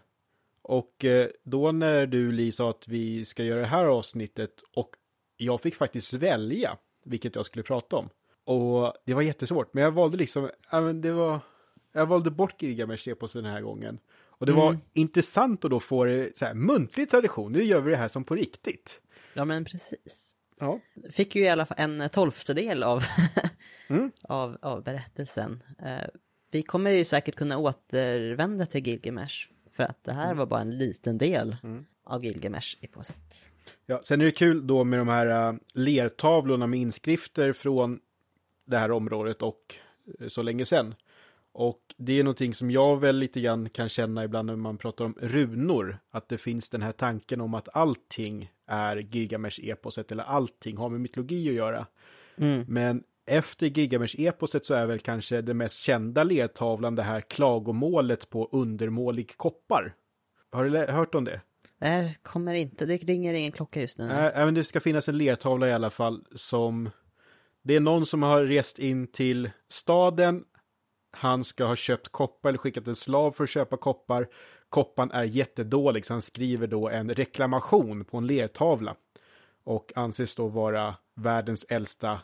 Och 0.62 1.06
eh, 1.06 1.30
då 1.44 1.72
när 1.72 2.06
du, 2.06 2.32
Li, 2.32 2.52
sa 2.52 2.70
att 2.70 2.88
vi 2.88 3.26
ska 3.26 3.44
göra 3.44 3.62
det 3.62 3.68
här 3.68 3.86
avsnittet 3.86 4.64
och 4.76 4.96
jag 5.38 5.62
fick 5.62 5.76
faktiskt 5.76 6.14
välja 6.14 6.78
vilket 7.06 7.36
jag 7.36 7.46
skulle 7.46 7.64
prata 7.64 7.96
om. 7.96 8.10
Och 8.50 8.94
det 9.06 9.14
var 9.14 9.22
jättesvårt, 9.22 9.74
men 9.74 9.84
jag 9.84 9.92
valde 9.92 10.18
liksom, 10.18 10.50
det 11.02 11.12
var, 11.12 11.40
jag 11.94 12.06
valde 12.06 12.32
bort 12.32 12.62
Gilgamesh-eposet 12.62 13.34
den 13.42 13.52
här 13.52 13.62
gången. 13.62 14.00
Och 14.28 14.46
det 14.46 14.52
var 14.52 14.70
Mm. 14.70 14.82
intressant 14.94 15.66
att 15.66 15.72
då 15.72 15.80
få 15.80 16.06
det 16.06 16.38
så 16.38 16.46
här, 16.46 16.54
muntlig 16.54 17.10
tradition, 17.10 17.52
nu 17.52 17.64
gör 17.64 17.82
vi 17.82 17.92
det 17.92 17.98
här 17.98 18.08
som 18.08 18.24
på 18.24 18.36
riktigt. 18.36 19.02
Ja, 19.34 19.46
men 19.46 19.66
precis. 19.66 20.36
Ja. 20.60 20.80
fick 21.12 21.36
ju 21.36 21.44
i 21.44 21.50
alla 21.50 21.66
fall 21.66 21.78
en 21.80 22.10
tolftedel 22.10 22.84
av, 22.84 23.04
Mm. 23.88 24.12
av, 24.24 24.58
av 24.62 24.84
berättelsen. 24.84 25.64
Eh, 25.80 26.08
vi 26.52 26.62
kommer 26.64 26.92
ju 26.92 27.06
säkert 27.06 27.36
kunna 27.36 27.58
återvända 27.58 28.66
till 28.66 28.88
Gilgamesh, 28.88 29.36
för 29.72 29.84
att 29.84 30.04
det 30.04 30.14
här 30.14 30.34
var 30.34 30.46
bara 30.46 30.62
en 30.62 30.78
liten 30.78 31.18
del 31.18 31.56
av 32.06 32.26
Gilgamesh 32.26 32.78
i 32.82 32.88
på 32.88 33.04
sätt. 33.04 33.50
Ja, 33.86 34.00
sen 34.04 34.22
är 34.22 34.26
det 34.26 34.32
kul 34.32 34.68
då 34.68 34.84
med 34.84 35.00
de 35.00 35.08
här 35.08 35.52
uh, 35.54 35.60
lertavlorna 35.74 36.68
med 36.68 36.80
inskrifter 36.80 37.54
från 37.54 38.00
det 38.70 38.78
här 38.78 38.92
området 38.92 39.42
och 39.42 39.76
uh, 40.22 40.28
så 40.28 40.42
länge 40.42 40.66
sedan. 40.66 40.96
Och 41.52 41.80
det 41.98 42.20
är 42.20 42.24
någonting 42.24 42.54
som 42.54 42.72
jag 42.72 43.00
väl 43.00 43.18
lite 43.18 43.42
grann 43.42 43.70
kan 43.70 43.90
känna 43.90 44.24
ibland 44.24 44.46
när 44.46 44.56
man 44.56 44.78
pratar 44.78 45.06
om 45.06 45.16
runor, 45.22 46.00
att 46.12 46.30
det 46.30 46.38
finns 46.38 46.70
den 46.70 46.82
här 46.82 46.92
tanken 46.92 47.42
om 47.42 47.54
att 47.54 47.76
allting 47.76 48.52
är 48.66 48.98
Gilgamesh-eposet 48.98 50.12
eller 50.12 50.24
allting 50.24 50.78
har 50.78 50.90
med 50.90 51.02
mytologi 51.02 51.50
att 51.50 51.56
göra. 51.56 51.88
Mm. 52.38 52.66
Men 52.68 53.04
efter 53.26 53.68
Gilgamesh-eposet 53.68 54.66
så 54.66 54.74
är 54.74 54.86
väl 54.86 55.00
kanske 55.00 55.42
det 55.42 55.54
mest 55.54 55.80
kända 55.80 56.24
lertavlan 56.24 56.96
det 56.96 57.04
här 57.04 57.22
klagomålet 57.22 58.30
på 58.30 58.50
undermålig 58.52 59.38
koppar. 59.38 59.94
Har 60.52 60.66
du 60.66 60.78
hört 60.78 61.16
om 61.16 61.24
det? 61.24 61.42
Det 61.80 61.86
här 61.86 62.18
kommer 62.22 62.54
inte, 62.54 62.86
det 62.86 62.98
ringer 62.98 63.34
ingen 63.34 63.52
klocka 63.52 63.82
just 63.82 63.98
nu. 63.98 64.08
Nej, 64.08 64.32
men 64.36 64.54
det 64.54 64.64
ska 64.64 64.80
finnas 64.80 65.10
en 65.10 65.18
lertavla 65.18 65.68
i 65.68 65.74
alla 65.74 65.90
fall 65.90 66.26
som... 66.36 66.90
Det 67.64 67.76
är 67.76 67.80
någon 67.80 68.06
som 68.06 68.24
har 68.24 68.44
rest 68.44 68.80
in 68.80 69.08
till 69.08 69.50
staden. 69.70 70.44
Han 71.12 71.44
ska 71.44 71.66
ha 71.66 71.76
köpt 71.76 72.08
koppar 72.10 72.50
eller 72.50 72.58
skickat 72.60 72.88
en 72.88 72.96
slav 72.96 73.32
för 73.32 73.44
att 73.44 73.50
köpa 73.50 73.78
koppar. 73.78 74.28
Koppan 74.70 75.12
är 75.12 75.24
jättedålig 75.24 76.06
så 76.06 76.14
han 76.14 76.22
skriver 76.22 76.68
då 76.68 76.90
en 76.90 77.10
reklamation 77.14 78.06
på 78.06 78.18
en 78.18 78.28
lertavla. 78.28 78.96
Och 79.64 79.92
anses 79.96 80.36
då 80.36 80.48
vara 80.48 80.96
världens 81.16 81.64
äldsta 81.70 82.20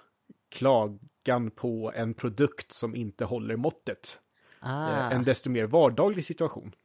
klagan 0.50 1.52
på 1.56 1.92
en 1.96 2.14
produkt 2.14 2.72
som 2.72 2.96
inte 2.96 3.26
håller 3.26 3.56
måttet. 3.56 4.20
ah, 4.60 4.90
Eh, 4.90 5.12
En 5.12 5.24
desto 5.24 5.50
mer 5.50 5.66
vardaglig 5.66 6.26
situation. 6.26 6.76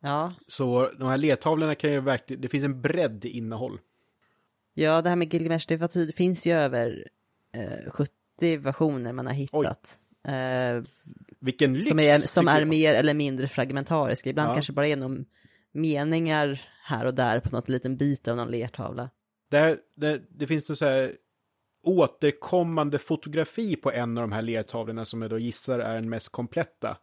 ja. 0.00 0.34
Så 0.46 0.90
de 0.98 1.08
här 1.08 1.16
lertavlorna 1.18 1.74
kan 1.74 1.92
ju 1.92 2.00
verkligen, 2.00 2.42
det 2.42 2.48
finns 2.48 2.64
en 2.64 2.80
bredd 2.82 3.24
i 3.24 3.28
innehåll. 3.28 3.80
ja, 4.74 5.02
det 5.02 5.08
här 5.08 5.16
med 5.16 5.34
Gilgamesh, 5.34 5.68
det, 5.68 5.76
var 5.76 5.88
tydligt, 5.88 6.16
finns 6.16 6.46
ju 6.46 6.52
över 6.52 7.08
eh, 7.52 7.90
70 7.90 8.56
versioner 8.56 9.12
man 9.12 9.26
har 9.26 9.34
hittat. 9.34 9.98
Eh, 10.28 10.82
Vilken 11.40 11.74
lyx! 11.74 11.88
som 11.88 11.98
är, 11.98 12.18
som 12.18 12.48
är 12.48 12.64
mer 12.64 12.94
eller 12.94 13.14
mindre 13.14 13.48
fragmentariska. 13.48 14.30
Ibland 14.30 14.50
Ja. 14.50 14.54
kanske 14.54 14.72
bara 14.72 14.96
någon 14.96 15.24
meningar 15.72 16.60
här 16.84 17.06
och 17.06 17.14
där 17.14 17.40
på 17.40 17.56
något 17.56 17.68
liten 17.68 17.96
bit 17.96 18.28
av 18.28 18.36
någon 18.36 18.50
lertavla. 18.50 19.10
Där, 19.50 19.78
där, 19.96 20.22
det 20.28 20.46
finns 20.46 20.70
en 20.70 20.76
så 20.76 20.84
här 20.84 21.16
återkommande 21.82 22.98
fotografi 22.98 23.76
på 23.76 23.92
en 23.92 24.18
av 24.18 24.22
de 24.22 24.32
här 24.32 24.42
lertavlorna 24.42 25.04
som 25.04 25.22
jag 25.22 25.30
då 25.30 25.38
gissar 25.38 25.78
är 25.78 25.94
den 25.94 26.08
mest 26.08 26.28
kompletta. 26.28 26.96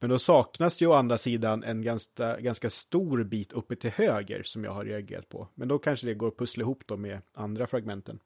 Men 0.00 0.10
då 0.10 0.18
saknas 0.18 0.76
det 0.78 0.84
ju 0.84 0.88
å 0.90 0.94
andra 0.94 1.18
sidan 1.18 1.62
en 1.62 1.82
ganska, 1.82 2.40
ganska 2.40 2.70
stor 2.70 3.24
bit 3.24 3.52
uppe 3.52 3.76
till 3.76 3.90
höger 3.90 4.42
som 4.42 4.64
jag 4.64 4.72
har 4.72 4.84
reagerat 4.84 5.28
på. 5.28 5.48
Men 5.54 5.68
då 5.68 5.78
kanske 5.78 6.06
det 6.06 6.14
går 6.14 6.28
att 6.28 6.36
pussla 6.38 6.60
ihop 6.62 6.82
då 6.86 6.96
med 6.96 7.22
andra 7.34 7.66
fragmenten. 7.66 8.18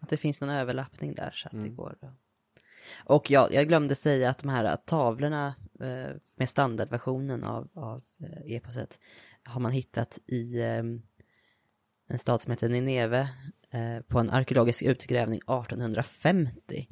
Att 0.00 0.08
det 0.08 0.16
finns 0.16 0.40
någon 0.40 0.50
överlappning 0.50 1.14
där 1.14 1.30
så 1.34 1.48
att 1.48 1.52
Mm. 1.54 1.64
det 1.68 1.74
går. 1.74 1.96
Och 3.04 3.30
ja, 3.30 3.48
jag 3.52 3.68
glömde 3.68 3.94
säga 3.94 4.30
att 4.30 4.38
de 4.38 4.48
här 4.48 4.76
tavlorna 4.76 5.54
eh, 5.80 6.16
med 6.36 6.48
standardversionen 6.48 7.44
av, 7.44 7.68
av 7.74 8.02
eh, 8.22 8.52
eposet 8.56 8.98
har 9.44 9.60
man 9.60 9.72
hittat 9.72 10.18
i 10.26 10.58
eh, 10.60 10.82
en 12.08 12.18
stad 12.18 12.42
som 12.42 12.50
heter 12.50 12.68
Nineve 12.68 13.28
eh, 13.70 14.00
på 14.08 14.18
en 14.18 14.30
arkeologisk 14.30 14.82
utgrävning 14.82 15.38
1850. 15.38 16.88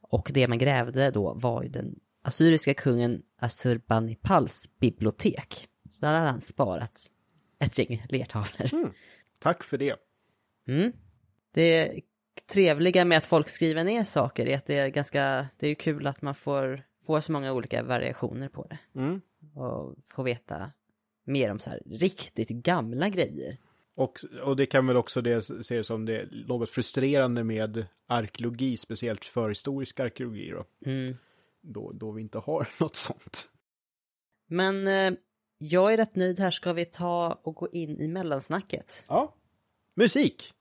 Och 0.00 0.30
det 0.34 0.48
man 0.48 0.58
grävde 0.58 1.10
då 1.10 1.34
var 1.34 1.62
ju 1.62 1.68
den 1.68 2.00
assyriska 2.22 2.74
kungen 2.74 3.22
Assurbanipals 3.38 4.70
bibliotek. 4.80 5.68
Så 5.90 6.06
där 6.06 6.14
hade 6.14 6.30
han 6.30 6.40
sparat 6.40 7.10
ett 7.58 7.78
gäng 7.78 8.06
lertavlor. 8.08 8.94
Tack 9.38 9.62
för 9.64 9.78
det. 9.78 9.96
Mm. 10.68 10.92
Det 11.52 12.00
trevliga 12.46 13.04
med 13.04 13.18
att 13.18 13.26
folk 13.26 13.48
skriver 13.48 13.84
ner 13.84 14.04
saker 14.04 14.46
är 14.46 14.56
att 14.56 14.66
det 14.66 14.78
är 14.78 14.88
ganska, 14.88 15.46
det 15.58 15.66
är 15.66 15.68
ju 15.68 15.74
kul 15.74 16.06
att 16.06 16.22
man 16.22 16.34
får, 16.34 16.82
får 17.06 17.20
så 17.20 17.32
många 17.32 17.52
olika 17.52 17.82
variationer 17.82 18.48
på 18.48 18.66
det. 18.70 18.78
Mm. 19.00 19.20
Och 19.54 19.94
får 20.14 20.24
veta 20.24 20.72
mer 21.24 21.50
om 21.50 21.58
så 21.58 21.70
här 21.70 21.82
riktigt 21.86 22.48
gamla 22.48 23.08
grejer. 23.08 23.58
Och, 23.96 24.24
och 24.42 24.56
det 24.56 24.66
kan 24.66 24.86
väl 24.86 24.96
också 24.96 25.20
det 25.20 25.64
se 25.64 25.84
som 25.84 26.04
det 26.04 26.28
något 26.46 26.70
frustrerande 26.70 27.44
med 27.44 27.86
arkeologi, 28.06 28.76
speciellt 28.76 29.24
förhistorisk 29.24 30.00
arkeologi 30.00 30.50
då. 30.50 30.90
Mm. 30.90 31.16
Då, 31.60 31.92
då 31.92 32.10
vi 32.10 32.22
inte 32.22 32.38
har 32.38 32.68
något 32.80 32.96
sånt. 32.96 33.48
Men 34.46 34.86
eh, 34.86 35.12
jag 35.58 35.92
är 35.92 35.96
rätt 35.96 36.16
nöjd 36.16 36.38
här, 36.38 36.50
ska 36.50 36.72
vi 36.72 36.84
ta 36.84 37.40
och 37.42 37.54
gå 37.54 37.68
in 37.72 38.00
i 38.00 38.08
mellansnacket? 38.08 39.04
Ja. 39.08 39.34
Musik! 39.94 40.53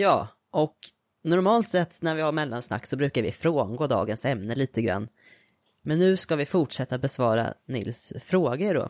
Ja, 0.00 0.28
och 0.50 0.76
normalt 1.24 1.68
sett 1.68 2.02
när 2.02 2.14
vi 2.14 2.22
har 2.22 2.32
mellansnack 2.32 2.86
så 2.86 2.96
brukar 2.96 3.22
vi 3.22 3.32
frångå 3.32 3.86
dagens 3.86 4.24
ämne 4.24 4.54
lite 4.54 4.82
grann. 4.82 5.08
Men 5.82 5.98
nu 5.98 6.16
ska 6.16 6.36
vi 6.36 6.46
fortsätta 6.46 6.98
besvara 6.98 7.54
Nils 7.66 8.12
frågor 8.20 8.74
då. 8.74 8.88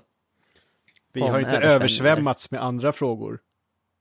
Vi 1.13 1.21
har 1.21 1.41
inte 1.41 1.59
översvämmats 1.59 2.51
med 2.51 2.63
andra 2.63 2.93
frågor. 2.93 3.41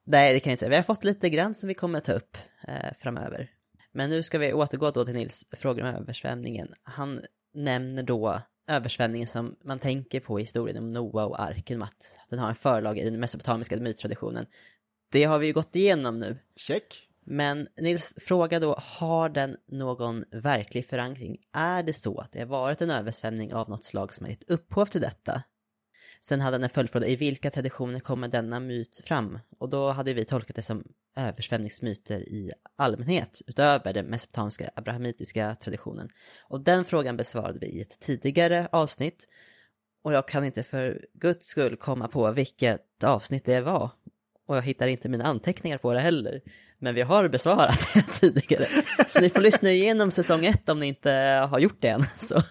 Nej, 0.05 0.33
det 0.33 0.39
kan 0.39 0.49
jag 0.49 0.53
inte 0.53 0.59
säga. 0.59 0.69
Vi 0.69 0.75
har 0.75 0.83
fått 0.83 1.03
lite 1.03 1.29
grann 1.29 1.55
som 1.55 1.67
vi 1.67 1.73
kommer 1.73 1.99
ta 1.99 2.13
upp 2.13 2.37
eh, 2.67 2.93
framöver. 2.99 3.49
Men 3.91 4.09
nu 4.09 4.23
ska 4.23 4.37
vi 4.37 4.53
återgå 4.53 4.91
då 4.91 5.05
till 5.05 5.13
Nils 5.13 5.45
frågor 5.51 5.81
om 5.81 5.95
översvämningen. 5.95 6.73
Han 6.83 7.21
nämner 7.53 8.03
då 8.03 8.41
översvämningen 8.69 9.27
som 9.27 9.55
man 9.63 9.79
tänker 9.79 10.19
på 10.19 10.39
i 10.39 10.43
historien 10.43 10.77
om 10.77 10.93
Noa 10.93 11.25
och 11.25 11.41
arken, 11.41 11.83
att 11.83 12.19
den 12.29 12.39
har 12.39 12.49
en 12.49 12.55
förlag 12.55 12.97
i 12.97 13.03
den 13.03 13.19
mesopotamiska 13.19 13.77
myttraditionen. 13.77 14.45
Det 15.09 15.23
har 15.23 15.39
vi 15.39 15.47
ju 15.47 15.53
gått 15.53 15.75
igenom 15.75 16.19
nu. 16.19 16.37
Check. 16.55 17.07
Men 17.25 17.67
Nils 17.81 18.13
fråga 18.17 18.59
då, 18.59 18.75
har 18.79 19.29
den 19.29 19.57
någon 19.67 20.25
verklig 20.31 20.85
förankring? 20.85 21.37
Är 21.53 21.83
det 21.83 21.93
så 21.93 22.19
att 22.19 22.31
det 22.31 22.39
har 22.39 22.45
varit 22.45 22.81
en 22.81 22.91
översvämning 22.91 23.53
av 23.53 23.69
något 23.69 23.83
slag 23.83 24.13
som 24.13 24.25
har 24.25 24.31
gett 24.31 24.49
upphov 24.49 24.85
till 24.85 25.01
detta? 25.01 25.43
Sen 26.21 26.41
hade 26.41 26.55
han 26.55 26.63
en 26.63 26.69
följdfråga, 26.69 27.07
i 27.07 27.15
vilka 27.15 27.51
traditioner 27.51 27.99
kommer 27.99 28.27
denna 28.27 28.59
myt 28.59 29.01
fram? 29.05 29.39
Och 29.59 29.69
då 29.69 29.91
hade 29.91 30.13
vi 30.13 30.25
tolkat 30.25 30.55
det 30.55 30.61
som 30.61 30.83
översvämningsmyter 31.17 32.19
i 32.19 32.51
allmänhet, 32.75 33.41
utöver 33.47 33.93
den 33.93 34.05
mesopotamiska 34.05 34.69
abrahamitiska 34.75 35.55
traditionen. 35.55 36.09
Och 36.39 36.61
den 36.61 36.85
frågan 36.85 37.17
besvarade 37.17 37.59
vi 37.59 37.67
i 37.67 37.81
ett 37.81 37.99
tidigare 37.99 38.67
avsnitt. 38.71 39.27
Och 40.01 40.13
jag 40.13 40.27
kan 40.27 40.45
inte 40.45 40.63
för 40.63 41.05
guds 41.13 41.47
skull 41.47 41.77
komma 41.77 42.07
på 42.07 42.31
vilket 42.31 43.03
avsnitt 43.03 43.45
det 43.45 43.61
var. 43.61 43.91
Och 44.47 44.57
jag 44.57 44.61
hittar 44.61 44.87
inte 44.87 45.09
mina 45.09 45.23
anteckningar 45.23 45.77
på 45.77 45.93
det 45.93 45.99
heller. 45.99 46.41
Men 46.79 46.95
vi 46.95 47.01
har 47.01 47.27
besvarat 47.27 47.87
det 47.93 48.01
tidigare. 48.01 48.67
Så 49.07 49.21
ni 49.21 49.29
får 49.29 49.41
lyssna 49.41 49.71
igenom 49.71 50.11
säsong 50.11 50.45
ett 50.45 50.69
om 50.69 50.79
ni 50.79 50.87
inte 50.87 51.11
har 51.51 51.59
gjort 51.59 51.77
det 51.81 51.87
än. 51.87 52.03
Så, 52.17 52.41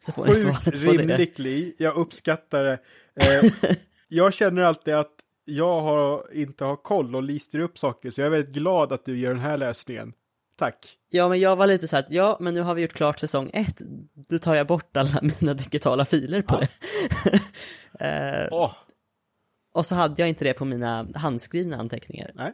så 0.00 0.12
får 0.12 0.26
ni 0.26 0.34
svaret 0.34 0.64
på 0.64 0.70
det. 0.70 0.76
rimligt, 0.78 1.38
Li. 1.38 1.74
Jag 1.78 1.96
uppskattar 1.96 2.64
det. 2.64 2.78
Eh, 3.20 3.74
jag 4.08 4.34
känner 4.34 4.62
alltid 4.62 4.94
att 4.94 5.12
jag 5.44 5.80
har, 5.80 6.24
inte 6.34 6.64
har 6.64 6.76
koll 6.76 7.16
och 7.16 7.22
lister 7.22 7.58
upp 7.58 7.78
saker, 7.78 8.10
så 8.10 8.20
jag 8.20 8.26
är 8.26 8.30
väldigt 8.30 8.54
glad 8.54 8.92
att 8.92 9.04
du 9.04 9.18
gör 9.18 9.30
den 9.34 9.42
här 9.42 9.56
läsningen. 9.56 10.12
Tack. 10.58 10.76
Ja, 11.10 11.28
men 11.28 11.40
jag 11.40 11.56
var 11.56 11.66
lite 11.66 11.88
så 11.88 11.96
här 11.96 12.02
att 12.02 12.10
ja, 12.10 12.36
men 12.40 12.54
nu 12.54 12.60
har 12.60 12.74
vi 12.74 12.82
gjort 12.82 12.92
klart 12.92 13.18
säsong 13.18 13.50
ett. 13.52 13.76
Då 14.28 14.38
tar 14.38 14.54
jag 14.54 14.66
bort 14.66 14.96
alla 14.96 15.20
mina 15.40 15.54
digitala 15.54 16.04
filer 16.04 16.42
på 16.42 16.54
Ja. 16.60 16.66
det. 17.24 17.40
eh, 18.06 18.48
Åh, 18.50 18.72
och 19.72 19.86
så 19.86 19.94
hade 19.94 20.22
jag 20.22 20.28
inte 20.28 20.44
det 20.44 20.54
på 20.54 20.64
mina 20.64 21.08
handskrivna 21.14 21.76
anteckningar. 21.76 22.30
nej. 22.34 22.52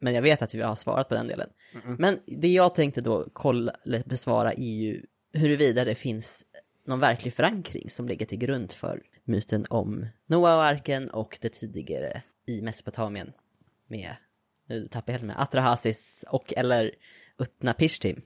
Men 0.00 0.14
jag 0.14 0.22
vet 0.22 0.42
att 0.42 0.54
vi 0.54 0.62
har 0.62 0.76
svarat 0.76 1.08
på 1.08 1.14
den 1.14 1.26
delen. 1.26 1.50
Mm-mm. 1.72 1.96
Men 1.98 2.18
det 2.26 2.48
jag 2.48 2.74
tänkte 2.74 3.00
då 3.00 3.26
kolla, 3.32 3.72
eller 3.84 4.02
besvara 4.06 4.52
är 4.52 4.74
ju 4.74 5.02
huruvida 5.32 5.84
det 5.84 5.94
finns 5.94 6.46
någon 6.86 7.00
verklig 7.00 7.32
förankring 7.32 7.90
som 7.90 8.08
ligger 8.08 8.26
till 8.26 8.38
grund 8.38 8.72
för 8.72 9.02
myten 9.24 9.66
om 9.70 10.06
Noa 10.26 10.56
och 10.56 10.64
arken 10.64 11.10
och 11.10 11.38
det 11.40 11.48
tidigare 11.48 12.22
i 12.46 12.62
Mesopotamien 12.62 13.32
med, 13.86 14.10
nu 14.68 14.88
tappar 14.88 15.12
jag 15.12 15.18
helt 15.18 15.26
med, 15.26 15.40
Atrahasis 15.42 16.24
och 16.28 16.52
eller 16.56 16.94
Utnapishtim. 17.38 18.22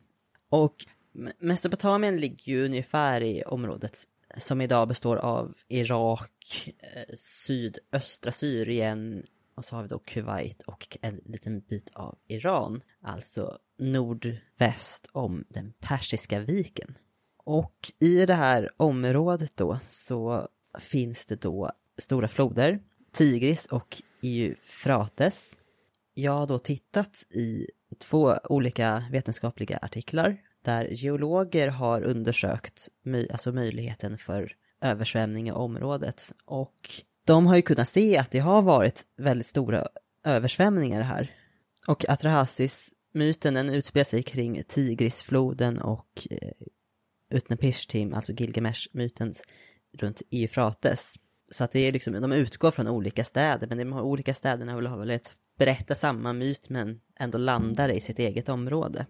Och 0.48 0.74
Me- 1.14 1.32
Mesopotamien 1.38 2.16
ligger 2.16 2.52
ju 2.52 2.64
ungefär 2.64 3.22
i 3.22 3.42
området 3.44 3.98
som 4.36 4.60
idag 4.60 4.88
består 4.88 5.16
av 5.16 5.54
Irak, 5.68 6.72
eh, 6.78 7.14
sydöstra 7.16 8.32
Syrien 8.32 9.24
och 9.54 9.64
så 9.64 9.76
har 9.76 9.82
vi 9.82 9.88
då 9.88 9.98
Kuwait 9.98 10.62
och 10.62 10.98
en 11.02 11.20
liten 11.24 11.60
bit 11.60 11.90
av 11.92 12.18
Iran, 12.28 12.80
alltså 13.02 13.58
nordväst 13.78 15.08
om 15.12 15.44
den 15.48 15.72
persiska 15.80 16.40
viken. 16.40 16.98
Och 17.44 17.92
i 17.98 18.26
det 18.26 18.34
här 18.34 18.70
området 18.76 19.56
då 19.56 19.78
så 19.88 20.48
finns 20.78 21.26
det 21.26 21.42
då 21.42 21.70
stora 21.98 22.28
floder, 22.28 22.80
Tigris 23.12 23.66
och 23.66 24.02
Eufrates. 24.22 25.56
Jag 26.14 26.32
har 26.32 26.46
då 26.46 26.58
tittat 26.58 27.26
i 27.30 27.66
två 27.98 28.36
olika 28.44 29.04
vetenskapliga 29.10 29.78
artiklar 29.82 30.36
där 30.64 30.88
geologer 30.90 31.68
har 31.68 32.02
undersökt 32.02 32.88
alltså 33.30 33.52
möjligheten 33.52 34.18
för 34.18 34.52
översvämning 34.80 35.48
i 35.48 35.52
området. 35.52 36.32
Och 36.44 36.90
de 37.24 37.46
har 37.46 37.56
ju 37.56 37.62
kunnat 37.62 37.88
se 37.88 38.18
att 38.18 38.30
det 38.30 38.38
har 38.38 38.62
varit 38.62 39.02
väldigt 39.16 39.46
stora 39.46 39.86
översvämningar 40.24 41.00
här. 41.00 41.30
Och 41.86 42.08
Atrahasis-myten 42.08 43.54
den 43.54 43.70
utspelar 43.70 44.04
sig 44.04 44.22
kring 44.22 44.62
Tigrisfloden 44.68 45.78
och 45.78 46.28
eh, 46.30 46.52
Utnapishtim, 47.30 48.14
alltså 48.14 48.32
Gilgamesh-mytens 48.32 49.42
runt 49.98 50.22
Eufrates. 50.30 51.14
Så 51.50 51.64
att 51.64 51.72
det 51.72 51.80
är 51.80 51.92
liksom, 51.92 52.12
de 52.12 52.32
utgår 52.32 52.70
från 52.70 52.88
olika 52.88 53.24
städer, 53.24 53.66
men 53.66 53.78
de 53.78 53.92
olika 53.92 54.34
städerna 54.34 54.76
vill 54.76 54.86
ha 54.86 54.96
velat 54.96 55.36
berätta 55.58 55.94
samma 55.94 56.32
myt 56.32 56.68
men 56.68 57.00
ändå 57.18 57.38
landar 57.38 57.88
i 57.88 58.00
sitt 58.00 58.18
eget 58.18 58.48
område. 58.48 59.06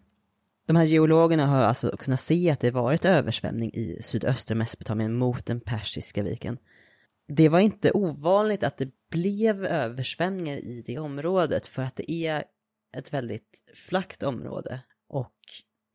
De 0.73 0.77
här 0.77 0.85
geologerna 0.85 1.47
har 1.47 1.62
alltså 1.62 1.97
kunnat 1.97 2.20
se 2.20 2.51
att 2.51 2.61
det 2.61 2.70
varit 2.70 3.05
översvämning 3.05 3.70
i 3.75 3.99
sydöstra 4.03 4.55
Mesopotamien 4.55 5.14
mot 5.14 5.47
den 5.47 5.61
persiska 5.61 6.23
viken. 6.23 6.59
Det 7.29 7.49
var 7.49 7.61
inte 7.61 7.91
ovanligt 7.93 8.64
att 8.64 8.77
det 8.77 8.91
blev 9.11 9.64
översvämningar 9.64 10.57
i 10.57 10.83
det 10.87 10.99
området 10.99 11.66
för 11.66 11.83
att 11.83 11.97
det 11.97 12.12
är 12.12 12.45
ett 12.97 13.12
väldigt 13.12 13.62
flackt 13.75 14.23
område 14.23 14.81
och 15.09 15.37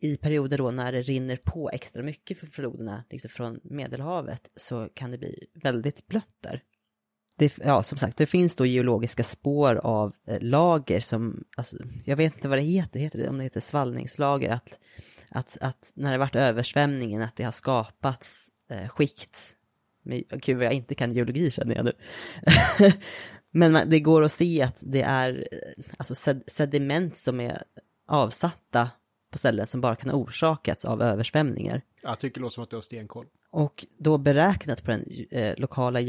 i 0.02 0.18
perioder 0.18 0.58
då 0.58 0.72
när 0.72 0.92
det 0.92 1.02
rinner 1.02 1.38
på 1.44 1.70
extra 1.70 2.04
mycket 2.04 2.38
för 2.38 2.48
floderna 2.48 3.04
liksom 3.10 3.30
från 3.30 3.60
Medelhavet 3.64 4.52
så 4.56 4.90
kan 4.94 5.12
det 5.12 5.18
bli 5.18 5.48
väldigt 5.54 6.08
blött 6.08 6.38
där. 6.44 6.64
Det, 7.40 7.58
ja, 7.64 7.84
som 7.84 7.98
sagt, 7.98 8.18
det 8.18 8.26
finns 8.26 8.56
då 8.56 8.66
geologiska 8.66 9.24
spår 9.24 9.76
av 9.76 10.14
eh, 10.28 10.38
lager 10.42 11.00
som, 11.00 11.44
alltså, 11.58 11.76
jag 12.06 12.16
vet 12.16 12.36
inte 12.36 12.48
vad 12.48 12.58
det 12.58 12.64
heter, 12.64 13.00
heter 13.00 13.20
det, 13.20 13.30
om 13.30 13.38
det 13.38 13.44
heter 13.44 13.60
svallningslager, 13.60 14.50
att, 14.50 14.80
att, 15.30 15.58
att 15.62 15.92
när 15.96 16.12
det 16.12 16.18
varit 16.18 16.36
översvämningen 16.36 17.22
att 17.22 17.36
det 17.36 17.44
har 17.44 17.52
skapats 17.52 18.50
eh, 18.70 18.88
skikt. 18.88 19.56
Men, 20.04 20.24
gud 20.30 20.58
vad 20.58 20.66
jag 20.66 20.74
inte 20.74 20.96
kan 20.96 21.14
geologi 21.14 21.52
känner 21.52 21.76
jag 21.76 21.86
nu. 21.86 21.94
Men 23.52 23.72
man, 23.72 23.90
det 23.90 24.00
går 24.00 24.24
att 24.24 24.32
se 24.32 24.62
att 24.64 24.78
det 24.82 25.02
är 25.02 25.48
eh, 25.52 25.84
alltså 25.98 26.16
sed, 26.16 26.44
sediment 26.48 27.16
som 27.16 27.40
är 27.40 27.64
avsatta 28.08 28.90
på 29.32 29.38
ställen 29.38 29.68
som 29.68 29.82
bara 29.82 29.96
kan 29.96 30.10
ha 30.10 30.18
orsakats 30.18 30.86
av 30.86 31.02
översvämningar. 31.02 31.82
Jag 32.02 32.20
tycker 32.20 32.40
det 32.40 32.42
låter 32.42 32.54
som 32.54 32.64
att 32.64 32.70
du 32.70 32.76
har 32.76 32.82
stenkoll. 32.82 33.26
Och 33.58 33.86
då 33.98 34.18
beräknat 34.18 34.84
på 34.84 34.92
den 34.92 35.06
eh, 35.32 35.54
lokala 35.58 36.00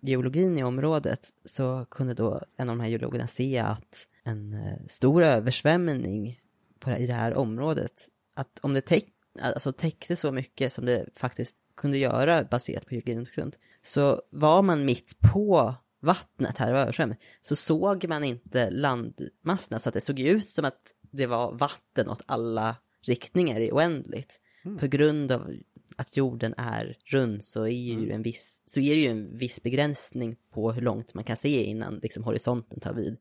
geologin 0.00 0.58
i 0.58 0.64
området 0.64 1.28
så 1.44 1.86
kunde 1.90 2.14
då 2.14 2.42
en 2.56 2.70
av 2.70 2.76
de 2.76 2.80
här 2.82 2.88
geologerna 2.88 3.26
se 3.26 3.58
att 3.58 4.08
en 4.24 4.52
eh, 4.52 4.86
stor 4.88 5.22
översvämning 5.22 6.40
på, 6.80 6.90
det- 6.90 6.96
i 6.96 7.06
det 7.06 7.12
här 7.12 7.34
området, 7.34 7.92
att 8.34 8.58
om 8.60 8.74
det 8.74 8.80
täck, 8.80 9.04
alltså 9.40 9.72
täckte 9.72 10.16
så 10.16 10.32
mycket 10.32 10.72
som 10.72 10.84
det 10.86 11.06
faktiskt 11.14 11.56
kunde 11.76 11.98
göra 11.98 12.44
baserat 12.44 12.86
på 12.86 12.94
geologins 12.94 13.30
grund, 13.30 13.56
så 13.82 14.22
var 14.30 14.62
man 14.62 14.84
mitt 14.84 15.16
på 15.32 15.74
vattnet 16.00 16.58
här 16.58 16.74
och 16.74 16.80
översvämning, 16.80 17.18
så 17.42 17.56
såg 17.56 18.08
man 18.08 18.24
inte 18.24 18.70
landmassorna, 18.70 19.78
så 19.78 19.88
att 19.88 19.94
det 19.94 20.00
såg 20.00 20.20
ut 20.20 20.48
som 20.48 20.64
att 20.64 20.80
det 21.10 21.26
var 21.26 21.52
vatten 21.52 22.08
åt 22.08 22.22
alla 22.26 22.76
riktningar 23.02 23.60
i 23.60 23.72
oändligt. 23.72 24.40
På 24.80 24.86
grund 24.86 25.32
av 25.32 25.54
att 25.96 26.16
jorden 26.16 26.54
är 26.56 26.96
rund 27.04 27.44
så 27.44 27.62
är 27.62 27.70
ju 27.70 28.12
en 28.12 28.22
viss, 28.22 28.62
så 28.66 28.80
är 28.80 28.94
det 28.94 29.00
ju 29.00 29.08
en 29.08 29.38
viss 29.38 29.62
begränsning 29.62 30.36
på 30.50 30.72
hur 30.72 30.82
långt 30.82 31.14
man 31.14 31.24
kan 31.24 31.36
se 31.36 31.64
innan 31.64 31.98
liksom 32.02 32.24
horisonten 32.24 32.80
tar 32.80 32.92
vid. 32.92 33.16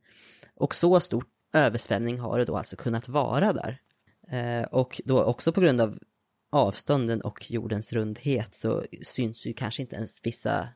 Och 0.55 0.75
så 0.75 0.99
stor 0.99 1.25
översvämning 1.53 2.19
har 2.19 2.39
det 2.39 2.45
då 2.45 2.57
alltså 2.57 2.75
kunnat 2.75 3.07
vara 3.07 3.53
där. 3.53 3.81
Eh, 4.27 4.63
och 4.63 5.01
då 5.05 5.23
också 5.23 5.51
på 5.51 5.61
grund 5.61 5.81
av 5.81 5.99
avstånden 6.51 7.21
och 7.21 7.51
jordens 7.51 7.93
rundhet 7.93 8.55
så 8.55 8.85
syns 9.03 9.47
ju 9.47 9.53
kanske 9.53 9.81
inte 9.81 9.95
ens 9.95 10.25
vissa 10.25 10.67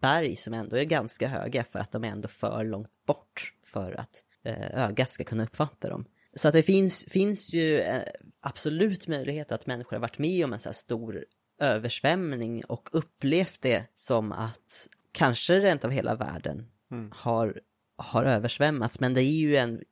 berg 0.00 0.36
som 0.36 0.54
ändå 0.54 0.76
är 0.76 0.84
ganska 0.84 1.28
höga 1.28 1.64
för 1.64 1.78
att 1.78 1.92
de 1.92 2.04
är 2.04 2.08
ändå 2.08 2.28
för 2.28 2.64
långt 2.64 3.06
bort 3.06 3.54
för 3.64 4.00
att 4.00 4.22
eh, 4.44 4.84
ögat 4.84 5.12
ska 5.12 5.24
kunna 5.24 5.44
uppfatta 5.44 5.88
dem. 5.88 6.04
Så 6.34 6.48
att 6.48 6.54
det 6.54 6.62
finns, 6.62 7.04
finns 7.04 7.54
ju 7.54 7.78
eh, 7.78 8.02
absolut 8.40 9.08
möjlighet 9.08 9.52
att 9.52 9.66
människor 9.66 9.96
har 9.96 10.00
varit 10.00 10.18
med 10.18 10.44
om 10.44 10.52
en 10.52 10.58
så 10.58 10.68
här 10.68 10.74
stor 10.74 11.24
översvämning 11.60 12.64
och 12.64 12.88
upplevt 12.92 13.62
det 13.62 13.84
som 13.94 14.32
att 14.32 14.88
kanske 15.12 15.60
rent 15.60 15.84
av 15.84 15.90
hela 15.90 16.14
världen 16.14 16.66
har, 17.10 17.60
har 17.96 18.24
översvämmats. 18.24 19.00
Men 19.00 19.14
det 19.14 19.22
är 19.22 19.40
ju 19.40 19.56
en, 19.56 19.82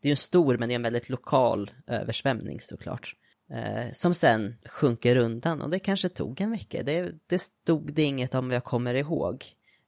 det 0.00 0.08
är 0.08 0.10
en 0.10 0.16
stor 0.16 0.58
men 0.58 0.68
det 0.68 0.72
är 0.72 0.76
en 0.76 0.82
väldigt 0.82 1.08
lokal 1.08 1.70
översvämning 1.86 2.60
såklart. 2.60 3.14
Eh, 3.50 3.92
som 3.94 4.14
sen 4.14 4.56
sjunker 4.64 5.16
undan 5.16 5.62
och 5.62 5.70
det 5.70 5.78
kanske 5.78 6.08
tog 6.08 6.40
en 6.40 6.50
vecka. 6.50 6.82
Det, 6.82 7.12
det 7.26 7.38
stod 7.38 7.92
det 7.92 8.02
inget 8.02 8.34
om 8.34 8.50
jag 8.50 8.64
kommer 8.64 8.94
ihåg. 8.94 9.44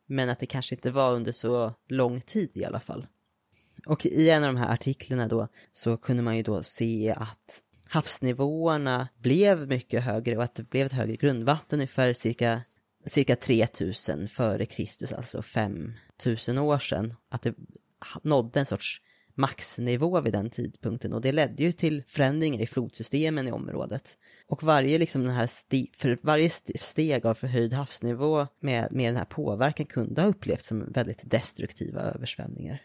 Men 0.06 0.28
att 0.28 0.38
det 0.38 0.46
kanske 0.46 0.74
inte 0.74 0.90
var 0.90 1.12
under 1.12 1.32
så 1.32 1.74
lång 1.88 2.20
tid 2.20 2.50
i 2.54 2.64
alla 2.64 2.80
fall. 2.80 3.06
Och 3.86 4.06
i 4.06 4.30
en 4.30 4.44
av 4.44 4.54
de 4.54 4.60
här 4.60 4.72
artiklarna 4.72 5.28
då 5.28 5.48
så 5.72 5.96
kunde 5.96 6.22
man 6.22 6.36
ju 6.36 6.42
då 6.42 6.62
se 6.62 7.14
att 7.16 7.62
havsnivåerna 7.90 9.08
blev 9.18 9.68
mycket 9.68 10.02
högre 10.02 10.36
och 10.36 10.42
att 10.42 10.54
det 10.54 10.70
blev 10.70 10.86
ett 10.86 10.92
högre 10.92 11.16
grundvatten 11.16 11.78
ungefär 11.78 12.12
cirka, 12.12 12.62
cirka 13.06 13.36
3000 13.36 14.28
före 14.28 14.66
Kristus, 14.66 15.12
alltså 15.12 15.42
5000 15.42 16.58
år 16.58 16.78
sedan. 16.78 17.14
Att 17.28 17.42
det 17.42 17.54
nådde 18.22 18.60
en 18.60 18.66
sorts 18.66 19.02
maxnivå 19.34 20.20
vid 20.20 20.32
den 20.32 20.50
tidpunkten 20.50 21.12
och 21.12 21.20
det 21.20 21.32
ledde 21.32 21.62
ju 21.62 21.72
till 21.72 22.02
förändringar 22.08 22.60
i 22.60 22.66
flodsystemen 22.66 23.48
i 23.48 23.52
området. 23.52 24.18
Och 24.46 24.62
varje, 24.62 24.98
liksom 24.98 25.24
den 25.24 25.34
här 25.34 25.46
sti, 25.46 25.90
för 25.96 26.18
varje 26.22 26.50
steg 26.80 27.26
av 27.26 27.34
förhöjd 27.34 27.72
havsnivå 27.72 28.46
med, 28.60 28.88
med 28.92 29.08
den 29.08 29.16
här 29.16 29.24
påverkan 29.24 29.86
kunde 29.86 30.22
ha 30.22 30.28
upplevts 30.28 30.66
som 30.66 30.92
väldigt 30.92 31.20
destruktiva 31.24 32.00
översvämningar. 32.00 32.82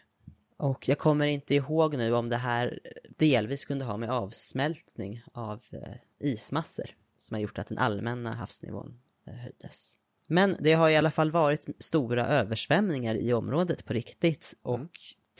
Och 0.56 0.88
jag 0.88 0.98
kommer 0.98 1.26
inte 1.26 1.54
ihåg 1.54 1.96
nu 1.96 2.14
om 2.14 2.28
det 2.28 2.36
här 2.36 2.80
delvis 3.18 3.64
kunde 3.64 3.84
ha 3.84 3.96
med 3.96 4.10
avsmältning 4.10 5.22
av 5.32 5.62
eh, 5.70 5.94
ismassor 6.20 6.90
som 7.16 7.34
har 7.34 7.40
gjort 7.40 7.58
att 7.58 7.68
den 7.68 7.78
allmänna 7.78 8.34
havsnivån 8.34 8.98
eh, 9.26 9.34
höjdes. 9.34 9.98
Men 10.26 10.56
det 10.60 10.72
har 10.72 10.90
i 10.90 10.96
alla 10.96 11.10
fall 11.10 11.30
varit 11.30 11.66
stora 11.78 12.26
översvämningar 12.26 13.14
i 13.14 13.32
området 13.32 13.84
på 13.84 13.92
riktigt 13.92 14.54
och 14.62 14.74
mm. 14.74 14.88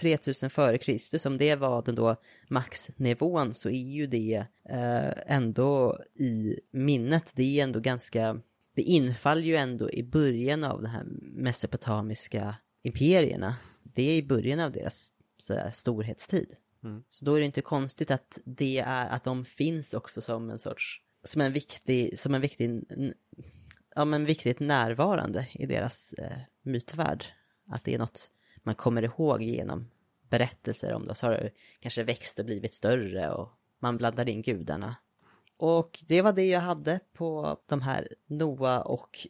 3000 0.01 0.51
före 0.51 0.79
Kristus, 0.79 1.27
om 1.27 1.39
det 1.39 1.55
var 1.55 1.83
den 1.83 1.95
då 1.95 2.17
maxnivån 2.49 3.55
så 3.55 3.69
är 3.69 3.91
ju 3.91 4.07
det 4.07 4.47
eh, 4.69 5.35
ändå 5.37 5.99
i 6.14 6.61
minnet, 6.71 7.33
det 7.35 7.43
är 7.43 7.64
ändå 7.64 7.81
ganska, 7.81 8.41
det 8.75 8.83
infaller 8.83 9.43
ju 9.43 9.57
ändå 9.57 9.91
i 9.91 10.03
början 10.03 10.64
av 10.64 10.83
de 10.83 10.89
här 10.89 11.05
mesopotamiska 11.21 12.55
imperierna. 12.83 13.57
Det 13.97 14.03
är 14.03 14.16
i 14.16 14.22
början 14.22 14.61
av 14.61 14.72
deras 14.72 15.12
sådär, 15.38 15.70
storhetstid. 15.74 16.57
Mm. 16.84 17.05
Så 17.11 17.24
då 17.24 17.34
är 17.34 17.40
det 17.40 17.47
inte 17.47 17.61
konstigt 17.61 18.11
att 18.11 18.38
det 18.44 18.78
är, 18.78 19.09
att 19.09 19.24
de 19.24 19.44
finns 19.44 19.94
också 19.94 20.20
som 20.20 20.51
en 20.51 20.59
sorts, 20.59 21.03
som 21.24 21.40
en 21.40 21.53
viktig, 21.53 22.18
som 22.18 22.34
en 22.34 22.40
viktig, 22.40 22.84
ja 23.94 24.05
men 24.05 24.24
viktigt 24.24 24.61
närvarande 24.61 25.49
i 25.53 25.66
deras 25.66 26.12
eh, 26.12 26.38
mytvärld. 26.62 27.24
Att 27.68 27.84
det 27.84 27.94
är 27.94 27.99
något 27.99 28.30
man 28.62 28.74
kommer 28.74 29.03
ihåg 29.03 29.42
genom 29.42 29.90
berättelser 30.28 30.92
om 30.92 31.05
det. 31.05 31.14
Så 31.14 31.26
har 31.26 31.32
det 31.32 31.51
kanske 31.80 32.03
växt 32.03 32.38
och 32.38 32.44
blivit 32.44 32.74
större 32.74 33.30
och 33.30 33.49
man 33.78 33.97
blandar 33.97 34.28
in 34.28 34.42
gudarna. 34.42 34.97
Och 35.57 36.05
det 36.07 36.22
var 36.22 36.32
det 36.32 36.47
jag 36.47 36.61
hade 36.61 37.01
på 37.12 37.59
de 37.66 37.80
här 37.80 38.09
Noa 38.26 38.80
och 38.80 39.26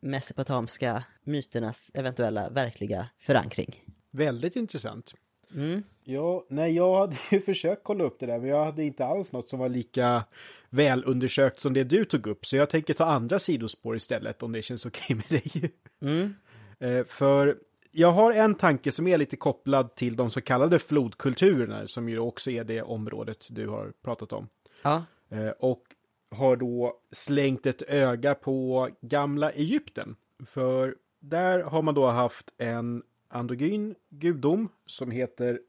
mesopotamiska 0.00 1.04
myternas 1.24 1.90
eventuella 1.94 2.50
verkliga 2.50 3.08
förankring. 3.18 3.84
Väldigt 4.10 4.56
intressant. 4.56 5.14
Mm. 5.54 5.82
Ja, 6.04 6.44
nej, 6.48 6.74
jag 6.74 6.98
hade 6.98 7.16
ju 7.30 7.40
försökt 7.46 7.84
kolla 7.84 8.04
upp 8.04 8.20
det 8.20 8.26
där, 8.26 8.38
men 8.38 8.48
jag 8.48 8.64
hade 8.64 8.84
inte 8.84 9.06
alls 9.06 9.32
något 9.32 9.48
som 9.48 9.58
var 9.58 9.68
lika 9.68 10.24
välundersökt 10.70 11.60
som 11.60 11.72
det 11.72 11.84
du 11.84 12.04
tog 12.04 12.26
upp, 12.26 12.46
så 12.46 12.56
jag 12.56 12.70
tänker 12.70 12.94
ta 12.94 13.04
andra 13.04 13.38
sidospår 13.38 13.96
istället 13.96 14.42
om 14.42 14.52
det 14.52 14.62
känns 14.62 14.86
okej 14.86 15.16
okay 15.16 15.16
med 15.16 15.42
dig. 15.42 15.72
Mm. 16.02 16.34
Eh, 16.78 17.04
för 17.04 17.58
jag 17.90 18.12
har 18.12 18.32
en 18.32 18.54
tanke 18.54 18.92
som 18.92 19.06
är 19.06 19.18
lite 19.18 19.36
kopplad 19.36 19.94
till 19.94 20.16
de 20.16 20.30
så 20.30 20.40
kallade 20.40 20.78
flodkulturerna, 20.78 21.86
som 21.86 22.08
ju 22.08 22.18
också 22.18 22.50
är 22.50 22.64
det 22.64 22.82
området 22.82 23.46
du 23.50 23.68
har 23.68 23.92
pratat 24.02 24.32
om. 24.32 24.48
Ja. 24.82 25.04
Eh, 25.30 25.48
och 25.48 25.82
har 26.30 26.56
då 26.56 26.94
slängt 27.12 27.66
ett 27.66 27.82
öga 27.82 28.34
på 28.34 28.88
gamla 29.00 29.50
Egypten. 29.50 30.16
För 30.46 30.96
där 31.20 31.62
har 31.62 31.82
man 31.82 31.94
då 31.94 32.06
haft 32.06 32.50
en 32.58 33.02
androgyn 33.30 33.94
gudom 34.10 34.68
som 34.86 35.10
heter 35.10 35.60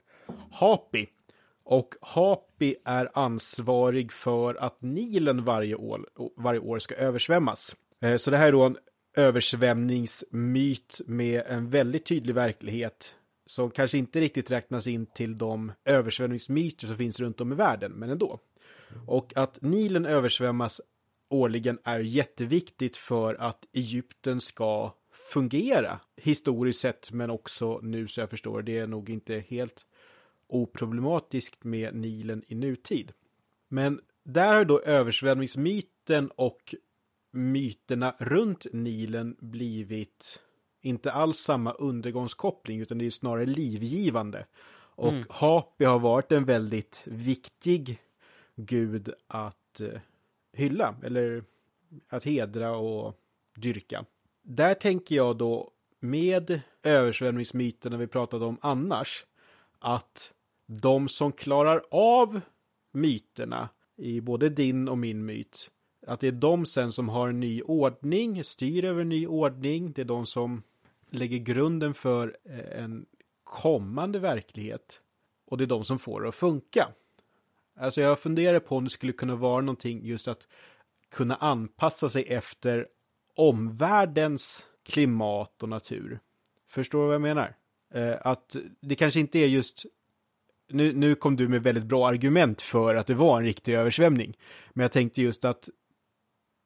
Hapi. 0.52 1.10
Och 1.64 1.96
Hapi 2.02 2.76
är 2.86 3.10
ansvarig 3.14 4.12
för 4.12 4.56
att 4.56 4.82
Nilen 4.82 5.44
varje 5.44 5.76
år, 5.76 6.10
varje 6.38 6.60
år 6.60 6.80
ska 6.80 6.96
översvämmas. 6.96 7.76
Eh, 8.02 8.18
så 8.18 8.32
det 8.32 8.38
här 8.38 8.48
är 8.48 8.52
då 8.52 8.64
en 8.64 8.78
översvämningsmyt 9.18 11.02
med 11.06 11.44
en 11.48 11.70
väldigt 11.70 12.06
tydlig 12.06 12.36
verklighet 12.36 13.16
som 13.46 13.72
kanske 13.72 13.98
inte 13.98 14.20
riktigt 14.20 14.52
räknas 14.52 14.88
in 14.88 15.06
till 15.06 15.38
de 15.38 15.72
översvämningsmyter 15.86 16.88
som 16.88 16.96
finns 16.96 17.20
runt 17.20 17.42
om 17.42 17.52
i 17.52 17.56
världen, 17.56 17.92
men 17.92 18.10
ändå. 18.10 18.40
Och 19.08 19.38
att 19.38 19.62
Nilen 19.62 20.06
översvämmas 20.06 20.82
årligen 21.30 21.80
är 21.84 22.00
jätteviktigt 22.00 22.98
för 22.98 23.36
att 23.36 23.66
Egypten 23.74 24.42
ska 24.42 24.94
fungera 25.28 26.00
historiskt 26.18 26.80
sett, 26.80 27.12
men 27.12 27.30
också 27.30 27.80
nu 27.84 28.08
så 28.08 28.20
jag 28.20 28.30
förstår, 28.30 28.62
det 28.62 28.78
är 28.78 28.88
nog 28.88 29.10
inte 29.10 29.44
helt 29.48 29.86
oproblematiskt 30.48 31.64
med 31.64 31.96
Nilen 31.96 32.44
i 32.48 32.56
nutid. 32.56 33.12
Men 33.68 34.02
där 34.24 34.54
har 34.54 34.66
då 34.66 34.82
översvämningsmyten 34.82 36.32
och 36.36 36.76
myterna 37.32 38.16
runt 38.20 38.66
Nilen 38.74 39.36
blivit 39.40 40.40
inte 40.82 41.12
alls 41.12 41.38
samma 41.38 41.72
undergångskoppling 41.72 42.80
utan 42.80 42.98
det 42.98 43.06
är 43.06 43.10
snarare 43.10 43.46
livgivande. 43.46 44.46
Och 44.96 45.14
mm. 45.14 45.26
Hapi 45.30 45.86
har 45.86 46.00
varit 46.00 46.32
en 46.32 46.46
väldigt 46.46 47.04
viktig 47.06 48.00
gud 48.56 49.14
att 49.28 49.80
eh, 49.80 50.02
hylla 50.54 50.96
eller 51.04 51.44
att 52.10 52.24
hedra 52.24 52.76
och 52.78 53.20
dyrka. 53.56 54.06
Där 54.42 54.74
tänker 54.74 55.16
jag 55.16 55.38
då 55.38 55.72
med 56.00 56.62
översvämningsmyterna 56.84 57.98
vi 57.98 58.08
pratade 58.08 58.46
om 58.46 58.58
annars 58.62 59.26
att 59.80 60.34
de 60.66 61.10
som 61.10 61.32
klarar 61.32 61.82
av 61.92 62.42
myterna 62.92 63.70
i 63.98 64.22
både 64.22 64.50
din 64.50 64.88
och 64.88 64.98
min 64.98 65.26
myt 65.26 65.72
att 66.08 66.20
det 66.20 66.28
är 66.28 66.32
de 66.32 66.66
sen 66.66 66.92
som 66.92 67.10
har 67.10 67.30
en 67.30 67.40
ny 67.40 67.62
ordning, 67.62 68.44
styr 68.44 68.86
över 68.86 69.02
en 69.02 69.10
ny 69.10 69.28
ordning. 69.28 69.92
Det 69.92 70.02
är 70.02 70.06
de 70.06 70.26
som 70.26 70.64
lägger 71.10 71.38
grunden 71.38 71.94
för 71.94 72.38
eh, 72.44 72.84
en 72.84 73.06
kommande 73.44 74.20
verklighet. 74.20 75.02
Och 75.46 75.58
det 75.58 75.64
är 75.64 75.68
de 75.68 75.86
som 75.86 76.00
får 76.00 76.22
det 76.22 76.30
att 76.30 76.36
funka. 76.36 76.88
Alltså 77.76 78.02
jag 78.02 78.20
funderar 78.20 78.60
på 78.60 78.78
om 78.78 78.84
det 78.84 78.90
skulle 78.90 79.14
kunna 79.14 79.36
vara 79.36 79.62
någonting 79.62 80.06
just 80.06 80.28
att 80.28 80.48
kunna 81.10 81.36
anpassa 81.36 82.10
sig 82.10 82.24
efter 82.24 82.88
omvärldens 83.42 84.66
klimat 84.86 85.64
och 85.64 85.70
natur. 85.70 86.20
Förstår 86.70 87.00
du 87.00 87.06
vad 87.06 87.14
jag 87.14 87.22
menar? 87.22 87.56
Eh, 87.94 88.16
att 88.22 88.56
det 88.82 88.96
kanske 88.96 89.20
inte 89.20 89.40
är 89.40 89.48
just 89.48 89.86
nu, 90.70 90.94
nu 90.94 91.16
kom 91.16 91.36
du 91.36 91.48
med 91.48 91.64
väldigt 91.64 91.84
bra 91.84 92.08
argument 92.08 92.62
för 92.62 92.96
att 92.96 93.08
det 93.08 93.14
var 93.14 93.38
en 93.38 93.46
riktig 93.46 93.74
översvämning. 93.74 94.38
Men 94.74 94.82
jag 94.82 94.92
tänkte 94.92 95.22
just 95.22 95.46
att 95.46 95.70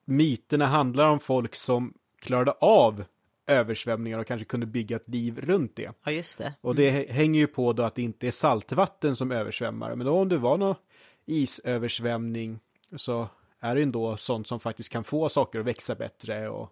myterna 0.05 0.65
handlar 0.65 1.07
om 1.07 1.19
folk 1.19 1.55
som 1.55 1.93
klarade 2.21 2.51
av 2.51 3.03
översvämningar 3.47 4.19
och 4.19 4.27
kanske 4.27 4.45
kunde 4.45 4.65
bygga 4.65 4.95
ett 4.95 5.09
liv 5.09 5.41
runt 5.41 5.75
det. 5.75 5.91
Ja, 6.03 6.11
just 6.11 6.37
det. 6.37 6.43
Mm. 6.43 6.55
Och 6.61 6.75
det 6.75 7.11
hänger 7.11 7.39
ju 7.39 7.47
på 7.47 7.73
då 7.73 7.83
att 7.83 7.95
det 7.95 8.01
inte 8.01 8.27
är 8.27 8.31
saltvatten 8.31 9.15
som 9.15 9.31
översvämmar. 9.31 9.95
Men 9.95 10.05
då 10.05 10.19
om 10.19 10.29
det 10.29 10.37
var 10.37 10.57
någon 10.57 10.75
isöversvämning 11.25 12.59
så 12.95 13.27
är 13.65 13.75
det 13.75 13.81
ändå 13.81 14.17
sånt 14.17 14.47
som 14.47 14.59
faktiskt 14.59 14.89
kan 14.89 15.03
få 15.03 15.29
saker 15.29 15.59
att 15.59 15.65
växa 15.65 15.95
bättre 15.95 16.49
och 16.49 16.71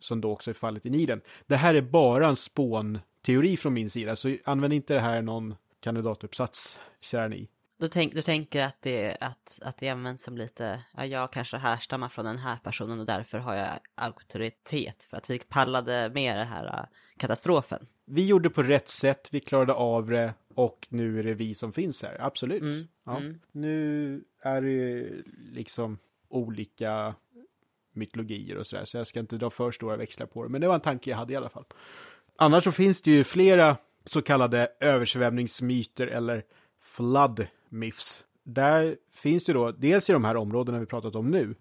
som 0.00 0.20
då 0.20 0.32
också 0.32 0.50
är 0.50 0.54
fallet 0.54 0.86
i 0.86 0.90
Nilen. 0.90 1.20
Det 1.46 1.56
här 1.56 1.74
är 1.74 1.82
bara 1.82 2.28
en 2.28 2.36
spånteori 2.36 3.56
från 3.56 3.74
min 3.74 3.90
sida, 3.90 4.16
så 4.16 4.36
använd 4.44 4.72
inte 4.72 4.94
det 4.94 5.00
här 5.00 5.22
någon 5.22 5.54
kandidatuppsats, 5.80 6.80
kära 7.00 7.28
ni. 7.28 7.48
Du, 7.78 7.88
tänk, 7.88 8.12
du 8.12 8.22
tänker 8.22 8.62
att 8.62 8.82
det, 8.82 9.16
att, 9.20 9.58
att 9.62 9.78
det 9.78 9.88
används 9.88 10.24
som 10.24 10.38
lite, 10.38 10.82
ja, 10.96 11.06
jag 11.06 11.32
kanske 11.32 11.56
härstammar 11.56 12.08
från 12.08 12.24
den 12.24 12.38
här 12.38 12.56
personen 12.56 13.00
och 13.00 13.06
därför 13.06 13.38
har 13.38 13.54
jag 13.54 13.68
auktoritet 13.94 15.02
för 15.10 15.16
att 15.16 15.30
vi 15.30 15.38
pallade 15.38 16.10
med 16.14 16.36
den 16.36 16.46
här 16.46 16.66
äh, 16.66 16.84
katastrofen. 17.16 17.86
Vi 18.04 18.26
gjorde 18.26 18.50
på 18.50 18.62
rätt 18.62 18.88
sätt, 18.88 19.28
vi 19.32 19.40
klarade 19.40 19.72
av 19.72 20.10
det 20.10 20.34
och 20.54 20.86
nu 20.90 21.18
är 21.18 21.22
det 21.22 21.34
vi 21.34 21.54
som 21.54 21.72
finns 21.72 22.02
här, 22.02 22.16
absolut. 22.20 22.62
Mm, 22.62 22.88
ja. 23.04 23.16
mm. 23.16 23.40
Nu 23.52 24.24
är 24.42 24.62
det 24.62 25.10
liksom 25.52 25.98
olika 26.28 27.14
mytologier 27.92 28.56
och 28.56 28.66
sådär, 28.66 28.84
så 28.84 28.96
jag 28.96 29.06
ska 29.06 29.20
inte 29.20 29.36
dra 29.36 29.50
för 29.50 29.70
stora 29.70 29.96
växlar 29.96 30.26
på 30.26 30.42
det, 30.42 30.48
men 30.48 30.60
det 30.60 30.68
var 30.68 30.74
en 30.74 30.80
tanke 30.80 31.10
jag 31.10 31.16
hade 31.16 31.32
i 31.32 31.36
alla 31.36 31.48
fall. 31.48 31.64
Annars 32.36 32.64
så 32.64 32.72
finns 32.72 33.02
det 33.02 33.10
ju 33.10 33.24
flera 33.24 33.76
så 34.04 34.22
kallade 34.22 34.68
översvämningsmyter 34.80 36.06
eller 36.06 36.44
flood 36.80 37.46
myths. 37.68 38.24
Där 38.42 38.96
finns 39.12 39.44
det 39.44 39.52
då, 39.52 39.70
dels 39.70 40.10
i 40.10 40.12
de 40.12 40.24
här 40.24 40.36
områdena 40.36 40.78
vi 40.78 40.86
pratat 40.86 41.14
om 41.14 41.30
nu, 41.30 41.54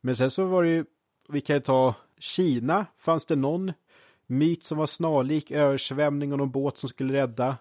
men 0.00 0.16
sen 0.16 0.30
så 0.30 0.46
var 0.46 0.62
det 0.62 0.70
ju, 0.70 0.84
vi 1.28 1.40
kan 1.40 1.56
ju 1.56 1.60
ta 1.60 1.94
Kina, 2.18 2.86
fanns 2.96 3.26
det 3.26 3.36
någon 3.36 3.72
myt 4.26 4.64
som 4.64 4.78
var 4.78 4.86
snarlik 4.86 5.50
översvämning 5.50 6.32
och 6.32 6.38
någon 6.38 6.50
båt 6.50 6.78
som 6.78 6.88
skulle 6.88 7.12
rädda. 7.14 7.56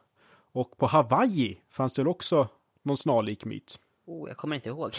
Och 0.51 0.77
på 0.77 0.85
Hawaii 0.85 1.59
fanns 1.69 1.93
det 1.93 2.01
väl 2.01 2.07
också 2.07 2.47
någon 2.83 2.97
snarlik 2.97 3.45
myt. 3.45 3.79
Oh, 4.05 4.29
jag 4.29 4.37
kommer 4.37 4.55
inte 4.55 4.69
ihåg. 4.69 4.95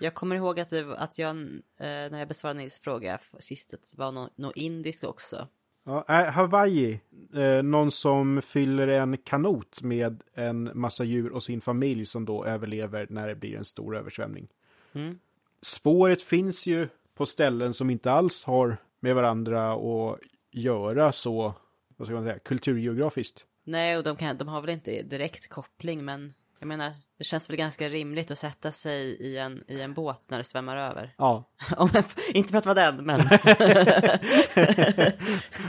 Jag 0.00 0.14
kommer 0.14 0.36
ihåg 0.36 0.60
att, 0.60 0.70
det, 0.70 0.96
att 0.98 1.18
jag, 1.18 1.36
eh, 1.36 2.10
när 2.10 2.18
jag 2.18 2.28
besvarade 2.28 2.60
Nils 2.60 2.80
fråga 2.80 3.18
sist, 3.38 3.74
att 3.74 3.90
det 3.90 3.98
var 3.98 4.12
något 4.12 4.38
no 4.38 4.52
indiskt 4.54 5.04
också. 5.04 5.48
Ja, 5.84 6.04
äh, 6.08 6.32
Hawaii, 6.32 7.00
eh, 7.34 7.62
någon 7.62 7.90
som 7.90 8.42
fyller 8.42 8.88
en 8.88 9.16
kanot 9.16 9.82
med 9.82 10.22
en 10.34 10.70
massa 10.74 11.04
djur 11.04 11.32
och 11.32 11.44
sin 11.44 11.60
familj 11.60 12.06
som 12.06 12.24
då 12.24 12.44
överlever 12.44 13.06
när 13.10 13.28
det 13.28 13.34
blir 13.34 13.56
en 13.56 13.64
stor 13.64 13.96
översvämning. 13.96 14.48
Mm. 14.92 15.18
Spåret 15.62 16.22
finns 16.22 16.66
ju 16.66 16.88
på 17.14 17.26
ställen 17.26 17.74
som 17.74 17.90
inte 17.90 18.12
alls 18.12 18.44
har 18.44 18.76
med 19.00 19.14
varandra 19.14 19.72
att 19.72 20.18
göra 20.50 21.12
så, 21.12 21.54
vad 21.96 22.08
ska 22.08 22.14
man 22.14 22.24
säga, 22.24 22.38
kulturgeografiskt. 22.38 23.44
Nej, 23.64 23.96
och 23.96 24.04
de, 24.04 24.16
kan, 24.16 24.38
de 24.38 24.48
har 24.48 24.60
väl 24.60 24.70
inte 24.70 25.02
direkt 25.02 25.48
koppling, 25.48 26.04
men 26.04 26.34
jag 26.58 26.66
menar, 26.66 26.92
Det 27.18 27.24
känns 27.24 27.50
väl 27.50 27.56
ganska 27.56 27.88
rimligt 27.88 28.30
att 28.30 28.38
sätta 28.38 28.72
sig 28.72 29.00
i 29.04 29.38
en, 29.38 29.64
i 29.68 29.80
en 29.80 29.94
båt 29.94 30.26
när 30.30 30.38
det 30.38 30.44
svämmar 30.44 30.76
över. 30.76 31.14
Ja. 31.18 31.50
Om 31.76 31.90
jag, 31.94 32.04
inte 32.28 32.50
för 32.50 32.58
att 32.58 32.66
vara 32.66 32.90
den, 32.90 33.04
men 33.04 33.20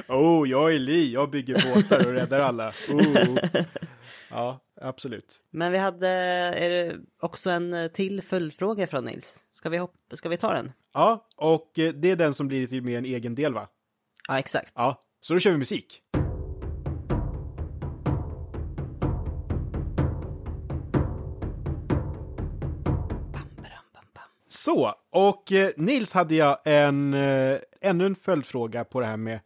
oh, 0.08 0.50
jag 0.50 0.74
är 0.74 0.80
Li, 0.80 1.14
jag 1.14 1.30
bygger 1.30 1.74
båtar 1.76 2.08
och 2.08 2.14
räddar 2.14 2.40
alla. 2.40 2.74
Oh. 2.90 3.38
Ja, 4.30 4.60
absolut. 4.82 5.40
Men 5.52 5.72
vi 5.72 5.78
hade 5.78 6.08
är 6.08 6.70
det 6.70 6.96
också 7.20 7.50
en 7.50 7.90
till 7.94 8.22
följdfråga 8.22 8.88
från 8.88 9.06
Nils. 9.06 9.46
Ska 9.50 9.70
vi, 9.70 9.78
hoppa, 9.78 10.16
ska 10.16 10.30
vi 10.30 10.38
ta 10.38 10.54
den? 10.54 10.72
Ja, 10.94 11.28
och 11.36 11.80
eh, 11.80 11.94
det 11.94 12.12
är 12.12 12.16
den 12.16 12.34
som 12.34 12.48
blir 12.48 12.62
lite 12.62 12.82
mer 12.82 12.98
en 12.98 13.06
egen 13.06 13.36
del 13.36 13.54
va? 13.54 13.68
Ja, 14.28 14.40
exakt. 14.40 14.74
Ja, 14.76 15.04
så 15.22 15.34
då 15.34 15.40
kör 15.40 15.52
vi 15.52 15.58
musik. 15.58 16.02
Så, 24.64 24.96
och 25.10 25.52
eh, 25.52 25.70
Nils 25.78 26.14
hade 26.14 26.36
jag 26.36 26.58
en, 26.66 27.14
eh, 27.14 27.60
ännu 27.82 28.06
en 28.06 28.16
följdfråga 28.16 28.84
på 28.84 29.00
det 29.00 29.06
här 29.06 29.18
med 29.18 29.40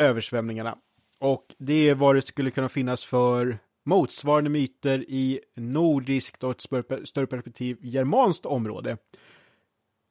översvämningarna. 0.00 0.78
Och 1.18 1.54
det 1.58 1.88
är 1.88 1.94
vad 1.94 2.14
det 2.14 2.22
skulle 2.22 2.50
kunna 2.50 2.68
finnas 2.68 3.04
för 3.04 3.58
motsvarande 3.84 4.50
myter 4.50 5.04
i 5.08 5.40
nordiskt 5.56 6.44
och 6.44 6.50
ett 6.50 6.60
större 7.08 7.26
perspektiv 7.26 7.78
germanskt 7.80 8.46
område. 8.46 8.96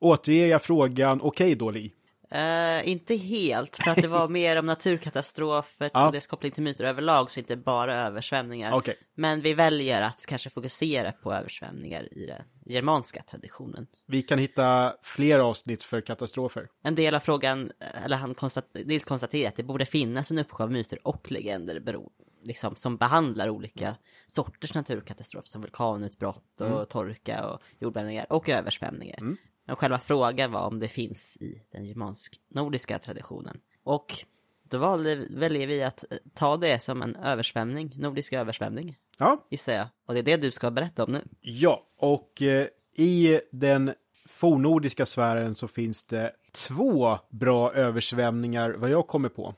Återger 0.02 0.48
jag 0.48 0.62
frågan 0.62 1.22
okej 1.22 1.46
okay 1.46 1.56
då, 1.56 1.72
Li? 1.72 1.94
Eh, 2.34 2.88
inte 2.90 3.16
helt, 3.16 3.78
för 3.78 3.92
att 3.92 4.02
det 4.02 4.08
var 4.08 4.28
mer 4.30 4.60
om 4.60 4.66
naturkatastrofer 4.66 5.92
Ja. 5.94 6.06
och 6.08 6.12
dess 6.14 6.28
koppling 6.28 6.52
till 6.52 6.64
myter 6.64 6.84
överlag, 6.84 7.32
så 7.32 7.40
inte 7.40 7.56
bara 7.56 7.94
översvämningar. 7.94 8.72
Okej. 8.74 8.96
Men 9.16 9.42
vi 9.42 9.54
väljer 9.54 10.02
att 10.02 10.26
kanske 10.26 10.50
fokusera 10.50 11.12
på 11.12 11.34
översvämningar 11.34 12.14
i 12.14 12.26
den 12.26 12.42
germanska 12.66 13.24
traditionen. 13.24 13.88
Vi 14.08 14.22
kan 14.22 14.40
hitta 14.40 14.94
fler 15.04 15.40
avsnitt 15.40 15.84
för 15.84 16.02
katastrofer. 16.02 16.68
En 16.84 16.96
del 16.96 17.16
av 17.16 17.20
frågan, 17.20 17.72
eller 18.06 18.18
han 18.18 18.36
konstat, 18.36 18.68
Nils 18.86 19.06
konstaterar 19.06 19.48
att 19.50 19.56
det 19.56 19.64
borde 19.64 19.86
finnas 19.86 20.32
en 20.32 20.40
uppsjö 20.40 20.64
av 20.64 20.72
myter 20.72 21.08
och 21.08 21.32
legender 21.32 21.80
bero, 21.80 22.12
liksom, 22.44 22.76
som 22.76 22.98
behandlar 22.98 23.50
olika 23.50 23.96
sorters 24.36 24.74
naturkatastrofer 24.74 25.48
som 25.48 25.62
vulkanutbrott 25.62 26.62
och 26.62 26.90
torka 26.90 27.46
och 27.46 27.62
jordbävningar 27.80 28.26
och 28.30 28.50
översvämningar. 28.50 29.20
Men 29.74 29.78
själva 29.78 30.00
frågan 30.00 30.52
var 30.52 30.68
om 30.68 30.80
det 30.80 30.88
finns 30.88 31.38
i 31.38 31.62
den 31.72 31.86
germansk-nordiska 31.86 33.00
traditionen. 33.00 33.62
Och 33.84 34.14
då 34.64 34.78
valde, 34.78 35.16
väljer 35.30 35.68
vi 35.68 35.84
att 35.84 36.04
eh, 36.12 36.18
ta 36.34 36.58
det 36.58 36.84
som 36.84 37.02
en 37.02 37.16
översvämning, 37.16 37.94
nordisk 37.98 38.34
översvämning, 38.34 38.98
Ja, 39.18 39.48
gissar 39.50 39.74
jag. 39.74 39.88
Och 40.06 40.14
det 40.14 40.20
är 40.20 40.24
det 40.24 40.38
du 40.38 40.52
ska 40.52 40.72
berätta 40.72 41.04
om 41.04 41.12
nu. 41.12 41.22
Ja, 41.42 41.88
och 41.98 42.42
eh, 42.42 42.68
i 42.96 43.40
den 43.52 43.94
fornordiska 44.26 45.06
sfären 45.06 45.56
så 45.56 45.68
finns 45.68 46.04
det 46.04 46.32
två 46.68 47.18
bra 47.30 47.74
översvämningar, 47.74 48.72
vad 48.72 48.90
jag 48.90 49.08
kommer 49.08 49.30
på. 49.30 49.56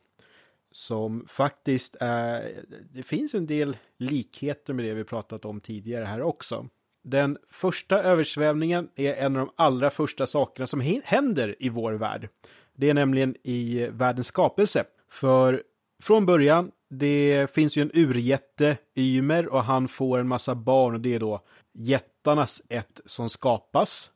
Som 0.72 1.26
faktiskt 1.28 1.96
är, 2.00 2.52
det 2.94 3.04
finns 3.04 3.34
en 3.34 3.48
del 3.48 3.78
likheter 3.98 4.74
med 4.74 4.86
det 4.86 4.94
vi 4.94 5.04
pratat 5.04 5.46
om 5.46 5.60
tidigare 5.60 6.06
här 6.06 6.22
också. 6.22 6.68
Den 7.08 7.38
första 7.50 8.04
översvämningen 8.04 8.90
är 8.96 9.14
en 9.14 9.38
av 9.38 9.46
de 9.46 9.54
allra 9.56 9.90
första 9.90 10.28
sakerna 10.28 10.68
som 10.68 10.82
händer 11.04 11.56
i 11.60 11.70
vår 11.70 11.94
värld. 11.94 12.30
Det 12.76 12.90
är 12.90 12.94
nämligen 12.94 13.36
i 13.44 13.88
världens 13.92 14.28
skapelse. 14.28 14.84
För 15.10 15.64
från 16.04 16.26
början, 16.26 16.72
det 16.90 17.48
finns 17.54 17.78
ju 17.78 17.82
en 17.82 17.92
urjätte, 17.94 18.78
Ymer, 18.96 19.48
och 19.48 19.64
han 19.64 19.88
får 19.88 20.20
en 20.20 20.28
massa 20.28 20.56
barn 20.56 20.94
och 20.94 21.02
det 21.02 21.16
är 21.16 21.20
då 21.20 21.42
jättarnas 21.74 22.62
ett 22.70 23.02
som 23.06 23.30
skapas. 23.30 24.10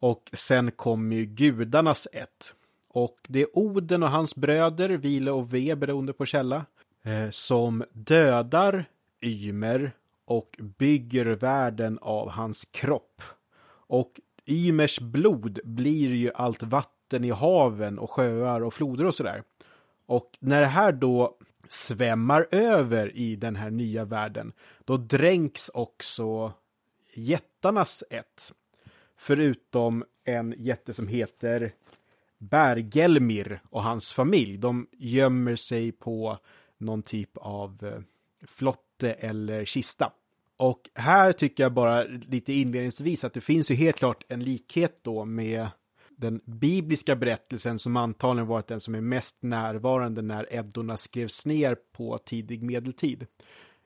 Och 0.00 0.30
sen 0.32 0.70
kommer 0.70 1.16
ju 1.16 1.24
gudarnas 1.24 2.08
ett. 2.12 2.54
Och 2.88 3.16
det 3.28 3.40
är 3.40 3.58
Oden 3.58 4.02
och 4.02 4.10
hans 4.10 4.34
bröder, 4.34 4.88
Vile 4.88 5.30
och 5.30 5.54
Ve 5.54 5.76
beroende 5.76 6.12
på 6.12 6.26
källa, 6.26 6.66
eh, 7.02 7.30
som 7.30 7.84
dödar 7.92 8.84
Ymer 9.22 9.92
och 10.28 10.56
bygger 10.78 11.26
världen 11.26 11.98
av 12.02 12.30
hans 12.30 12.64
kropp. 12.64 13.22
Och 13.70 14.20
Ymers 14.46 15.00
blod 15.00 15.60
blir 15.64 16.14
ju 16.14 16.30
allt 16.34 16.62
vatten 16.62 17.24
i 17.24 17.30
haven 17.30 17.98
och 17.98 18.10
sjöar 18.10 18.60
och 18.60 18.74
floder 18.74 19.06
och 19.06 19.14
sådär. 19.14 19.42
Och 20.06 20.30
när 20.40 20.60
det 20.60 20.66
här 20.66 20.92
då 20.92 21.36
svämmar 21.68 22.46
över 22.50 23.16
i 23.16 23.36
den 23.36 23.56
här 23.56 23.70
nya 23.70 24.04
världen, 24.04 24.52
då 24.84 24.96
dränks 24.96 25.68
också 25.68 26.52
jättarnas 27.14 28.04
ett. 28.10 28.52
Förutom 29.16 30.04
en 30.24 30.54
jätte 30.58 30.94
som 30.94 31.08
heter 31.08 31.72
Bergelmir 32.38 33.60
och 33.70 33.82
hans 33.82 34.12
familj. 34.12 34.58
De 34.58 34.88
gömmer 34.92 35.56
sig 35.56 35.92
på 35.92 36.38
någon 36.78 37.02
typ 37.02 37.36
av 37.36 37.78
eh, 37.84 38.00
flotte 38.46 39.12
eller 39.12 39.64
kista. 39.64 40.12
Och 40.58 40.90
här 40.94 41.32
tycker 41.32 41.62
jag 41.62 41.72
bara 41.72 42.02
lite 42.04 42.52
inledningsvis 42.52 43.24
att 43.24 43.32
det 43.32 43.40
finns 43.40 43.70
ju 43.70 43.74
helt 43.74 43.96
klart 43.96 44.24
en 44.28 44.44
likhet 44.44 44.98
då 45.02 45.24
med 45.24 45.68
den 46.10 46.40
bibliska 46.44 47.16
berättelsen 47.16 47.78
som 47.78 47.96
antagligen 47.96 48.46
varit 48.46 48.66
den 48.66 48.80
som 48.80 48.94
är 48.94 49.00
mest 49.00 49.42
närvarande 49.42 50.22
när 50.22 50.54
Eddorna 50.54 50.96
skrevs 50.96 51.46
ner 51.46 51.76
på 51.92 52.18
tidig 52.18 52.62
medeltid. 52.62 53.26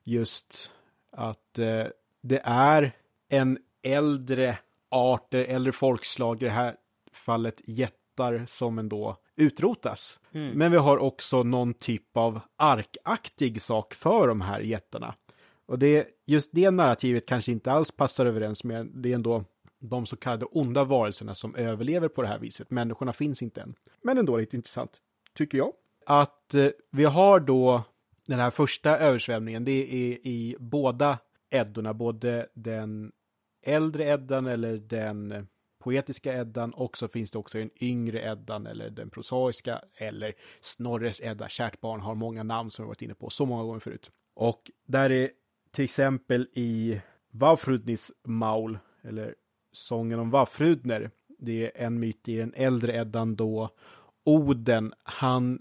Just 0.05 0.71
att 1.11 1.59
eh, 1.59 1.87
det 2.23 2.41
är 2.45 2.93
en 3.29 3.59
äldre 3.83 4.59
art, 4.91 5.35
äldre 5.35 5.73
folkslag, 5.73 6.43
i 6.43 6.45
det 6.45 6.51
här 6.51 6.77
fallet 7.13 7.61
jättar 7.65 8.45
som 8.49 8.79
ändå 8.79 9.17
utrotas. 9.37 10.21
Men 10.55 10.73
vi 10.73 10.79
har 10.79 10.99
också 10.99 11.43
någon 11.43 11.75
typ 11.75 12.17
av 12.17 12.41
arkaktig 12.57 13.63
sak 13.63 13.95
för 13.95 14.29
de 14.29 14.41
här 14.41 14.61
jättarna. 14.61 15.15
Och 15.73 15.79
det, 15.79 16.09
just 16.27 16.51
det 16.53 16.71
narrativet 16.71 17.27
kanske 17.27 17.53
inte 17.53 17.73
alls 17.73 17.91
passar 17.91 18.27
överens 18.27 18.65
med 18.65 18.87
det 18.95 19.11
är 19.11 19.15
ändå 19.15 19.45
de 19.81 20.07
så 20.07 20.17
kallade 20.17 20.45
onda 20.45 20.85
varelserna 20.85 21.35
som 21.35 21.55
överlever 21.55 22.09
på 22.09 22.23
det 22.23 22.29
här 22.29 22.39
viset. 22.39 22.71
Människorna 22.71 23.13
finns 23.13 23.43
inte 23.43 23.61
än. 23.61 23.75
Men 24.03 24.19
ändå 24.19 24.37
lite 24.37 24.57
intressant, 24.57 24.99
tycker 25.35 25.59
jag. 25.59 25.73
Att 26.07 26.55
eh, 26.55 26.69
vi 26.91 27.05
har 27.05 27.41
då 27.41 27.83
den 28.27 28.39
här 28.39 28.51
första 28.51 28.99
översvämningen, 28.99 29.65
det 29.65 29.73
är 29.73 30.27
i 30.27 30.57
båda 30.59 31.19
Eddorna, 31.51 31.95
både 31.95 32.47
den 32.55 33.13
äldre 33.63 34.05
Eddan 34.05 34.47
eller 34.47 34.77
den 34.77 35.49
poetiska 35.83 36.35
Eddan 36.35 36.71
och 36.71 36.97
så 36.97 37.09
finns 37.09 37.31
det 37.31 37.39
också 37.39 37.59
en 37.59 37.71
yngre 37.81 38.23
Eddan 38.33 38.67
eller 38.67 38.91
den 38.91 39.11
prosaiska 39.11 39.81
eller 39.95 40.33
Snorres 40.61 41.21
Edda. 41.21 41.49
Kärt 41.49 41.81
barn 41.81 42.01
har 42.01 42.15
många 42.15 42.43
namn 42.43 42.71
som 42.71 42.85
vi 42.85 42.87
varit 42.87 43.03
inne 43.03 43.15
på 43.15 43.31
så 43.31 43.47
många 43.47 43.63
gånger 43.63 43.81
förut. 43.81 44.11
Och 44.35 44.71
där 44.87 45.11
är 45.11 45.31
till 45.73 45.85
exempel 45.85 46.49
i 46.53 47.01
Vafrudnis 47.31 48.13
maul, 48.25 48.79
eller 49.03 49.35
sången 49.73 50.19
om 50.19 50.31
Vafrudner, 50.31 51.11
det 51.39 51.65
är 51.65 51.87
en 51.87 52.01
myt 52.01 52.29
i 52.29 52.37
den 52.37 52.55
äldre 52.55 52.97
Eddan 52.97 53.37
då 53.37 53.71
Oden, 54.25 54.95
han 55.03 55.61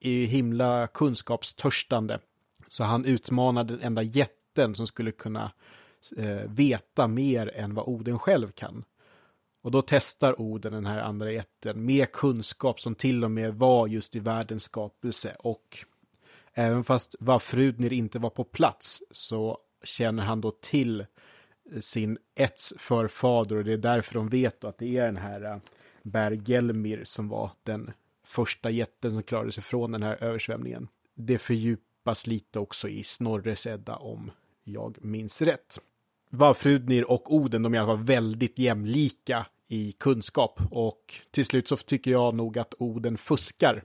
är 0.00 0.10
ju 0.10 0.24
himla 0.24 0.86
kunskapstörstande. 0.86 2.20
Så 2.68 2.84
han 2.84 3.04
utmanar 3.04 3.64
den 3.64 3.80
enda 3.80 4.02
jätten 4.02 4.74
som 4.74 4.86
skulle 4.86 5.12
kunna 5.12 5.52
eh, 6.16 6.50
veta 6.50 7.08
mer 7.08 7.54
än 7.54 7.74
vad 7.74 7.88
Oden 7.88 8.18
själv 8.18 8.50
kan. 8.50 8.84
Och 9.62 9.70
då 9.70 9.82
testar 9.82 10.40
Oden 10.40 10.72
den 10.72 10.86
här 10.86 11.00
andra 11.00 11.32
jätten 11.32 11.84
med 11.84 12.12
kunskap 12.12 12.80
som 12.80 12.94
till 12.94 13.24
och 13.24 13.30
med 13.30 13.54
var 13.54 13.86
just 13.86 14.16
i 14.16 14.18
världens 14.18 14.62
skapelse. 14.62 15.36
Och 15.38 15.84
även 16.54 16.84
fast 16.84 17.14
Vafrudnir 17.20 17.92
inte 17.92 18.18
var 18.18 18.30
på 18.30 18.44
plats 18.44 19.02
så 19.10 19.58
känner 19.84 20.22
han 20.22 20.40
då 20.40 20.50
till 20.50 21.00
eh, 21.00 21.80
sin 21.80 22.18
ets 22.34 22.74
förfader 22.78 23.56
och 23.56 23.64
det 23.64 23.72
är 23.72 23.78
därför 23.78 24.14
de 24.14 24.28
vet 24.28 24.60
då 24.60 24.68
att 24.68 24.78
det 24.78 24.96
är 24.96 25.06
den 25.06 25.16
här 25.16 25.44
eh, 25.44 25.56
Bergelmir 26.02 27.04
som 27.04 27.28
var 27.28 27.50
den 27.62 27.92
första 28.24 28.70
jätten 28.70 29.12
som 29.12 29.22
klarade 29.22 29.52
sig 29.52 29.62
från 29.62 29.92
den 29.92 30.02
här 30.02 30.24
översvämningen. 30.24 30.88
Det 31.14 31.38
fördjupas 31.38 32.26
lite 32.26 32.58
också 32.58 32.88
i 32.88 33.02
Snorres 33.02 33.66
Edda 33.66 33.96
om 33.96 34.30
jag 34.64 35.04
minns 35.04 35.42
rätt. 35.42 35.80
Vafrudnir 36.30 37.10
och 37.10 37.34
Oden, 37.34 37.62
de 37.62 37.74
är 37.74 37.78
i 37.78 37.80
alla 37.80 37.96
fall 37.96 38.04
väldigt 38.04 38.58
jämlika 38.58 39.46
i 39.68 39.92
kunskap 39.92 40.60
och 40.70 41.14
till 41.30 41.46
slut 41.46 41.68
så 41.68 41.76
tycker 41.76 42.10
jag 42.10 42.34
nog 42.34 42.58
att 42.58 42.74
Oden 42.78 43.18
fuskar. 43.18 43.82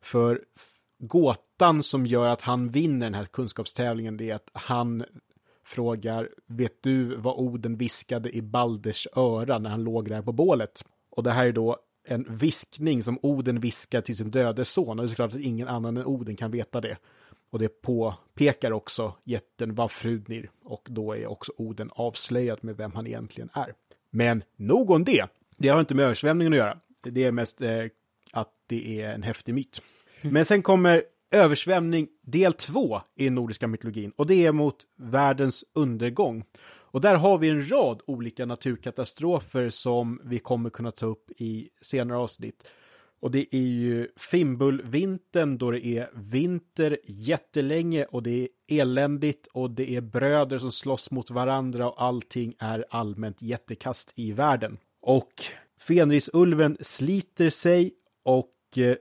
För 0.00 0.44
gåtan 1.02 1.82
som 1.82 2.06
gör 2.06 2.28
att 2.28 2.40
han 2.40 2.68
vinner 2.68 3.06
den 3.06 3.14
här 3.14 3.24
kunskapstävlingen 3.24 4.16
det 4.16 4.30
är 4.30 4.34
att 4.34 4.50
han 4.52 5.04
frågar 5.64 6.28
vet 6.46 6.82
du 6.82 7.16
vad 7.16 7.38
Oden 7.38 7.76
viskade 7.76 8.36
i 8.36 8.42
Balders 8.42 9.08
öra 9.16 9.58
när 9.58 9.70
han 9.70 9.84
låg 9.84 10.08
där 10.08 10.22
på 10.22 10.32
bålet? 10.32 10.84
Och 11.10 11.22
det 11.22 11.30
här 11.30 11.46
är 11.46 11.52
då 11.52 11.76
en 12.04 12.26
viskning 12.28 13.02
som 13.02 13.18
Oden 13.22 13.60
viskar 13.60 14.00
till 14.00 14.16
sin 14.16 14.30
döde 14.30 14.64
son 14.64 14.88
och 14.88 14.96
det 14.96 15.02
är 15.06 15.08
såklart 15.08 15.34
att 15.34 15.40
ingen 15.40 15.68
annan 15.68 15.96
än 15.96 16.06
Oden 16.06 16.36
kan 16.36 16.50
veta 16.50 16.80
det. 16.80 16.96
Och 17.50 17.58
det 17.58 17.82
påpekar 17.82 18.72
också 18.72 19.14
jätten 19.24 19.74
Vafrudnir 19.74 20.50
och 20.64 20.86
då 20.90 21.16
är 21.16 21.26
också 21.26 21.52
Oden 21.56 21.90
avslöjad 21.92 22.58
med 22.64 22.76
vem 22.76 22.92
han 22.92 23.06
egentligen 23.06 23.50
är. 23.52 23.74
Men 24.10 24.44
nog 24.56 24.90
om 24.90 25.04
det. 25.04 25.26
Det 25.58 25.68
har 25.68 25.80
inte 25.80 25.94
med 25.94 26.04
översvämningen 26.04 26.52
att 26.52 26.58
göra. 26.58 26.78
Det 27.00 27.24
är 27.24 27.32
mest 27.32 27.60
eh, 27.60 27.84
att 28.32 28.52
det 28.66 29.02
är 29.02 29.14
en 29.14 29.22
häftig 29.22 29.54
myt. 29.54 29.82
Men 30.22 30.44
sen 30.44 30.62
kommer 30.62 31.02
översvämning 31.30 32.08
del 32.22 32.52
två 32.52 33.00
i 33.16 33.30
nordiska 33.30 33.66
mytologin 33.66 34.12
och 34.16 34.26
det 34.26 34.46
är 34.46 34.52
mot 34.52 34.76
världens 34.96 35.64
undergång. 35.74 36.44
Och 36.64 37.00
där 37.00 37.14
har 37.14 37.38
vi 37.38 37.48
en 37.48 37.70
rad 37.70 38.00
olika 38.06 38.46
naturkatastrofer 38.46 39.70
som 39.70 40.20
vi 40.24 40.38
kommer 40.38 40.70
kunna 40.70 40.90
ta 40.90 41.06
upp 41.06 41.30
i 41.38 41.68
senare 41.82 42.18
avsnitt. 42.18 42.64
Och 43.20 43.30
det 43.30 43.54
är 43.54 43.68
ju 43.68 44.08
Fimbulvintern 44.16 45.58
då 45.58 45.70
det 45.70 45.86
är 45.86 46.10
vinter 46.14 46.98
jättelänge 47.04 48.04
och 48.04 48.22
det 48.22 48.30
är 48.30 48.48
eländigt 48.80 49.46
och 49.46 49.70
det 49.70 49.96
är 49.96 50.00
bröder 50.00 50.58
som 50.58 50.72
slåss 50.72 51.10
mot 51.10 51.30
varandra 51.30 51.90
och 51.90 52.02
allting 52.02 52.54
är 52.58 52.84
allmänt 52.90 53.42
jättekast 53.42 54.12
i 54.14 54.32
världen. 54.32 54.78
Och 55.02 55.32
Fenrisulven 55.80 56.76
sliter 56.80 57.50
sig 57.50 57.92
och 58.24 58.78
eh, 58.78 58.96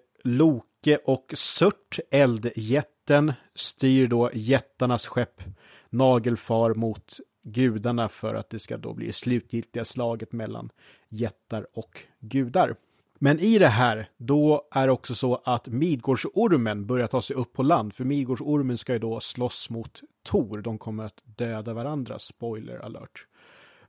Loke 0.85 0.97
och 1.05 1.33
Surt, 1.35 1.99
eldjätten, 2.11 3.33
styr 3.55 4.07
då 4.07 4.29
jättarnas 4.33 5.07
skepp 5.07 5.43
Nagelfar 5.89 6.73
mot 6.73 7.19
gudarna 7.43 8.09
för 8.09 8.35
att 8.35 8.49
det 8.49 8.59
ska 8.59 8.77
då 8.77 8.93
bli 8.93 9.07
det 9.07 9.13
slutgiltiga 9.13 9.85
slaget 9.85 10.31
mellan 10.31 10.69
jättar 11.09 11.67
och 11.73 11.99
gudar. 12.19 12.75
Men 13.19 13.39
i 13.39 13.59
det 13.59 13.67
här, 13.67 14.09
då 14.17 14.67
är 14.71 14.87
det 14.87 14.93
också 14.93 15.15
så 15.15 15.41
att 15.45 15.67
Midgårdsormen 15.67 16.85
börjar 16.85 17.07
ta 17.07 17.21
sig 17.21 17.35
upp 17.35 17.53
på 17.53 17.63
land, 17.63 17.93
för 17.93 18.03
Midgårdsormen 18.03 18.77
ska 18.77 18.93
ju 18.93 18.99
då 18.99 19.19
slåss 19.19 19.69
mot 19.69 20.01
Tor. 20.23 20.61
De 20.61 20.77
kommer 20.77 21.03
att 21.03 21.21
döda 21.23 21.73
varandra, 21.73 22.19
spoiler 22.19 22.77
alert. 22.79 23.25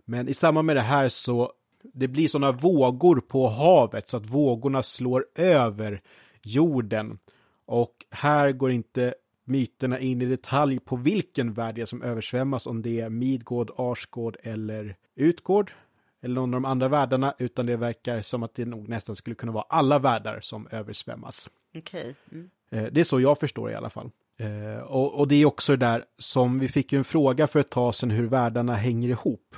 Men 0.05 0.28
i 0.28 0.34
samband 0.34 0.66
med 0.66 0.76
det 0.76 0.80
här 0.80 1.09
så 1.09 1.53
det 1.82 2.09
blir 2.09 2.28
sådana 2.28 2.53
vågor 2.53 3.20
på 3.20 3.49
havet 3.49 4.09
så 4.09 4.16
att 4.16 4.26
vågorna 4.26 4.82
slår 4.82 5.26
över 5.34 6.03
jorden. 6.43 7.18
Och 7.64 8.07
här 8.11 8.53
går 8.53 8.70
inte 8.70 9.14
myterna 9.45 9.99
in 9.99 10.22
i 10.22 10.26
detalj 10.26 10.78
på 10.78 10.97
vilken 10.97 11.53
värld 11.53 11.88
som 11.88 12.03
översvämmas, 12.03 12.66
om 12.66 12.82
det 12.82 13.01
är 13.01 13.11
Midgård, 13.11 13.70
Arsgård 13.76 14.36
eller 14.43 14.97
Utgård 15.14 15.72
eller 16.22 16.34
någon 16.34 16.55
av 16.55 16.61
de 16.61 16.64
andra 16.64 16.88
världarna, 16.88 17.34
utan 17.38 17.66
det 17.66 17.76
verkar 17.76 18.22
som 18.22 18.43
att 18.43 18.55
det 18.55 18.64
nog 18.64 18.88
nästan 18.88 19.16
skulle 19.16 19.36
kunna 19.36 19.53
vara 19.53 19.64
alla 19.68 19.99
världar 19.99 20.40
som 20.40 20.68
översvämmas. 20.70 21.51
Okej. 21.74 22.01
Okay. 22.01 22.14
Mm. 22.32 22.51
Eh, 22.70 22.93
det 22.93 23.01
är 23.01 23.05
så 23.05 23.20
jag 23.20 23.38
förstår 23.38 23.70
i 23.70 23.74
alla 23.74 23.90
fall. 23.90 24.11
Eh, 24.38 24.82
och, 24.82 25.14
och, 25.14 25.28
det 25.28 25.34
är 25.34 25.47
också 25.47 25.76
det 25.76 25.86
där 25.86 26.05
som 26.18 26.59
vi 26.59 26.68
fick 26.68 26.93
en 26.93 27.05
fråga 27.05 27.47
för 27.47 27.61
ett 27.61 27.70
tag 27.70 27.95
sedan 27.95 28.11
hur 28.11 28.26
världarna 28.26 28.74
hänger 28.74 29.09
ihop. 29.09 29.57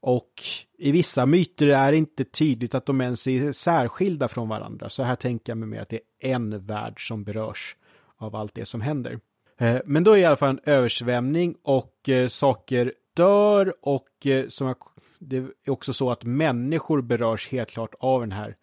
Och 0.00 0.30
i 0.78 0.92
vissa 0.92 1.26
myter 1.26 1.66
är 1.68 1.92
det 1.92 1.98
inte 1.98 2.24
tydligt 2.24 2.74
att 2.74 2.86
de 2.86 3.00
ens 3.00 3.26
är 3.26 3.52
särskilda 3.52 4.28
från 4.28 4.48
varandra. 4.48 4.90
Så 4.90 5.02
här 5.02 5.16
tänker 5.16 5.50
jag 5.50 5.58
mig 5.58 5.68
mer 5.68 5.80
att 5.80 5.88
det 5.88 6.00
är 6.20 6.34
en 6.34 6.66
värld 6.66 7.08
som 7.08 7.24
berörs 7.24 7.76
av 8.16 8.36
allt 8.36 8.54
det 8.54 8.66
som 8.66 8.80
händer. 8.80 9.20
Eh, 9.58 9.78
men 9.84 10.04
då 10.04 10.10
är 10.10 10.14
det 10.14 10.20
i 10.20 10.24
alla 10.24 10.36
fall 10.36 10.50
en 10.50 10.60
översvämning 10.74 11.56
och 11.62 12.08
eh, 12.08 12.28
saker 12.28 12.92
dör 13.14 13.74
och 13.82 14.26
eh, 14.26 14.48
som 14.48 14.66
jag 14.66 14.76
det 15.18 15.36
är 15.36 15.70
också 15.70 15.92
så 15.92 16.10
att 16.10 16.24
människor 16.24 17.02
berörs 17.02 17.48
helt 17.48 17.70
klart 17.70 17.94
av 17.98 18.20
den 18.20 18.32
här 18.32 18.56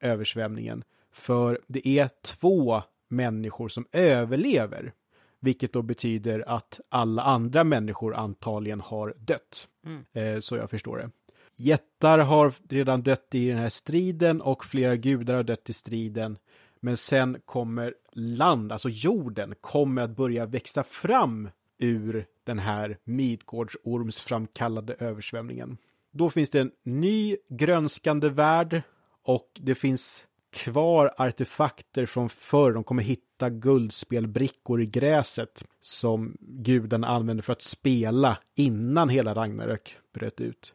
översvämningen. 0.00 0.84
För 1.12 1.60
det 1.66 1.88
är 1.88 2.10
två 2.22 2.82
människor 3.08 3.68
som 3.68 3.86
överlever. 3.92 4.92
Vilket 5.40 5.72
då 5.72 5.82
betyder 5.82 6.48
att 6.48 6.80
alla 6.88 7.22
andra 7.22 7.64
människor 7.64 8.14
antagligen 8.14 8.80
har 8.80 9.14
dött. 9.18 9.68
Mm. 9.86 10.04
Eh, 10.12 10.40
så 10.40 10.56
jag 10.56 10.70
förstår 10.70 10.96
det. 10.96 11.10
Jättar 11.56 12.18
har 12.18 12.52
redan 12.68 13.02
dött 13.02 13.34
i 13.34 13.48
den 13.48 13.58
här 13.58 13.68
striden 13.68 14.40
och 14.40 14.64
flera 14.64 14.96
gudar 14.96 15.34
har 15.34 15.42
dött 15.42 15.70
i 15.70 15.72
striden. 15.72 16.38
Men 16.80 16.96
sen 16.96 17.40
kommer 17.44 17.94
land, 18.12 18.72
alltså 18.72 18.88
jorden, 18.88 19.54
kommer 19.60 20.02
att 20.02 20.16
börja 20.16 20.46
växa 20.46 20.84
fram 20.84 21.50
ur 21.78 22.26
den 22.44 22.58
här 22.58 22.98
Midgårdsormsframkallade 23.04 24.94
översvämningen. 24.98 25.76
Då 26.10 26.30
finns 26.30 26.50
det 26.50 26.60
en 26.60 26.72
ny 26.82 27.36
grönskande 27.48 28.28
värld 28.28 28.82
och 29.22 29.60
det 29.60 29.74
finns 29.74 30.27
kvar 30.50 31.14
artefakter 31.16 32.06
från 32.06 32.28
förr. 32.28 32.72
De 32.72 32.84
kommer 32.84 33.02
hitta 33.02 33.50
guldspelbrickor 33.50 34.80
i 34.82 34.86
gräset 34.86 35.64
som 35.82 36.36
gudarna 36.40 37.06
använde 37.06 37.42
för 37.42 37.52
att 37.52 37.62
spela 37.62 38.38
innan 38.54 39.08
hela 39.08 39.34
Ragnarök 39.34 39.96
bröt 40.14 40.40
ut. 40.40 40.74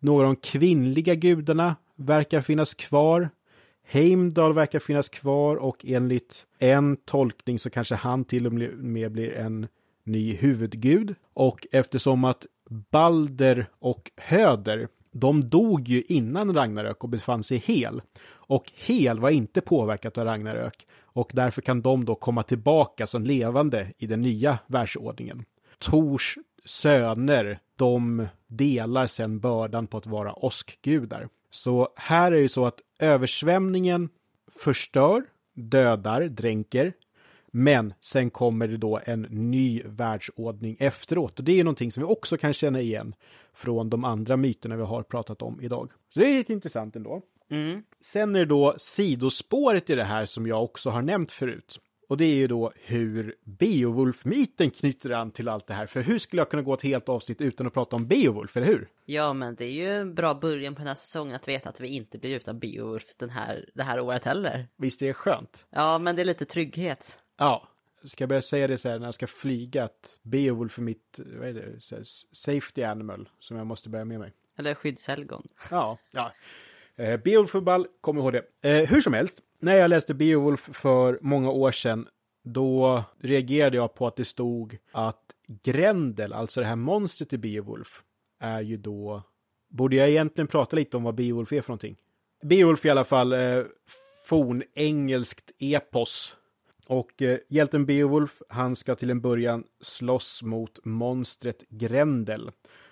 Några 0.00 0.26
av 0.26 0.34
de 0.34 0.40
kvinnliga 0.40 1.14
gudarna 1.14 1.76
verkar 1.96 2.40
finnas 2.40 2.74
kvar. 2.74 3.30
Heimdall 3.84 4.52
verkar 4.52 4.78
finnas 4.78 5.08
kvar 5.08 5.56
och 5.56 5.84
enligt 5.86 6.46
en 6.58 6.96
tolkning 6.96 7.58
så 7.58 7.70
kanske 7.70 7.94
han 7.94 8.24
till 8.24 8.46
och 8.46 8.52
med 8.52 9.12
blir 9.12 9.32
en 9.32 9.66
ny 10.04 10.36
huvudgud. 10.36 11.14
Och 11.34 11.66
eftersom 11.72 12.24
att 12.24 12.46
Balder 12.90 13.66
och 13.78 14.10
Höder, 14.16 14.88
de 15.12 15.48
dog 15.48 15.88
ju 15.88 16.02
innan 16.02 16.54
Ragnarök 16.54 17.04
och 17.04 17.10
befann 17.10 17.42
sig 17.42 17.58
hel. 17.58 18.02
Och 18.46 18.72
Hel 18.74 19.20
var 19.20 19.30
inte 19.30 19.60
påverkat 19.60 20.18
av 20.18 20.24
Ragnarök 20.24 20.86
och 21.02 21.30
därför 21.34 21.62
kan 21.62 21.82
de 21.82 22.04
då 22.04 22.14
komma 22.14 22.42
tillbaka 22.42 23.06
som 23.06 23.24
levande 23.24 23.92
i 23.98 24.06
den 24.06 24.20
nya 24.20 24.58
världsordningen. 24.66 25.44
Tors 25.78 26.38
söner, 26.64 27.58
de 27.76 28.26
delar 28.46 29.06
sen 29.06 29.40
bördan 29.40 29.86
på 29.86 29.98
att 29.98 30.06
vara 30.06 30.32
åskgudar. 30.32 31.28
Så 31.50 31.88
här 31.96 32.32
är 32.32 32.42
det 32.42 32.48
så 32.48 32.66
att 32.66 32.80
översvämningen 32.98 34.08
förstör, 34.58 35.24
dödar, 35.54 36.20
dränker, 36.20 36.92
men 37.50 37.94
sen 38.00 38.30
kommer 38.30 38.68
det 38.68 38.76
då 38.76 39.00
en 39.04 39.22
ny 39.22 39.82
världsordning 39.84 40.76
efteråt. 40.80 41.38
Och 41.38 41.44
det 41.44 41.60
är 41.60 41.64
någonting 41.64 41.92
som 41.92 42.00
vi 42.02 42.12
också 42.12 42.36
kan 42.36 42.52
känna 42.52 42.80
igen 42.80 43.14
från 43.54 43.90
de 43.90 44.04
andra 44.04 44.36
myterna 44.36 44.76
vi 44.76 44.82
har 44.82 45.02
pratat 45.02 45.42
om 45.42 45.60
idag. 45.60 45.90
Så 46.14 46.20
det 46.20 46.26
är 46.26 46.38
lite 46.38 46.52
intressant 46.52 46.96
ändå. 46.96 47.22
Mm. 47.50 47.82
Sen 48.00 48.34
är 48.34 48.38
det 48.38 48.46
då 48.46 48.74
sidospåret 48.78 49.90
i 49.90 49.94
det 49.94 50.04
här 50.04 50.26
som 50.26 50.46
jag 50.46 50.64
också 50.64 50.90
har 50.90 51.02
nämnt 51.02 51.32
förut. 51.32 51.80
Och 52.08 52.16
det 52.16 52.24
är 52.24 52.34
ju 52.34 52.46
då 52.46 52.72
hur 52.74 53.34
Beowulf-myten 53.44 54.70
knyter 54.70 55.10
an 55.10 55.30
till 55.30 55.48
allt 55.48 55.66
det 55.66 55.74
här. 55.74 55.86
För 55.86 56.00
hur 56.00 56.18
skulle 56.18 56.40
jag 56.40 56.50
kunna 56.50 56.62
gå 56.62 56.74
ett 56.74 56.82
helt 56.82 57.08
avsnitt 57.08 57.40
utan 57.40 57.66
att 57.66 57.74
prata 57.74 57.96
om 57.96 58.06
Beowulf, 58.06 58.56
eller 58.56 58.66
hur? 58.66 58.88
Ja, 59.04 59.32
men 59.32 59.54
det 59.54 59.64
är 59.64 59.70
ju 59.70 59.88
en 59.88 60.14
bra 60.14 60.34
början 60.34 60.74
på 60.74 60.78
den 60.78 60.88
här 60.88 60.94
säsongen 60.94 61.36
att 61.36 61.48
veta 61.48 61.68
att 61.68 61.80
vi 61.80 61.88
inte 61.88 62.18
blir 62.18 62.36
utan 62.36 62.58
Beowulf 62.58 63.16
den 63.18 63.30
här, 63.30 63.70
det 63.74 63.82
här 63.82 64.00
året 64.00 64.24
heller. 64.24 64.68
Visst 64.76 65.02
är 65.02 65.06
det 65.06 65.14
skönt? 65.14 65.66
Ja, 65.70 65.98
men 65.98 66.16
det 66.16 66.22
är 66.22 66.26
lite 66.26 66.44
trygghet. 66.44 67.18
Ja, 67.36 67.68
ska 68.04 68.22
jag 68.22 68.28
börja 68.28 68.42
säga 68.42 68.66
det 68.66 68.78
så 68.78 68.88
här 68.88 68.98
när 68.98 69.06
jag 69.06 69.14
ska 69.14 69.26
flyga 69.26 69.84
att 69.84 70.18
Beowulf 70.22 70.72
för 70.72 70.82
mitt, 70.82 71.20
vad 71.38 71.48
är 71.48 71.52
det, 71.52 72.04
safety 72.32 72.82
animal 72.82 73.28
som 73.40 73.56
jag 73.56 73.66
måste 73.66 73.88
börja 73.88 74.04
med 74.04 74.18
mig. 74.18 74.32
Eller 74.58 74.74
skyddshelgon. 74.74 75.48
Ja, 75.70 75.98
ja. 76.12 76.32
Eh, 76.98 77.20
Beowulf 77.20 77.50
för 77.50 77.60
ball, 77.60 77.86
kom 78.00 78.18
ihåg 78.18 78.32
det. 78.32 78.70
Eh, 78.70 78.88
hur 78.88 79.00
som 79.00 79.12
helst, 79.12 79.40
när 79.60 79.76
jag 79.76 79.90
läste 79.90 80.14
Beowulf 80.14 80.68
för 80.72 81.18
många 81.22 81.50
år 81.50 81.72
sedan, 81.72 82.08
då 82.44 83.04
reagerade 83.20 83.76
jag 83.76 83.94
på 83.94 84.06
att 84.06 84.16
det 84.16 84.24
stod 84.24 84.78
att 84.92 85.22
Grendel, 85.62 86.32
alltså 86.32 86.60
det 86.60 86.66
här 86.66 86.76
monstret 86.76 87.32
i 87.32 87.38
Beowulf, 87.38 88.02
är 88.40 88.60
ju 88.60 88.76
då... 88.76 89.22
Borde 89.68 89.96
jag 89.96 90.08
egentligen 90.08 90.48
prata 90.48 90.76
lite 90.76 90.96
om 90.96 91.02
vad 91.02 91.14
Beowulf 91.14 91.52
är 91.52 91.60
för 91.60 91.70
någonting? 91.70 91.96
Beowulf 92.42 92.84
i 92.84 92.90
alla 92.90 93.04
fall, 93.04 93.32
eh, 93.32 93.64
fornengelskt 94.26 95.50
epos 95.58 96.36
och 96.86 97.22
eh, 97.22 97.38
hjälten 97.48 97.86
Beowulf, 97.86 98.42
han 98.48 98.76
ska 98.76 98.94
till 98.94 99.10
en 99.10 99.20
början 99.20 99.64
slåss 99.80 100.42
mot 100.42 100.84
monstret 100.84 101.64
Grendel 101.68 102.50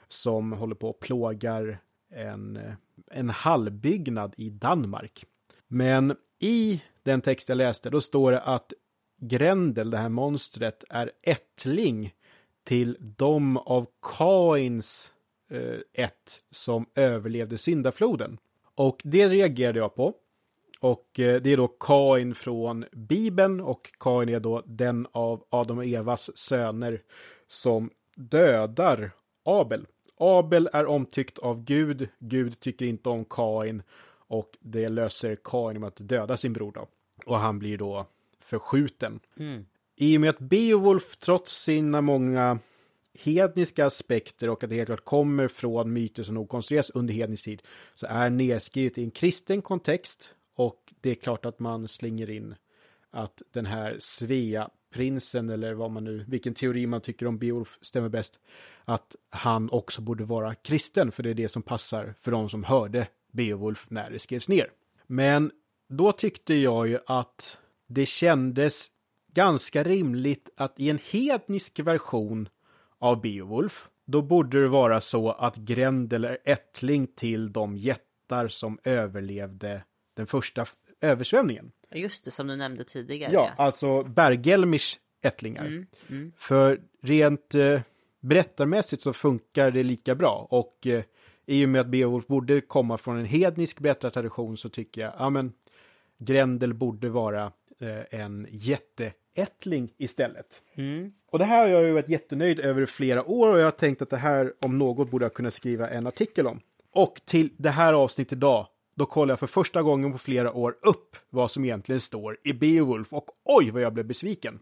som 0.09 0.53
håller 0.53 0.75
på 0.75 0.91
och 0.91 1.01
plågar 1.01 1.79
en, 2.15 2.59
en 3.11 3.31
hallbyggnad 3.31 4.35
i 4.37 4.51
Danmark. 4.51 5.25
Men 5.69 6.17
i 6.39 6.83
den 7.03 7.21
text 7.21 7.49
jag 7.49 7.57
läste, 7.57 7.91
då 7.91 8.01
står 8.01 8.33
det 8.33 8.41
att 8.41 8.73
Grendel, 9.21 9.91
det 9.91 9.99
här 9.99 10.09
monstret, 10.09 10.85
är 10.91 11.11
ättling 11.23 12.15
till 12.65 12.97
de 13.01 13.57
av 13.57 13.87
Kains 14.03 15.11
eh, 15.51 16.05
ett 16.05 16.41
som 16.51 16.87
överlevde 16.95 17.59
syndafloden. 17.59 18.39
Och 18.75 19.01
det 19.05 19.29
reagerade 19.29 19.79
jag 19.79 19.95
på. 19.95 20.15
Och 20.81 21.21
eh, 21.21 21.43
det 21.43 21.53
är 21.53 21.57
då 21.57 21.69
Kain 21.69 22.35
från 22.35 22.85
Bibeln 22.93 23.61
och 23.61 23.91
Kain 24.01 24.29
är 24.29 24.41
då 24.41 24.63
den 24.67 25.07
av 25.13 25.45
Adam 25.51 25.79
och 25.79 25.85
Evas 25.85 26.37
söner 26.37 27.03
som 27.49 27.91
dödar 28.17 29.11
Abel. 29.45 29.87
Abel 30.17 30.69
är 30.73 30.87
omtyckt 30.87 31.39
av 31.39 31.65
Gud, 31.65 32.09
Gud 32.19 32.61
tycker 32.61 32.87
inte 32.87 33.09
om 33.09 33.25
Kain 33.25 33.83
och 34.27 34.57
det 34.61 34.89
löser 34.89 35.37
Kain 35.45 35.81
med 35.81 35.89
att 35.89 36.09
döda 36.09 36.37
sin 36.37 36.53
bror 36.53 36.73
då. 36.73 36.87
Och 37.27 37.39
han 37.39 37.59
blir 37.59 37.79
då 37.79 38.07
förskjuten. 38.41 39.21
Mm. 39.37 39.67
i 39.97 40.17
och 40.17 40.21
med 40.21 40.31
att 40.31 40.39
Beowulf 40.39 41.17
trots 41.17 41.63
sina 41.63 42.01
många 42.01 42.59
hedniska 43.19 43.87
aspekter 43.87 44.51
och 44.51 44.65
att 44.65 44.71
det 44.71 44.77
helt 44.77 44.89
klart 44.89 45.05
kommer 45.05 45.49
från 45.49 45.93
myter 45.93 46.23
som 46.23 46.35
nog 46.35 46.49
konstrueras 46.49 46.91
under 46.91 47.15
hednisk 47.15 47.45
tid 47.45 47.63
så 47.95 48.07
är 48.07 48.31
nedskrivet 48.31 48.99
i 48.99 49.05
en 49.05 49.11
kristen 49.11 49.63
kontext 49.63 50.31
och 50.55 50.93
det 51.01 51.11
är 51.11 51.15
klart 51.15 51.45
att 51.45 51.59
man 51.59 51.89
slänger 51.89 52.31
in 52.31 52.55
att 53.11 53.43
den 53.53 53.67
här 53.67 53.97
Svea 53.99 54.71
prinsen 54.95 55.51
eller 55.51 55.75
vad 55.75 55.91
man 55.91 56.05
nu, 56.05 56.25
vilken 56.29 56.55
teori 56.55 56.87
man 56.87 57.01
tycker 57.01 57.27
om 57.27 57.39
Beowulf 57.39 57.79
stämmer 57.81 58.09
bäst, 58.09 58.39
att 58.85 59.17
han 59.31 59.71
också 59.71 60.03
borde 60.03 60.25
vara 60.25 60.55
kristen, 60.55 61.13
för 61.13 61.23
det 61.23 61.31
är 61.31 61.35
det 61.35 61.49
som 61.49 61.63
passar 61.63 62.15
för 62.19 62.31
de 62.31 62.49
som 62.49 62.65
hörde 62.65 63.09
Beowulf 63.33 63.91
när 63.91 64.11
det 64.11 64.19
skrevs 64.19 64.49
ner. 64.49 64.71
Men 65.07 65.51
då 65.89 66.13
tyckte 66.13 66.55
jag 66.55 66.89
ju 66.89 66.99
att 67.07 67.59
det 67.87 68.07
kändes 68.07 68.87
ganska 69.33 69.83
rimligt 69.83 70.51
att 70.57 70.81
i 70.81 70.91
en 70.91 70.99
hednisk 71.11 71.81
version 71.81 72.49
av 72.99 73.21
Beowulf, 73.21 73.89
då 74.07 74.23
borde 74.23 74.63
det 74.63 74.69
vara 74.69 75.01
så 75.01 75.31
att 75.31 75.57
Grendel 75.57 76.25
är 76.25 76.39
ättling 76.45 77.07
till 77.07 77.53
de 77.53 77.77
jättar 77.77 78.49
som 78.49 78.79
överlevde 78.85 79.83
den 80.17 80.27
första 80.27 80.67
översvämningen. 81.01 81.73
Just 81.95 82.25
det, 82.25 82.31
som 82.31 82.47
du 82.47 82.57
nämnde 82.57 82.85
tidigare. 82.85 83.33
Ja, 83.33 83.51
alltså 83.57 84.03
Bergelmirs 84.03 84.99
ättlingar. 85.23 85.65
Mm, 85.65 85.87
mm. 86.09 86.33
För 86.37 86.81
rent 87.03 87.55
eh, 87.55 87.81
berättarmässigt 88.21 89.03
så 89.03 89.13
funkar 89.13 89.71
det 89.71 89.83
lika 89.83 90.15
bra 90.15 90.47
och 90.51 90.87
eh, 90.87 91.03
i 91.47 91.65
och 91.65 91.69
med 91.69 91.81
att 91.81 91.87
Beowulf 91.87 92.27
borde 92.27 92.61
komma 92.61 92.99
från 92.99 93.19
en 93.19 93.25
hednisk 93.25 93.81
berättartradition 93.81 94.57
så 94.57 94.69
tycker 94.69 95.01
jag, 95.01 95.13
ja 95.19 95.31
men 95.31 95.53
Grendel 96.19 96.75
borde 96.75 97.09
vara 97.09 97.53
eh, 97.81 98.21
en 98.21 98.47
jätteättling 98.51 99.93
istället. 99.97 100.63
Mm. 100.75 101.13
Och 101.31 101.39
det 101.39 101.45
här 101.45 101.59
har 101.59 101.69
jag 101.69 101.85
ju 101.85 101.93
varit 101.93 102.09
jättenöjd 102.09 102.61
över 102.61 102.87
flera 102.87 103.25
år 103.25 103.53
och 103.53 103.59
jag 103.59 103.65
har 103.65 103.71
tänkt 103.71 104.03
att 104.03 104.11
det 104.11 104.17
här 104.17 104.53
om 104.61 104.79
något 104.79 105.11
borde 105.11 105.25
jag 105.25 105.35
kunna 105.35 105.51
skriva 105.51 105.89
en 105.89 106.07
artikel 106.07 106.47
om. 106.47 106.61
Och 106.93 107.21
till 107.25 107.51
det 107.57 107.71
här 107.71 107.93
avsnittet 107.93 108.33
idag, 108.33 108.67
då 108.95 109.07
kollar 109.07 109.33
jag 109.33 109.41
för 109.41 109.47
första 109.47 109.83
gången 109.83 110.13
på 110.13 110.19
flera 110.19 110.53
år 110.53 110.77
upp 110.83 111.17
vad 111.31 111.51
som 111.51 111.65
egentligen 111.65 112.01
står 112.01 112.39
i 112.45 112.53
Beowulf 112.53 113.13
och 113.13 113.31
oj 113.45 113.71
vad 113.71 113.83
jag 113.83 113.93
blev 113.93 114.07
besviken. 114.07 114.59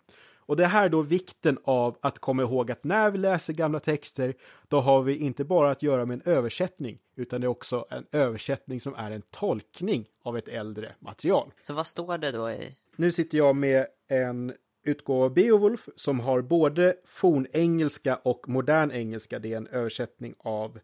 Och 0.46 0.56
det 0.56 0.66
här 0.66 0.88
då 0.88 1.02
vikten 1.02 1.58
av 1.64 1.96
att 2.00 2.18
komma 2.18 2.42
ihåg 2.42 2.70
att 2.70 2.84
när 2.84 3.10
vi 3.10 3.18
läser 3.18 3.52
gamla 3.52 3.80
texter, 3.80 4.34
då 4.68 4.80
har 4.80 5.02
vi 5.02 5.16
inte 5.16 5.44
bara 5.44 5.70
att 5.70 5.82
göra 5.82 6.06
med 6.06 6.14
en 6.14 6.32
översättning, 6.32 6.98
utan 7.16 7.40
det 7.40 7.44
är 7.44 7.48
också 7.48 7.86
en 7.90 8.06
översättning 8.12 8.80
som 8.80 8.94
är 8.94 9.10
en 9.10 9.22
tolkning 9.30 10.08
av 10.22 10.38
ett 10.38 10.48
äldre 10.48 10.92
material. 10.98 11.50
Så 11.62 11.74
vad 11.74 11.86
står 11.86 12.18
det 12.18 12.30
då 12.30 12.50
i? 12.50 12.76
Nu 12.96 13.12
sitter 13.12 13.38
jag 13.38 13.56
med 13.56 13.86
en 14.08 14.52
utgåva 14.84 15.24
av 15.24 15.34
Beowulf 15.34 15.88
som 15.96 16.20
har 16.20 16.40
både 16.40 16.94
fornengelska 17.04 18.16
och 18.16 18.48
modern 18.48 18.90
engelska. 18.90 19.38
Det 19.38 19.52
är 19.52 19.56
en 19.56 19.66
översättning 19.66 20.34
av 20.38 20.78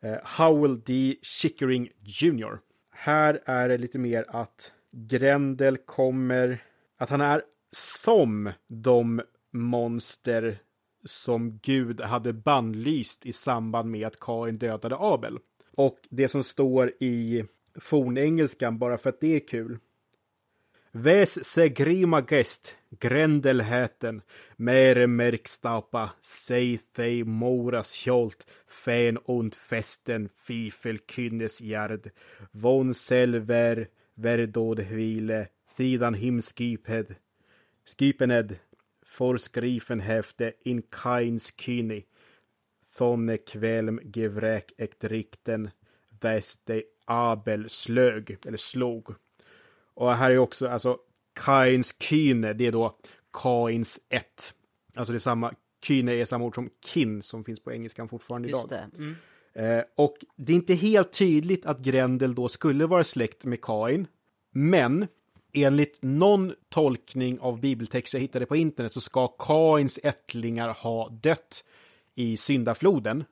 eh, 0.00 0.16
Howell 0.38 0.80
D. 0.80 1.16
Chickering 1.22 1.90
Jr. 2.00 2.58
Här 2.96 3.40
är 3.44 3.68
det 3.68 3.78
lite 3.78 3.98
mer 3.98 4.24
att 4.28 4.72
Grendel 4.92 5.76
kommer, 5.76 6.64
att 6.98 7.10
han 7.10 7.20
är 7.20 7.42
som 7.76 8.52
de 8.68 9.22
monster 9.52 10.58
som 11.04 11.58
Gud 11.62 12.00
hade 12.00 12.32
bannlyst 12.32 13.26
i 13.26 13.32
samband 13.32 13.90
med 13.90 14.06
att 14.06 14.20
Kain 14.20 14.58
dödade 14.58 14.96
Abel. 14.98 15.38
Och 15.76 15.98
det 16.10 16.28
som 16.28 16.42
står 16.42 16.92
i 17.00 17.44
fornengelskan, 17.80 18.78
bara 18.78 18.98
för 18.98 19.10
att 19.10 19.20
det 19.20 19.36
är 19.36 19.48
kul. 19.48 19.78
Ves 20.96 21.44
se 21.44 21.68
grima 21.68 22.20
gest, 22.22 22.76
grändelheten, 23.00 24.22
mere 24.56 25.06
merkstapa, 25.06 26.12
sej 26.20 26.78
thei 26.94 27.24
moras 27.26 27.96
kjolt, 27.98 28.44
fen 28.66 29.18
und 29.26 29.56
festen 29.58 30.28
fifel 30.38 31.00
kynnes 31.10 31.58
gärd, 31.58 32.12
von 32.52 32.94
selver 32.94 33.88
verdod 34.14 34.84
hvile, 34.86 35.48
thidan 35.74 36.14
himskiphed, 36.14 37.16
skipened, 37.84 38.60
forskrifen 39.02 40.06
häfte 40.06 40.52
in 40.64 40.84
Kains 40.94 41.50
kyni. 41.58 42.04
Thonne 42.94 43.40
kvelm 43.42 43.98
gevräk 44.14 44.76
ekt 44.78 45.10
rikten 45.10 45.72
väste 46.22 46.84
Abel 47.10 47.66
slög, 47.68 48.36
eller 48.46 48.62
slog. 48.62 49.16
Och 49.94 50.14
här 50.14 50.30
är 50.30 50.38
också, 50.38 50.68
alltså 50.68 50.98
Kains 51.34 51.94
kyne, 52.00 52.52
det 52.52 52.66
är 52.66 52.72
då 52.72 52.98
Kains 53.32 54.00
ett. 54.08 54.54
Alltså 54.94 55.12
det 55.12 55.16
är 55.16 55.20
samma, 55.20 55.52
kyne 55.86 56.12
är 56.12 56.24
samma 56.24 56.44
ord 56.44 56.54
som 56.54 56.70
kin 56.86 57.22
som 57.22 57.44
finns 57.44 57.60
på 57.60 57.72
engelskan 57.72 58.08
fortfarande 58.08 58.48
Just 58.48 58.66
idag. 58.66 58.88
det. 58.92 58.98
Mm. 58.98 59.16
Eh, 59.54 59.84
och 59.96 60.16
det 60.36 60.52
är 60.52 60.56
inte 60.56 60.74
helt 60.74 61.12
tydligt 61.12 61.66
att 61.66 61.78
Grendel 61.78 62.34
då 62.34 62.48
skulle 62.48 62.86
vara 62.86 63.04
släkt 63.04 63.44
med 63.44 63.60
Kain. 63.60 64.06
Men 64.50 65.06
enligt 65.52 65.98
någon 66.02 66.54
tolkning 66.68 67.40
av 67.40 67.60
bibeltext 67.60 68.14
jag 68.14 68.20
hittade 68.20 68.46
på 68.46 68.56
internet 68.56 68.92
så 68.92 69.00
ska 69.00 69.28
Kains 69.28 70.00
ättlingar 70.02 70.68
ha 70.68 71.08
dött 71.08 71.64
i 72.14 72.36
syndafloden. 72.36 73.24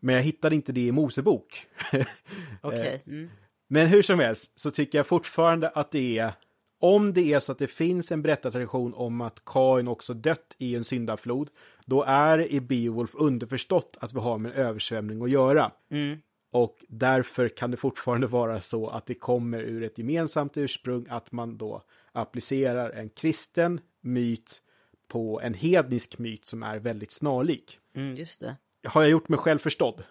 Men 0.00 0.14
jag 0.14 0.22
hittade 0.22 0.54
inte 0.54 0.72
det 0.72 0.80
i 0.80 0.92
Mosebok. 0.92 1.66
Okej. 2.60 3.02
Mm. 3.06 3.30
Men 3.68 3.86
hur 3.86 4.02
som 4.02 4.18
helst 4.18 4.60
så 4.60 4.70
tycker 4.70 4.98
jag 4.98 5.06
fortfarande 5.06 5.68
att 5.68 5.90
det 5.90 6.18
är 6.18 6.32
om 6.80 7.12
det 7.12 7.32
är 7.32 7.40
så 7.40 7.52
att 7.52 7.58
det 7.58 7.66
finns 7.66 8.12
en 8.12 8.22
berättartradition 8.22 8.94
om 8.94 9.20
att 9.20 9.44
Kain 9.44 9.88
också 9.88 10.14
dött 10.14 10.54
i 10.58 10.74
en 10.74 10.84
syndaflod, 10.84 11.50
då 11.86 12.02
är 12.02 12.38
det 12.38 12.54
i 12.54 12.60
Beowulf 12.60 13.14
underförstått 13.14 13.96
att 14.00 14.14
vi 14.14 14.20
har 14.20 14.38
med 14.38 14.52
en 14.52 14.58
översvämning 14.58 15.22
att 15.22 15.30
göra. 15.30 15.72
Mm. 15.90 16.18
Och 16.52 16.84
därför 16.88 17.48
kan 17.48 17.70
det 17.70 17.76
fortfarande 17.76 18.26
vara 18.26 18.60
så 18.60 18.88
att 18.88 19.06
det 19.06 19.14
kommer 19.14 19.60
ur 19.60 19.82
ett 19.82 19.98
gemensamt 19.98 20.56
ursprung, 20.56 21.06
att 21.10 21.32
man 21.32 21.58
då 21.58 21.82
applicerar 22.12 22.90
en 22.90 23.08
kristen 23.08 23.80
myt 24.00 24.62
på 25.08 25.40
en 25.40 25.54
hednisk 25.54 26.18
myt 26.18 26.46
som 26.46 26.62
är 26.62 26.78
väldigt 26.78 27.10
snarlik. 27.10 27.78
Mm, 27.96 28.14
just 28.14 28.40
det. 28.40 28.56
Har 28.86 29.02
jag 29.02 29.10
gjort 29.10 29.28
mig 29.28 29.38
själv 29.38 29.58
förstådd? 29.58 30.02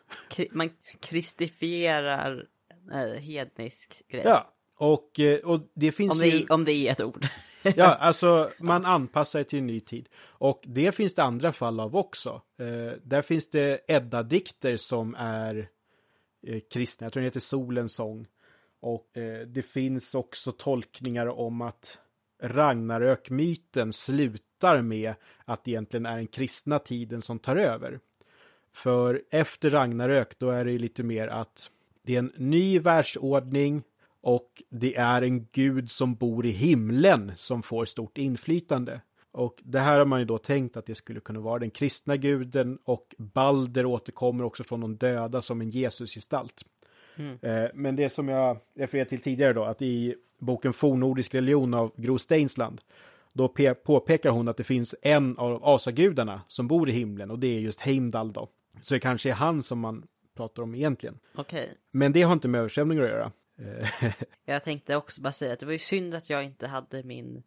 Man 0.51 0.69
kristifierar 0.99 2.45
hednisk 3.19 4.01
grej. 4.07 4.21
Ja, 4.25 4.53
och, 4.77 5.19
eh, 5.19 5.39
och 5.39 5.59
det 5.73 5.91
finns 5.91 6.13
Om 6.13 6.19
det, 6.19 6.27
ju... 6.27 6.45
om 6.49 6.65
det 6.65 6.71
är 6.71 6.91
ett 6.91 7.01
ord. 7.01 7.25
Ja, 7.75 7.85
alltså 7.99 8.51
man 8.59 8.85
anpassar 8.85 9.39
sig 9.39 9.43
till 9.43 9.59
en 9.59 9.67
ny 9.67 9.79
tid. 9.79 10.09
Och 10.19 10.63
det 10.65 10.91
finns 10.91 11.15
det 11.15 11.23
andra 11.23 11.53
fall 11.53 11.79
av 11.79 11.95
också. 11.95 12.41
Eh, 12.59 12.99
där 13.03 13.21
finns 13.21 13.49
det 13.49 13.79
Edda-dikter 13.87 14.77
som 14.77 15.15
är 15.17 15.69
eh, 16.47 16.59
kristna. 16.71 17.05
Jag 17.05 17.13
tror 17.13 17.21
den 17.21 17.27
heter 17.27 17.39
Solens 17.39 17.93
sång. 17.95 18.27
Och 18.79 19.17
eh, 19.17 19.47
det 19.47 19.61
finns 19.61 20.15
också 20.15 20.51
tolkningar 20.51 21.27
om 21.27 21.61
att 21.61 21.97
Ragnarök-myten 22.41 23.93
slutar 23.93 24.81
med 24.81 25.13
att 25.45 25.63
det 25.63 25.71
egentligen 25.71 26.05
är 26.05 26.17
den 26.17 26.27
kristna 26.27 26.79
tiden 26.79 27.21
som 27.21 27.39
tar 27.39 27.55
över. 27.55 27.99
För 28.73 29.23
efter 29.29 29.69
Ragnarök, 29.69 30.39
då 30.39 30.49
är 30.49 30.65
det 30.65 30.77
lite 30.77 31.03
mer 31.03 31.27
att 31.27 31.71
det 32.07 32.15
är 32.15 32.19
en 32.19 32.31
ny 32.37 32.79
världsordning 32.79 33.83
och 34.21 34.63
det 34.69 34.95
är 34.95 35.21
en 35.21 35.45
gud 35.51 35.91
som 35.91 36.15
bor 36.15 36.45
i 36.45 36.49
himlen 36.49 37.31
som 37.35 37.63
får 37.63 37.85
stort 37.85 38.17
inflytande. 38.17 39.01
Och 39.31 39.55
det 39.63 39.79
här 39.79 39.99
har 39.99 40.05
man 40.05 40.19
ju 40.19 40.25
då 40.25 40.37
tänkt 40.37 40.77
att 40.77 40.85
det 40.85 40.95
skulle 40.95 41.19
kunna 41.19 41.39
vara 41.39 41.59
den 41.59 41.69
kristna 41.71 42.17
guden 42.17 42.77
och 42.83 43.15
Balder 43.17 43.85
återkommer 43.85 44.43
också 44.43 44.63
från 44.63 44.81
de 44.81 44.95
döda 44.97 45.41
som 45.41 45.61
en 45.61 45.69
Jesusgestalt. 45.69 46.61
Mm. 47.15 47.37
Eh, 47.41 47.69
Men 47.73 47.95
det 47.95 48.09
som 48.09 48.27
jag 48.27 48.57
refererade 48.75 49.09
till 49.09 49.21
tidigare 49.21 49.53
då, 49.53 49.63
att 49.63 49.81
i 49.81 50.15
boken 50.39 50.73
Fornnordisk 50.73 51.35
religion 51.35 51.73
av 51.73 51.91
Gro 51.97 52.17
Steinsland, 52.17 52.81
då 53.33 53.47
pe- 53.47 53.73
påpekar 53.73 54.29
hon 54.29 54.47
att 54.47 54.57
det 54.57 54.63
finns 54.63 54.95
en 55.01 55.37
av 55.37 55.65
asagudarna 55.65 56.41
som 56.47 56.67
bor 56.67 56.89
i 56.89 56.91
himlen 56.91 57.31
och 57.31 57.39
det 57.39 57.47
är 57.47 57.59
just 57.59 57.79
Heimdall 57.79 58.31
då. 58.33 58.49
Så 58.83 58.93
det 58.93 58.99
kanske 58.99 59.29
är 59.29 59.33
han 59.33 59.63
som 59.63 59.79
man 59.79 60.03
pratar 60.37 60.63
om 60.63 60.75
egentligen. 60.75 61.19
Okej. 61.35 61.69
Men 61.91 62.11
det 62.13 62.21
har 62.21 62.33
inte 62.33 62.47
med 62.47 62.59
översvämningar 62.59 63.03
att 63.03 63.09
göra. 63.09 63.31
Eh, 64.01 64.11
Jag 64.45 64.63
tänkte 64.63 64.95
också 64.95 65.21
bara 65.21 65.33
säga 65.33 65.53
att 65.53 65.59
det 65.59 65.65
var 65.65 65.73
ju 65.73 65.79
synd 65.79 66.15
att 66.15 66.29
jag 66.29 66.43
inte 66.43 66.67
hade 66.67 67.03
min 67.03 67.43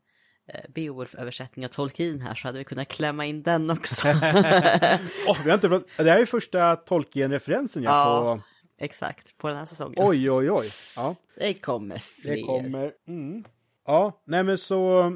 eh, 0.48 0.70
Beowulf-översättning 0.74 1.64
av 1.66 1.68
Tolkien 1.70 2.20
här 2.20 2.34
så 2.34 2.48
hade 2.48 2.58
vi 2.58 2.64
kunnat 2.64 2.88
klämma 2.88 3.26
in 3.26 3.42
den 3.42 3.70
också. 3.70 4.08
Åh, 5.28 5.38
vi 5.44 5.50
har 5.50 5.54
inte, 5.54 5.68
pratat- 5.68 5.86
det 5.96 6.10
här 6.10 6.20
är 6.20 6.26
första 6.26 6.76
Tolkien-referensen 6.76 7.82
jag 7.82 7.92
Ja. 7.92 8.36
på. 8.36 8.42
Exakt, 8.84 9.38
på 9.38 9.48
den 9.48 9.56
här 9.56 9.64
säsongen. 9.64 9.94
Oj, 10.06 10.30
oj, 10.30 10.50
oj. 10.50 10.72
Ja, 10.96 11.14
Det 11.36 11.54
kommer 11.54 11.98
fler. 11.98 12.34
det 12.36 12.42
kommer. 12.42 12.92
Mm. 13.08 13.44
Ja, 13.86 14.22
nej 14.26 14.42
men 14.44 14.58
så. 14.58 15.12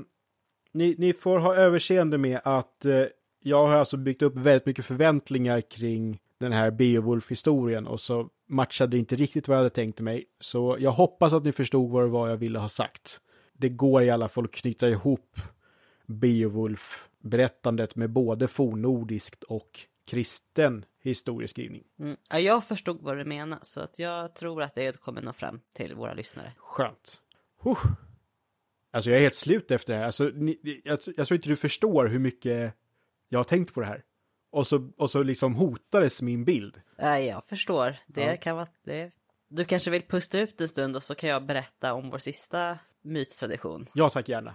Ni, 0.72 0.95
ni 0.99 1.12
får 1.12 1.39
ha 1.39 1.55
överseende 1.57 2.18
med 2.18 2.41
att 2.45 2.85
eh, 2.85 3.03
jag 3.43 3.66
har 3.66 3.77
alltså 3.77 3.97
byggt 3.97 4.22
upp 4.22 4.37
väldigt 4.37 4.66
mycket 4.66 4.85
förväntningar 4.85 5.61
kring 5.61 6.20
den 6.45 6.53
här 6.53 6.70
Beowulf-historien 6.70 7.86
och 7.86 8.01
så 8.01 8.28
matchade 8.49 8.90
det 8.90 8.99
inte 8.99 9.16
riktigt 9.16 9.49
vad 9.49 9.57
jag 9.57 9.61
hade 9.61 9.70
tänkt 9.70 10.01
mig. 10.01 10.24
Så 10.40 10.76
jag 10.80 10.90
hoppas 10.90 11.32
att 11.32 11.45
ni 11.45 11.53
förstod 11.53 11.90
vad 11.90 12.03
det 12.03 12.09
var 12.09 12.28
jag 12.28 12.36
ville 12.36 12.59
ha 12.59 12.68
sagt. 12.68 13.20
Det 13.53 13.68
går 13.68 14.03
i 14.03 14.11
alla 14.11 14.28
fall 14.28 14.45
att 14.45 14.53
knyta 14.53 14.88
ihop 14.88 15.40
Beowulf-berättandet 16.07 17.97
med 17.97 18.11
både 18.11 18.49
fornnordiskt 18.49 19.42
och 19.42 19.80
kristen 20.07 20.84
historieskrivning. 21.01 21.82
Mm. 21.99 22.16
Ja, 22.30 22.38
jag 22.38 22.64
förstod 22.64 23.03
vad 23.03 23.16
du 23.16 23.24
menar, 23.24 23.59
så 23.62 23.80
att 23.80 23.99
jag 23.99 24.34
tror 24.34 24.62
att 24.62 24.74
det 24.74 25.01
kommer 25.01 25.22
nå 25.22 25.32
fram 25.32 25.61
till 25.72 25.95
våra 25.95 26.14
lyssnare. 26.14 26.53
Skönt. 26.59 27.20
Huh. 27.61 27.84
Alltså 28.90 29.11
jag 29.11 29.18
är 29.18 29.22
helt 29.22 29.34
slut 29.34 29.70
efter 29.70 29.92
det 29.92 29.99
här. 29.99 30.07
Alltså, 30.07 30.24
ni, 30.24 30.80
jag, 30.84 30.99
jag 31.16 31.26
tror 31.26 31.36
inte 31.36 31.49
du 31.49 31.57
förstår 31.57 32.07
hur 32.07 32.18
mycket 32.18 32.74
jag 33.28 33.38
har 33.38 33.45
tänkt 33.45 33.74
på 33.74 33.80
det 33.80 33.86
här. 33.86 34.05
Och 34.55 34.67
så, 34.67 34.91
och 34.97 35.11
så 35.11 35.23
liksom 35.23 35.55
hotades 35.55 36.23
min 36.23 36.45
bild. 36.45 36.81
Jag 36.99 37.45
förstår. 37.45 37.97
Det 38.07 38.25
Ja. 38.25 38.37
kan 38.37 38.57
vara... 38.57 38.67
Det... 38.85 39.11
Du 39.49 39.65
kanske 39.65 39.91
vill 39.91 40.03
pusta 40.03 40.39
ut 40.41 40.61
en 40.61 40.69
stund 40.69 40.97
och 40.97 41.03
så 41.03 41.15
kan 41.15 41.31
jag 41.31 41.47
berätta 41.47 41.95
om 41.95 42.11
vår 42.11 42.19
sista 42.19 42.79
myttradition. 43.03 43.87
Ja, 43.95 44.11
tack 44.11 44.29
gärna. 44.29 44.55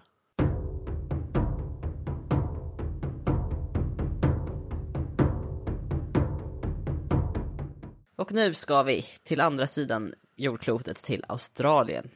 Och 8.15 8.31
nu 8.31 8.53
ska 8.53 8.83
vi 8.83 9.05
till 9.23 9.41
andra 9.41 9.67
sidan 9.67 10.13
jordklotet, 10.35 11.03
till 11.03 11.23
Australien. 11.27 12.09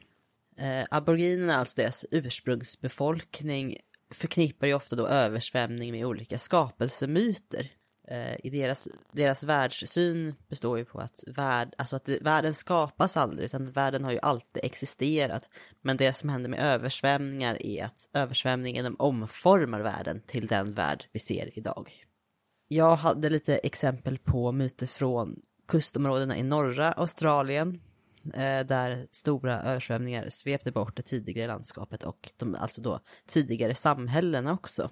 Eh, 0.56 0.84
aboriginerna, 0.90 1.54
alltså 1.56 1.74
deras 1.76 2.04
ursprungsbefolkning, 2.10 3.76
förknippar 4.14 4.66
ju 4.66 4.74
ofta 4.74 4.96
då 4.96 5.06
översvämning 5.06 5.92
med 5.92 6.06
olika 6.06 6.38
skapelsemyter. 6.38 7.70
Eh, 8.08 8.46
I 8.46 8.50
deras, 8.50 8.88
deras 9.12 9.44
världssyn 9.44 10.34
består 10.48 10.78
ju 10.78 10.84
på 10.84 11.00
att, 11.00 11.24
värld, 11.26 11.74
alltså 11.78 11.96
att 11.96 12.04
det, 12.04 12.22
världen 12.22 12.54
skapas 12.54 13.16
aldrig, 13.16 13.44
utan 13.44 13.72
världen 13.72 14.04
har 14.04 14.12
ju 14.12 14.18
alltid 14.22 14.64
existerat. 14.64 15.48
Men 15.82 15.96
det 15.96 16.12
som 16.12 16.28
händer 16.28 16.50
med 16.50 16.60
översvämningar 16.60 17.66
är 17.66 17.84
att 17.84 18.10
översvämningen 18.12 18.96
omformar 18.98 19.80
världen 19.80 20.22
till 20.26 20.46
den 20.46 20.74
värld 20.74 21.04
vi 21.12 21.18
ser 21.18 21.58
idag. 21.58 21.90
Jag 22.68 22.96
hade 22.96 23.30
lite 23.30 23.56
exempel 23.56 24.18
på 24.18 24.52
myter 24.52 24.86
från 24.86 25.40
kustområdena 25.68 26.36
i 26.36 26.42
norra 26.42 26.92
Australien 26.92 27.80
Eh, 28.34 28.66
där 28.66 29.06
stora 29.10 29.62
översvämningar 29.62 30.28
svepte 30.30 30.72
bort 30.72 30.96
det 30.96 31.02
tidigare 31.02 31.46
landskapet 31.46 32.02
och 32.02 32.30
de, 32.36 32.54
alltså 32.54 32.80
då 32.80 33.00
tidigare 33.26 33.74
samhällena 33.74 34.52
också. 34.52 34.90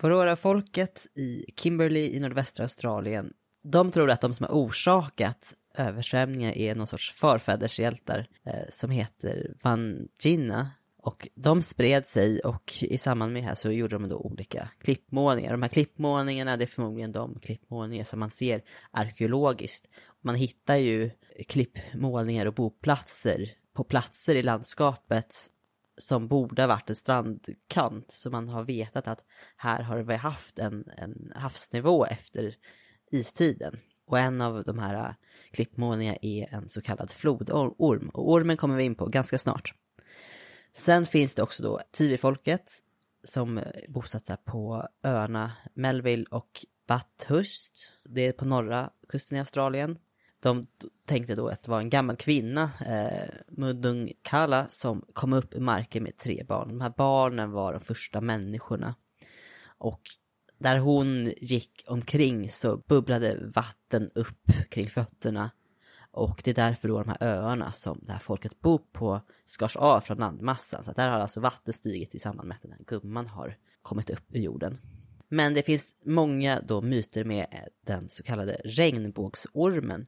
Varora-folket 0.00 1.06
i 1.14 1.44
Kimberley 1.56 2.16
i 2.16 2.20
nordvästra 2.20 2.64
Australien, 2.64 3.32
de 3.64 3.90
tror 3.90 4.10
att 4.10 4.20
de 4.20 4.34
som 4.34 4.46
har 4.46 4.54
orsakat 4.54 5.54
översvämningar 5.78 6.58
är 6.58 6.74
någon 6.74 6.86
sorts 6.86 7.12
förfädershjältar 7.12 8.26
eh, 8.46 8.68
som 8.70 8.90
heter 8.90 9.54
Vangina. 9.62 10.70
Och 10.96 11.28
de 11.34 11.62
spred 11.62 12.06
sig 12.06 12.40
och 12.40 12.72
i 12.82 12.98
samband 12.98 13.32
med 13.32 13.42
det 13.42 13.46
här 13.46 13.54
så 13.54 13.70
gjorde 13.70 13.94
de 13.94 14.08
då 14.08 14.16
olika 14.16 14.68
klippmålningar. 14.80 15.50
De 15.52 15.62
här 15.62 15.68
klippmålningarna, 15.68 16.56
det 16.56 16.64
är 16.64 16.66
förmodligen 16.66 17.12
de 17.12 17.40
klippmålningar 17.40 18.04
som 18.04 18.20
man 18.20 18.30
ser 18.30 18.62
arkeologiskt. 18.90 19.88
Man 20.20 20.34
hittar 20.34 20.76
ju 20.76 21.10
klippmålningar 21.48 22.46
och 22.46 22.54
boplatser 22.54 23.50
på 23.72 23.84
platser 23.84 24.34
i 24.34 24.42
landskapet 24.42 25.34
som 25.98 26.28
borde 26.28 26.62
ha 26.62 26.66
varit 26.66 26.90
en 26.90 26.96
strandkant. 26.96 28.12
Så 28.12 28.30
man 28.30 28.48
har 28.48 28.64
vetat 28.64 29.08
att 29.08 29.24
här 29.56 29.82
har 29.82 29.98
vi 29.98 30.14
haft 30.14 30.58
en, 30.58 30.88
en 30.96 31.32
havsnivå 31.36 32.06
efter 32.06 32.56
istiden. 33.10 33.78
Och 34.06 34.18
en 34.18 34.40
av 34.40 34.64
de 34.64 34.78
här 34.78 35.08
äh, 35.08 35.14
klippmålningarna 35.52 36.18
är 36.22 36.54
en 36.54 36.68
så 36.68 36.80
kallad 36.80 37.12
flodorm. 37.12 38.08
Och 38.08 38.32
ormen 38.32 38.56
kommer 38.56 38.76
vi 38.76 38.84
in 38.84 38.94
på 38.94 39.06
ganska 39.06 39.38
snart. 39.38 39.74
Sen 40.72 41.06
finns 41.06 41.34
det 41.34 41.42
också 41.42 41.62
då 41.62 41.80
tivifolket 41.92 42.70
som 43.24 43.58
äh, 43.58 43.64
är 43.64 43.86
bosatta 43.88 44.36
på 44.36 44.88
öarna 45.02 45.52
Melville 45.74 46.24
och 46.30 46.66
Bathurst. 46.86 47.92
Det 48.04 48.26
är 48.26 48.32
på 48.32 48.44
norra 48.44 48.90
kusten 49.08 49.36
i 49.36 49.40
Australien. 49.40 49.98
De 50.44 50.66
tänkte 51.06 51.34
då 51.34 51.48
att 51.48 51.62
det 51.62 51.70
var 51.70 51.80
en 51.80 51.90
gammal 51.90 52.16
kvinna, 52.16 52.70
eh, 52.86 53.28
Mudung 53.48 54.12
Kala, 54.22 54.66
som 54.68 55.04
kom 55.12 55.32
upp 55.32 55.54
ur 55.54 55.60
marken 55.60 56.02
med 56.02 56.16
tre 56.16 56.44
barn. 56.48 56.68
De 56.68 56.80
här 56.80 56.92
barnen 56.96 57.50
var 57.50 57.72
de 57.72 57.80
första 57.80 58.20
människorna. 58.20 58.94
Och 59.78 60.00
där 60.58 60.78
hon 60.78 61.32
gick 61.36 61.84
omkring 61.86 62.50
så 62.50 62.76
bubblade 62.76 63.38
vatten 63.54 64.10
upp 64.14 64.52
kring 64.70 64.86
fötterna. 64.86 65.50
Och 66.10 66.40
det 66.44 66.50
är 66.50 66.54
därför 66.54 66.88
då 66.88 67.02
de 67.02 67.08
här 67.08 67.22
öarna 67.22 67.72
som 67.72 68.00
det 68.02 68.12
här 68.12 68.18
folket 68.18 68.60
bor 68.60 68.80
på 68.92 69.20
skars 69.46 69.76
av 69.76 70.00
från 70.00 70.18
landmassan. 70.18 70.84
Så 70.84 70.92
där 70.92 71.10
har 71.10 71.20
alltså 71.20 71.40
vatten 71.40 71.74
stigit 71.74 72.14
i 72.14 72.18
samband 72.18 72.48
med 72.48 72.56
att 72.56 72.62
den 72.62 72.72
här 72.72 72.84
gumman 72.86 73.26
har 73.26 73.56
kommit 73.82 74.10
upp 74.10 74.34
ur 74.34 74.40
jorden. 74.40 74.78
Men 75.28 75.54
det 75.54 75.62
finns 75.62 75.94
många 76.04 76.60
då 76.60 76.80
myter 76.80 77.24
med 77.24 77.46
den 77.86 78.08
så 78.08 78.22
kallade 78.22 78.60
regnbågsormen. 78.64 80.06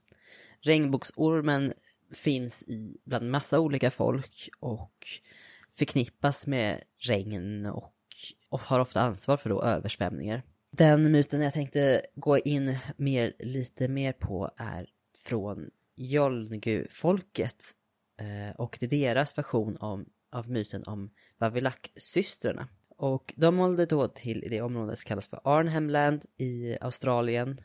Regnbågsormen 0.63 1.73
finns 2.13 2.63
i 2.63 2.99
bland 3.05 3.31
massa 3.31 3.61
olika 3.61 3.91
folk 3.91 4.49
och 4.61 5.07
förknippas 5.73 6.47
med 6.47 6.83
regn 6.99 7.67
och, 7.67 7.95
och 8.49 8.61
har 8.61 8.81
ofta 8.81 9.01
ansvar 9.01 9.37
för 9.37 9.51
då 9.51 9.63
översvämningar. 9.63 10.43
Den 10.71 11.13
myten 11.13 11.41
jag 11.41 11.53
tänkte 11.53 12.03
gå 12.15 12.39
in 12.39 12.79
mer, 12.97 13.33
lite 13.39 13.89
mer 13.89 14.13
på 14.13 14.51
är 14.57 14.87
från 15.19 15.71
Jolngu-folket 15.97 17.65
eh, 18.21 18.57
och 18.57 18.77
det 18.81 18.87
är 18.87 18.91
deras 18.91 19.39
version 19.39 19.77
om, 19.77 20.07
av 20.33 20.51
myten 20.51 20.85
om 20.87 21.11
Vavilak-systrarna. 21.39 22.69
Och 22.97 23.35
de 23.37 23.59
hållde 23.59 23.87
då 23.87 24.09
till 24.09 24.45
i 24.45 24.49
det 24.49 24.61
område 24.61 24.97
som 24.97 25.09
kallas 25.09 25.29
för 25.29 25.41
Arnhemland 25.45 26.23
i 26.37 26.77
Australien. 26.81 27.61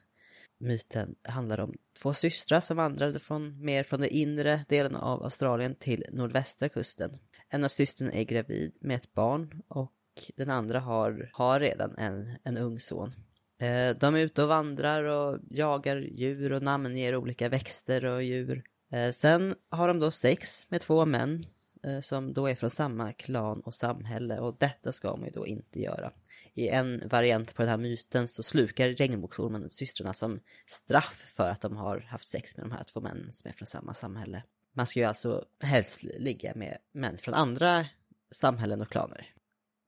Myten 0.61 1.15
handlar 1.23 1.59
om 1.59 1.73
två 2.01 2.13
systrar 2.13 2.59
som 2.59 2.77
vandrade 2.77 3.19
från, 3.19 3.65
mer 3.65 3.83
från 3.83 4.01
den 4.01 4.09
inre 4.09 4.65
delen 4.69 4.95
av 4.95 5.23
Australien 5.23 5.75
till 5.75 6.05
nordvästra 6.11 6.69
kusten. 6.69 7.17
En 7.49 7.63
av 7.63 7.67
systrarna 7.67 8.11
är 8.11 8.23
gravid 8.23 8.77
med 8.81 8.95
ett 8.95 9.13
barn 9.13 9.61
och 9.67 9.93
den 10.35 10.49
andra 10.49 10.79
har, 10.79 11.29
har 11.33 11.59
redan 11.59 11.97
en, 11.97 12.37
en 12.43 12.57
ung 12.57 12.79
son. 12.79 13.13
Eh, 13.61 13.95
de 13.97 14.15
är 14.15 14.19
ute 14.19 14.43
och 14.43 14.49
vandrar 14.49 15.03
och 15.03 15.39
jagar 15.49 15.97
djur 15.97 16.51
och 16.51 16.63
namnger 16.63 17.15
olika 17.15 17.49
växter 17.49 18.05
och 18.05 18.23
djur. 18.23 18.63
Eh, 18.91 19.11
sen 19.11 19.55
har 19.69 19.87
de 19.87 19.99
då 19.99 20.11
sex 20.11 20.71
med 20.71 20.81
två 20.81 21.05
män 21.05 21.43
eh, 21.83 21.99
som 21.99 22.33
då 22.33 22.47
är 22.47 22.55
från 22.55 22.69
samma 22.69 23.13
klan 23.13 23.59
och 23.59 23.73
samhälle 23.73 24.39
och 24.39 24.55
detta 24.59 24.91
ska 24.91 25.15
man 25.15 25.25
ju 25.25 25.31
då 25.31 25.47
inte 25.47 25.79
göra. 25.79 26.11
I 26.53 26.69
en 26.69 27.07
variant 27.09 27.55
på 27.55 27.61
den 27.61 27.69
här 27.69 27.77
myten 27.77 28.27
så 28.27 28.43
slukar 28.43 28.89
regnbågsormen 28.89 29.69
systrarna 29.69 30.13
som 30.13 30.39
straff 30.67 31.23
för 31.35 31.49
att 31.49 31.61
de 31.61 31.77
har 31.77 31.99
haft 31.99 32.27
sex 32.27 32.57
med 32.57 32.65
de 32.65 32.71
här 32.71 32.83
två 32.83 33.01
männen 33.01 33.33
som 33.33 33.49
är 33.49 33.53
från 33.53 33.65
samma 33.65 33.93
samhälle. 33.93 34.43
Man 34.73 34.87
ska 34.87 34.99
ju 34.99 35.05
alltså 35.05 35.45
helst 35.59 36.03
ligga 36.03 36.53
med 36.55 36.77
män 36.91 37.17
från 37.17 37.33
andra 37.33 37.85
samhällen 38.31 38.81
och 38.81 38.89
klaner. 38.89 39.33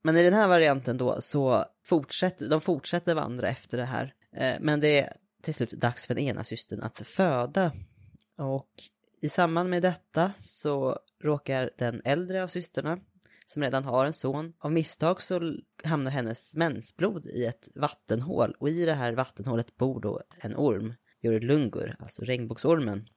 Men 0.02 0.16
i 0.16 0.22
den 0.22 0.34
här 0.34 0.48
varianten 0.48 0.98
då 0.98 1.20
så 1.20 1.64
fortsätter 1.84 2.48
de 2.48 2.60
fortsätter 2.60 3.14
vandra 3.14 3.48
efter 3.48 3.78
det 3.78 3.84
här. 3.84 4.14
Eh, 4.36 4.56
men 4.60 4.80
det 4.80 5.00
är 5.00 5.16
till 5.42 5.54
slut 5.54 5.70
dags 5.70 6.06
för 6.06 6.14
den 6.14 6.24
ena 6.24 6.44
systern 6.44 6.82
att 6.82 6.98
föda. 6.98 7.72
Och 8.38 8.70
i 9.20 9.28
samband 9.28 9.70
med 9.70 9.82
detta 9.82 10.32
så 10.38 10.98
råkar 11.22 11.70
den 11.78 12.02
äldre 12.04 12.42
av 12.42 12.48
systrarna, 12.48 12.98
som 13.46 13.62
redan 13.62 13.84
har 13.84 14.06
en 14.06 14.12
son, 14.12 14.52
av 14.58 14.72
misstag 14.72 15.22
så 15.22 15.56
hamnar 15.84 16.10
hennes 16.10 16.56
mensblod 16.56 17.26
i 17.26 17.44
ett 17.44 17.68
vattenhål. 17.74 18.54
Och 18.58 18.68
i 18.68 18.84
det 18.84 18.94
här 18.94 19.12
vattenhålet 19.12 19.76
bor 19.76 20.00
då 20.00 20.22
en 20.40 20.56
orm, 20.56 20.94
Jurlungur, 21.22 21.96
alltså 21.98 22.22
regnbågsormen. 22.22 23.08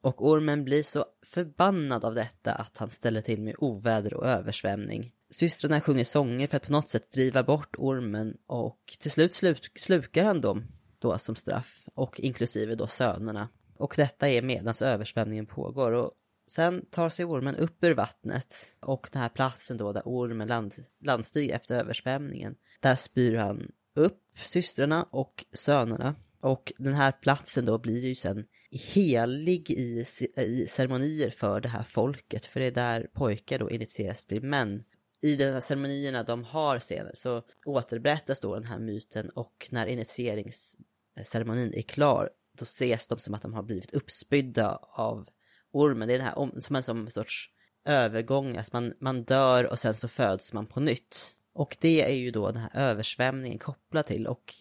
Och 0.00 0.28
ormen 0.28 0.64
blir 0.64 0.82
så 0.82 1.04
förbannad 1.26 2.04
av 2.04 2.14
detta 2.14 2.52
att 2.54 2.76
han 2.76 2.90
ställer 2.90 3.20
till 3.20 3.42
med 3.42 3.54
oväder 3.58 4.14
och 4.14 4.26
översvämning. 4.26 5.12
Systrarna 5.30 5.80
sjunger 5.80 6.04
sånger 6.04 6.46
för 6.46 6.56
att 6.56 6.66
på 6.66 6.72
något 6.72 6.88
sätt 6.88 7.12
driva 7.12 7.42
bort 7.42 7.76
ormen 7.78 8.36
och 8.46 8.78
till 9.00 9.10
slut 9.10 9.34
slut 9.34 9.70
slukar 9.74 10.24
han 10.24 10.40
dem 10.40 10.64
då 10.98 11.18
som 11.18 11.36
straff 11.36 11.84
och 11.94 12.20
inklusive 12.20 12.74
då 12.74 12.86
sönerna. 12.86 13.48
Och 13.76 13.94
detta 13.96 14.28
är 14.28 14.42
medan 14.42 14.74
översvämningen 14.80 15.46
pågår 15.46 15.92
och 15.92 16.12
sen 16.46 16.86
tar 16.90 17.08
sig 17.08 17.24
ormen 17.24 17.56
upp 17.56 17.84
ur 17.84 17.94
vattnet 17.94 18.72
och 18.80 19.08
den 19.12 19.22
här 19.22 19.28
platsen 19.28 19.76
då 19.76 19.92
där 19.92 20.02
ormen 20.04 20.48
land, 20.48 20.74
landstiger 21.00 21.56
efter 21.56 21.78
översvämningen. 21.78 22.54
Där 22.80 22.96
spyr 22.96 23.36
han 23.36 23.72
upp 23.94 24.20
systrarna 24.44 25.08
och 25.10 25.44
sönerna 25.52 26.14
och 26.40 26.72
den 26.78 26.94
här 26.94 27.12
platsen 27.12 27.66
då 27.66 27.78
blir 27.78 28.06
ju 28.06 28.14
sen 28.14 28.44
helig 28.70 29.70
i, 29.70 30.04
i 30.36 30.66
ceremonier 30.66 31.30
för 31.30 31.60
det 31.60 31.68
här 31.68 31.82
folket. 31.82 32.46
För 32.46 32.60
det 32.60 32.66
är 32.66 32.70
där 32.70 33.10
pojkar 33.12 33.58
då 33.58 33.70
initieras 33.70 34.24
till 34.24 34.42
män. 34.42 34.84
I 35.22 35.36
de 35.36 35.44
här 35.44 35.60
ceremonierna 35.60 36.22
de 36.22 36.44
har 36.44 36.78
sen 36.78 37.10
så 37.14 37.42
återberättas 37.66 38.40
då 38.40 38.54
den 38.54 38.64
här 38.64 38.78
myten 38.78 39.30
och 39.30 39.68
när 39.70 39.86
initieringsceremonin 39.86 41.74
är 41.74 41.82
klar 41.82 42.30
då 42.58 42.62
ses 42.62 43.08
de 43.08 43.18
som 43.18 43.34
att 43.34 43.42
de 43.42 43.54
har 43.54 43.62
blivit 43.62 43.94
uppspydda 43.94 44.78
av 44.82 45.28
ormen. 45.74 46.08
Det 46.08 46.14
är 46.14 46.18
det 46.18 46.24
här 46.24 46.60
som 46.60 46.76
en 46.76 46.82
som 46.82 47.10
sorts 47.10 47.50
övergång, 47.84 48.56
att 48.56 48.72
man, 48.72 48.94
man 49.00 49.24
dör 49.24 49.70
och 49.70 49.78
sen 49.78 49.94
så 49.94 50.08
föds 50.08 50.52
man 50.52 50.66
på 50.66 50.80
nytt. 50.80 51.36
Och 51.52 51.76
det 51.80 52.02
är 52.02 52.14
ju 52.14 52.30
då 52.30 52.50
den 52.50 52.62
här 52.62 52.70
översvämningen 52.74 53.58
kopplad 53.58 54.06
till 54.06 54.26
och 54.26 54.54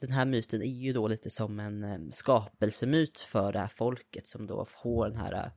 den 0.00 0.12
här 0.12 0.26
myten 0.26 0.62
är 0.62 0.66
ju 0.66 0.92
då 0.92 1.08
lite 1.08 1.30
som 1.30 1.60
en 1.60 1.84
eh, 1.84 1.98
skapelsemyt 2.12 3.20
för 3.20 3.52
det 3.52 3.58
här 3.58 3.68
folket 3.68 4.28
som 4.28 4.46
då 4.46 4.64
får 4.64 5.08
den 5.08 5.18
här, 5.18 5.52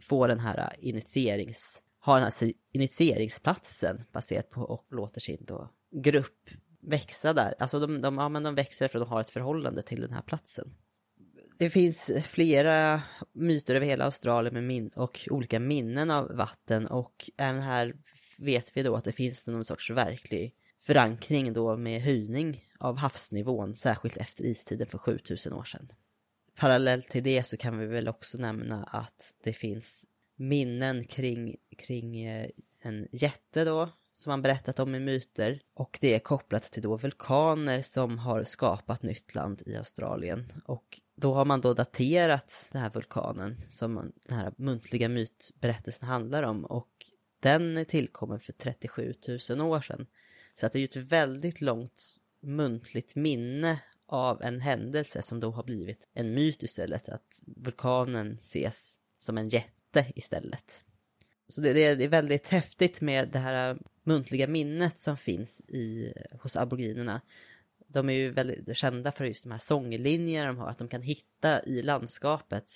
får 0.00 0.28
den 0.28 0.40
här 0.40 0.74
initierings, 0.78 1.82
har 1.98 2.14
den 2.14 2.22
här 2.22 2.52
initieringsplatsen 2.72 4.04
baserat 4.12 4.50
på 4.50 4.62
och 4.62 4.86
låter 4.90 5.20
sin 5.20 5.44
då 5.44 5.70
grupp 5.90 6.50
växa 6.80 7.32
där. 7.32 7.54
Alltså 7.58 7.80
de, 7.80 8.00
de, 8.00 8.18
ja, 8.18 8.28
men 8.28 8.42
de 8.42 8.54
växer 8.54 8.88
för 8.88 8.98
att 8.98 9.06
de 9.06 9.10
har 9.10 9.20
ett 9.20 9.30
förhållande 9.30 9.82
till 9.82 10.00
den 10.00 10.12
här 10.12 10.22
platsen. 10.22 10.74
Det 11.60 11.70
finns 11.70 12.10
flera 12.24 13.02
myter 13.32 13.74
över 13.74 13.86
hela 13.86 14.04
Australien 14.04 14.54
med 14.54 14.64
min 14.64 14.88
och 14.88 15.28
olika 15.30 15.60
minnen 15.60 16.10
av 16.10 16.36
vatten 16.36 16.86
och 16.86 17.30
även 17.36 17.62
här 17.62 17.94
vet 18.38 18.76
vi 18.76 18.82
då 18.82 18.96
att 18.96 19.04
det 19.04 19.12
finns 19.12 19.46
någon 19.46 19.64
sorts 19.64 19.90
verklig 19.90 20.54
förankring 20.82 21.52
då 21.52 21.76
med 21.76 22.02
höjning 22.02 22.64
av 22.78 22.96
havsnivån, 22.96 23.76
särskilt 23.76 24.16
efter 24.16 24.44
istiden 24.44 24.86
för 24.86 24.98
7000 24.98 25.52
år 25.52 25.64
sedan. 25.64 25.92
Parallellt 26.56 27.08
till 27.08 27.22
det 27.22 27.46
så 27.46 27.56
kan 27.56 27.78
vi 27.78 27.86
väl 27.86 28.08
också 28.08 28.38
nämna 28.38 28.84
att 28.84 29.34
det 29.44 29.52
finns 29.52 30.06
minnen 30.36 31.04
kring, 31.04 31.56
kring 31.78 32.24
eh, 32.24 32.50
en 32.82 33.08
jätte 33.12 33.64
då, 33.64 33.88
som 34.14 34.30
man 34.30 34.42
berättat 34.42 34.78
om 34.78 34.94
i 34.94 35.00
myter. 35.00 35.60
Och 35.74 35.98
det 36.00 36.14
är 36.14 36.18
kopplat 36.18 36.62
till 36.62 36.82
då 36.82 36.96
vulkaner 36.96 37.82
som 37.82 38.18
har 38.18 38.44
skapat 38.44 39.02
nytt 39.02 39.34
land 39.34 39.62
i 39.66 39.76
Australien. 39.76 40.52
Och 40.64 41.00
då 41.16 41.34
har 41.34 41.44
man 41.44 41.60
då 41.60 41.74
daterat 41.74 42.68
den 42.72 42.82
här 42.82 42.90
vulkanen 42.90 43.56
som 43.68 44.12
den 44.24 44.38
här 44.38 44.52
muntliga 44.56 45.08
mytberättelsen 45.08 46.08
handlar 46.08 46.42
om. 46.42 46.64
Och 46.64 46.90
den 47.40 47.76
är 47.76 47.84
tillkommen 47.84 48.40
för 48.40 48.52
37 48.52 49.14
000 49.50 49.60
år 49.60 49.80
sedan. 49.80 50.06
Så 50.54 50.66
att 50.66 50.72
det 50.72 50.78
är 50.78 50.80
ju 50.80 50.84
ett 50.84 50.96
väldigt 50.96 51.60
långt 51.60 52.02
muntligt 52.42 53.14
minne 53.14 53.80
av 54.06 54.42
en 54.42 54.60
händelse 54.60 55.22
som 55.22 55.40
då 55.40 55.50
har 55.50 55.62
blivit 55.62 56.08
en 56.14 56.34
myt 56.34 56.62
istället. 56.62 57.08
Att 57.08 57.40
vulkanen 57.46 58.38
ses 58.40 58.98
som 59.18 59.38
en 59.38 59.48
jätte 59.48 60.06
istället. 60.14 60.82
Så 61.48 61.60
det, 61.60 61.72
det 61.72 62.04
är 62.04 62.08
väldigt 62.08 62.48
häftigt 62.48 63.00
med 63.00 63.28
det 63.28 63.38
här 63.38 63.78
muntliga 64.02 64.46
minnet 64.46 64.98
som 64.98 65.16
finns 65.16 65.60
i, 65.60 66.12
hos 66.42 66.56
aboriginerna. 66.56 67.20
De 67.86 68.08
är 68.08 68.12
ju 68.12 68.30
väldigt 68.30 68.76
kända 68.76 69.12
för 69.12 69.24
just 69.24 69.44
de 69.44 69.50
här 69.50 69.58
sånglinjerna 69.58 70.46
de 70.46 70.58
har, 70.58 70.68
att 70.68 70.78
de 70.78 70.88
kan 70.88 71.02
hitta 71.02 71.64
i 71.64 71.82
landskapet 71.82 72.70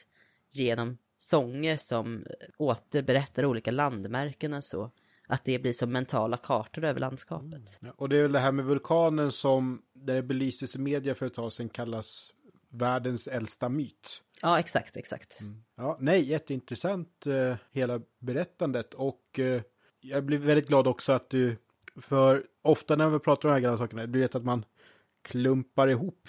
genom 0.52 0.98
sånger 1.18 1.76
som 1.76 2.26
återberättar 2.58 3.44
olika 3.44 3.70
landmärken 3.70 4.52
och 4.52 4.64
så. 4.64 4.90
Att 5.26 5.44
det 5.44 5.58
blir 5.58 5.72
som 5.72 5.92
mentala 5.92 6.36
kartor 6.36 6.84
över 6.84 7.00
landskapet. 7.00 7.82
Mm. 7.82 7.94
Och 7.96 8.08
det 8.08 8.16
är 8.16 8.22
väl 8.22 8.32
det 8.32 8.38
här 8.38 8.52
med 8.52 8.64
vulkanen 8.64 9.32
som, 9.32 9.82
där 9.92 10.14
det 10.14 10.22
belystes 10.22 10.76
i 10.76 10.78
media 10.78 11.14
för 11.14 11.26
ett 11.26 11.34
tag 11.34 11.52
sedan, 11.52 11.68
kallas 11.68 12.30
världens 12.68 13.28
äldsta 13.28 13.68
myt. 13.68 14.22
Ja, 14.42 14.58
exakt, 14.58 14.96
exakt. 14.96 15.40
Mm. 15.40 15.64
Ja, 15.76 15.96
nej, 16.00 16.22
jätteintressant 16.24 17.26
eh, 17.26 17.56
hela 17.70 18.00
berättandet 18.18 18.94
och 18.94 19.38
eh, 19.38 19.62
jag 20.04 20.24
blir 20.24 20.38
väldigt 20.38 20.68
glad 20.68 20.86
också 20.86 21.12
att 21.12 21.30
du, 21.30 21.56
för 21.96 22.46
ofta 22.62 22.96
när 22.96 23.08
vi 23.08 23.18
pratar 23.18 23.48
om 23.48 23.52
de 23.52 23.54
här 23.54 23.60
gamla 23.60 23.78
sakerna, 23.78 24.06
du 24.06 24.18
vet 24.18 24.34
att 24.34 24.44
man 24.44 24.64
klumpar 25.22 25.88
ihop 25.88 26.28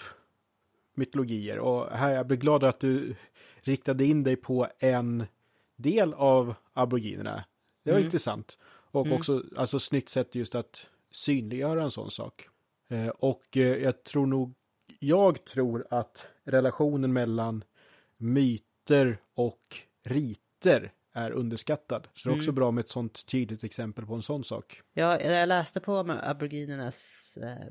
mytologier 0.94 1.58
och 1.58 1.90
här 1.90 2.14
jag 2.14 2.26
blir 2.26 2.36
glad 2.36 2.64
att 2.64 2.80
du 2.80 3.16
riktade 3.56 4.04
in 4.04 4.22
dig 4.22 4.36
på 4.36 4.68
en 4.78 5.26
del 5.76 6.14
av 6.14 6.54
aboriginerna. 6.72 7.44
Det 7.82 7.90
var 7.90 7.98
mm. 7.98 8.06
intressant. 8.06 8.58
Och 8.90 9.06
mm. 9.06 9.18
också 9.18 9.42
alltså 9.56 9.78
snyggt 9.78 10.08
sätt 10.08 10.34
just 10.34 10.54
att 10.54 10.86
synliggöra 11.10 11.82
en 11.82 11.90
sån 11.90 12.10
sak. 12.10 12.48
Eh, 12.88 13.08
och 13.08 13.56
eh, 13.56 13.82
jag 13.82 14.04
tror 14.04 14.26
nog, 14.26 14.54
jag 14.98 15.44
tror 15.44 15.86
att 15.90 16.26
relationen 16.44 17.12
mellan 17.12 17.64
myter 18.16 19.18
och 19.34 19.76
riter 20.04 20.92
är 21.16 21.30
underskattad. 21.30 22.08
Så 22.14 22.28
det 22.28 22.34
är 22.34 22.36
också 22.36 22.48
mm. 22.48 22.54
bra 22.54 22.70
med 22.70 22.82
ett 22.82 22.88
sånt 22.88 23.26
tydligt 23.26 23.64
exempel 23.64 24.06
på 24.06 24.14
en 24.14 24.22
sån 24.22 24.44
sak. 24.44 24.82
Ja, 24.94 25.20
jag 25.20 25.48
läste 25.48 25.80
på 25.80 26.04
med 26.04 26.30
aboriginernas 26.30 27.38
eh, 27.42 27.66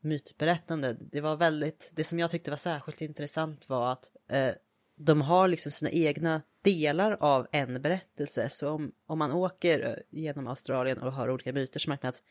mytberättande. 0.00 0.96
Det 1.00 1.20
var 1.20 1.36
väldigt, 1.36 1.90
det 1.94 2.04
som 2.04 2.18
jag 2.18 2.30
tyckte 2.30 2.50
var 2.50 2.56
särskilt 2.56 3.00
intressant 3.00 3.68
var 3.68 3.92
att 3.92 4.10
eh, 4.28 4.52
de 4.96 5.20
har 5.20 5.48
liksom 5.48 5.72
sina 5.72 5.90
egna 5.90 6.42
delar 6.62 7.16
av 7.20 7.46
en 7.52 7.82
berättelse. 7.82 8.48
Så 8.50 8.70
om, 8.70 8.92
om 9.06 9.18
man 9.18 9.32
åker 9.32 9.86
eh, 9.86 10.20
genom 10.20 10.46
Australien 10.46 10.98
och 10.98 11.12
hör 11.12 11.30
olika 11.30 11.52
myter 11.52 11.80
så 11.80 11.90
märker 11.90 12.04
man 12.04 12.08
att 12.08 12.22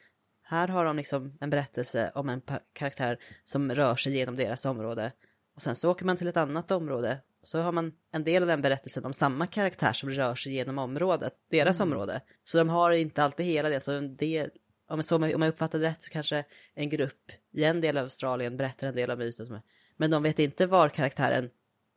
här 0.41 0.67
har 0.67 0.85
de 0.85 0.97
liksom 0.97 1.37
en 1.39 1.49
berättelse 1.49 2.11
om 2.15 2.29
en 2.29 2.41
karaktär 2.73 3.19
som 3.43 3.71
rör 3.71 3.95
sig 3.95 4.17
genom 4.17 4.35
deras 4.35 4.65
område. 4.65 5.11
Och 5.55 5.61
sen 5.61 5.75
så 5.75 5.91
åker 5.91 6.05
man 6.05 6.17
till 6.17 6.27
ett 6.27 6.37
annat 6.37 6.71
område 6.71 7.21
så 7.45 7.59
har 7.59 7.71
man 7.71 7.91
en 8.11 8.23
del 8.23 8.43
av 8.43 8.47
den 8.47 8.61
berättelsen 8.61 9.05
om 9.05 9.13
samma 9.13 9.47
karaktär 9.47 9.93
som 9.93 10.09
rör 10.09 10.35
sig 10.35 10.53
genom 10.53 10.77
området, 10.77 11.33
deras 11.51 11.79
mm. 11.79 11.91
område. 11.91 12.21
Så 12.43 12.57
de 12.57 12.69
har 12.69 12.91
inte 12.91 13.23
alltid 13.23 13.45
hela 13.45 13.69
det, 13.69 13.79
så 13.79 13.91
en 13.91 14.15
del, 14.15 14.49
om, 14.89 15.03
så, 15.03 15.15
om 15.15 15.23
jag 15.23 15.47
uppfattade 15.47 15.83
rätt 15.83 16.03
så 16.03 16.09
kanske 16.09 16.45
en 16.73 16.89
grupp 16.89 17.31
i 17.53 17.63
en 17.63 17.81
del 17.81 17.97
av 17.97 18.03
Australien 18.03 18.57
berättar 18.57 18.87
en 18.87 18.95
del 18.95 19.11
av 19.11 19.17
myten. 19.17 19.59
Men 19.97 20.11
de 20.11 20.23
vet 20.23 20.39
inte 20.39 20.65
var 20.65 20.89
karaktären, 20.89 21.49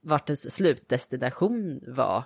vart 0.03 0.27
dess 0.27 0.55
slutdestination 0.55 1.81
var. 1.87 2.25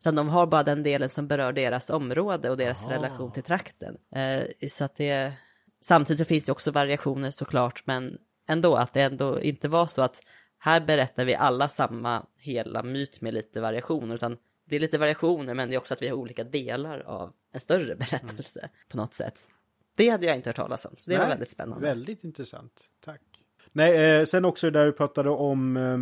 Utan 0.00 0.14
de 0.14 0.28
har 0.28 0.46
bara 0.46 0.62
den 0.62 0.82
delen 0.82 1.10
som 1.10 1.28
berör 1.28 1.52
deras 1.52 1.90
område 1.90 2.50
och 2.50 2.56
deras 2.56 2.82
Aha. 2.82 2.92
relation 2.92 3.32
till 3.32 3.42
trakten. 3.42 3.96
Eh, 4.14 4.68
så 4.68 4.84
att 4.84 4.96
det, 4.96 5.32
samtidigt 5.80 6.18
så 6.18 6.24
finns 6.24 6.44
det 6.44 6.52
också 6.52 6.70
variationer 6.70 7.30
såklart, 7.30 7.82
men 7.86 8.18
ändå 8.48 8.74
att 8.74 8.94
det 8.94 9.02
ändå 9.02 9.40
inte 9.40 9.68
var 9.68 9.86
så 9.86 10.02
att 10.02 10.22
här 10.58 10.80
berättar 10.80 11.24
vi 11.24 11.34
alla 11.34 11.68
samma 11.68 12.26
hela 12.36 12.82
myt 12.82 13.20
med 13.20 13.34
lite 13.34 13.60
variationer, 13.60 14.14
utan 14.14 14.36
det 14.64 14.76
är 14.76 14.80
lite 14.80 14.98
variationer 14.98 15.54
men 15.54 15.68
det 15.68 15.74
är 15.74 15.78
också 15.78 15.94
att 15.94 16.02
vi 16.02 16.08
har 16.08 16.16
olika 16.16 16.44
delar 16.44 17.00
av 17.00 17.32
en 17.52 17.60
större 17.60 17.94
berättelse 17.96 18.60
mm. 18.60 18.70
på 18.88 18.96
något 18.96 19.14
sätt. 19.14 19.40
Det 19.96 20.08
hade 20.08 20.26
jag 20.26 20.36
inte 20.36 20.48
hört 20.48 20.56
talas 20.56 20.84
om, 20.84 20.94
så 20.98 21.10
det 21.10 21.16
Nej, 21.16 21.26
var 21.26 21.30
väldigt 21.30 21.50
spännande. 21.50 21.86
Väldigt 21.86 22.24
intressant, 22.24 22.90
tack. 23.04 23.20
Nej, 23.72 24.20
eh, 24.20 24.24
sen 24.24 24.44
också 24.44 24.70
där 24.70 24.86
du 24.86 24.92
pratade 24.92 25.30
om 25.30 25.76
eh, 25.76 25.98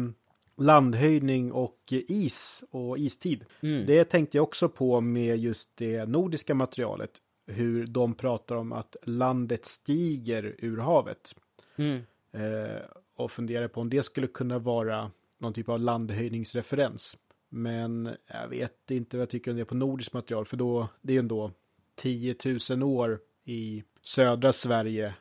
landhöjning 0.64 1.52
och 1.52 1.92
is 2.08 2.64
och 2.70 2.98
istid. 2.98 3.44
Mm. 3.60 3.86
Det 3.86 4.04
tänkte 4.04 4.36
jag 4.36 4.42
också 4.42 4.68
på 4.68 5.00
med 5.00 5.38
just 5.38 5.76
det 5.76 6.06
nordiska 6.06 6.54
materialet. 6.54 7.10
Hur 7.46 7.86
de 7.86 8.14
pratar 8.14 8.56
om 8.56 8.72
att 8.72 8.96
landet 9.02 9.64
stiger 9.64 10.54
ur 10.58 10.78
havet. 10.78 11.34
Mm. 11.76 12.02
Eh, 12.32 12.82
och 13.16 13.30
funderar 13.30 13.68
på 13.68 13.80
om 13.80 13.90
det 13.90 14.02
skulle 14.02 14.26
kunna 14.26 14.58
vara 14.58 15.10
någon 15.38 15.52
typ 15.52 15.68
av 15.68 15.80
landhöjningsreferens. 15.80 17.16
Men 17.48 18.16
jag 18.26 18.48
vet 18.48 18.90
inte 18.90 19.16
vad 19.16 19.22
jag 19.22 19.30
tycker 19.30 19.50
om 19.50 19.56
det 19.56 19.64
på 19.64 19.74
nordiskt 19.74 20.12
material, 20.12 20.46
för 20.46 20.56
då, 20.56 20.88
det 21.02 21.12
är 21.12 21.14
ju 21.14 21.20
ändå 21.20 21.50
10 21.94 22.36
000 22.70 22.82
år 22.82 23.20
i 23.44 23.84
södra 24.02 24.52
Sverige. 24.52 25.14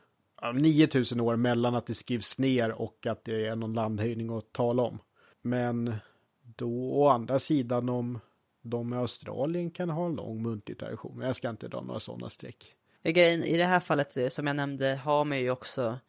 9 0.54 0.88
000 1.14 1.22
år 1.22 1.36
mellan 1.36 1.76
att 1.76 1.86
det 1.86 1.94
skrivs 1.94 2.38
ner 2.38 2.72
och 2.72 3.08
att 3.08 3.26
det 3.26 3.46
är 3.46 3.56
någon 3.56 3.74
landhöjning 3.74 4.30
att 4.30 4.54
tala 4.54 4.84
om. 4.84 5.00
Men 5.42 5.96
då 6.42 6.94
å 6.94 7.08
andra 7.08 7.40
sidan 7.40 7.90
om 7.90 8.20
de 8.62 8.94
i 8.94 8.98
Australien 8.98 9.72
kan 9.72 9.90
ha 9.90 10.06
en 10.06 10.16
lång 10.16 10.42
muntlig 10.42 10.80
tradition. 10.80 11.18
Men 11.18 11.28
jag 11.28 11.36
ska 11.36 11.50
inte 11.50 11.68
dra 11.68 11.82
några 11.82 12.00
sådana 12.00 12.30
streck. 12.30 12.76
Grejen 13.04 13.44
i 13.44 13.58
det 13.58 13.66
här 13.66 13.80
fallet 13.80 14.34
som 14.34 14.48
jag 14.48 14.56
nämnde 14.56 14.96
har 14.96 15.26
man 15.26 15.40
ju 15.40 15.52
också 15.52 16.00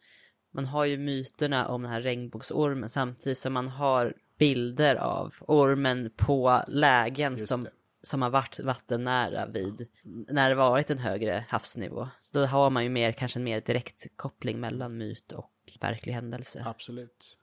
man 0.57 0.65
har 0.65 0.85
ju 0.85 0.97
myterna 0.97 1.67
om 1.67 1.81
den 1.81 1.91
här 1.91 2.01
regnbågsormen 2.01 2.89
samtidigt 2.89 3.37
som 3.37 3.53
man 3.53 3.67
har 3.67 4.13
bilder 4.37 4.95
av 4.95 5.35
ormen 5.39 6.11
på 6.17 6.61
lägen 6.67 7.37
som, 7.37 7.67
som 8.03 8.21
har 8.21 8.29
varit 8.29 8.59
vattennära 8.59 9.45
vid 9.45 9.87
när 10.03 10.49
det 10.49 10.55
varit 10.55 10.89
en 10.89 10.97
högre 10.97 11.45
havsnivå. 11.49 12.07
Så 12.19 12.39
då 12.39 12.45
har 12.45 12.69
man 12.69 12.83
ju 12.83 12.89
mer, 12.89 13.11
kanske 13.11 13.39
en 13.39 13.43
mer 13.43 13.61
direkt 13.61 14.07
koppling 14.15 14.59
mellan 14.59 14.97
myt 14.97 15.31
och 15.31 15.53
verklig 15.81 16.13
händelse. 16.13 16.63
Absolut. 16.65 17.37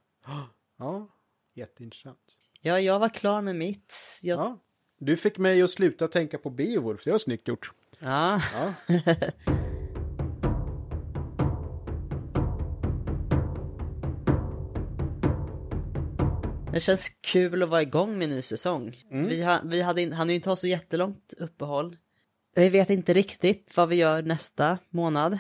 Ja, 0.79 1.09
jätteintressant. 1.55 2.19
Ja, 2.61 2.81
jag 2.81 2.99
var 2.99 3.09
klar 3.09 3.43
med 3.43 3.57
mitt. 3.57 3.95
Jag... 4.23 4.39
Ja. 4.39 4.61
Du 4.99 5.17
fick 5.17 5.39
mig 5.39 5.63
att 5.63 5.71
sluta 5.71 6.09
tänka 6.09 6.39
på 6.39 6.51
Beowulf, 6.51 7.05
det 7.05 7.11
var 7.11 7.19
snyggt 7.19 7.49
gjort. 7.49 7.73
Ja. 7.99 8.41
ja. 8.55 8.75
Det 16.75 16.81
känns 16.81 17.09
kul 17.09 17.63
att 17.63 17.69
vara 17.69 17.83
igång 17.83 18.19
med 18.19 18.25
en 18.25 18.35
ny 18.35 18.43
säsong. 18.43 19.05
Mm. 19.11 19.29
Vi, 19.29 19.43
ha, 19.43 19.61
vi 19.65 19.83
hade 19.83 20.03
in, 20.03 20.13
hann 20.13 20.29
ju 20.29 20.35
inte 20.35 20.49
ha 20.49 20.57
så 20.57 20.67
jättelångt 20.67 21.35
uppehåll. 21.39 21.97
Vi 22.55 22.69
vet 22.69 22.91
inte 22.91 23.13
riktigt 23.13 23.77
vad 23.77 23.89
vi 23.89 23.97
gör 23.97 24.23
nästa 24.23 24.79
månad. 24.91 25.39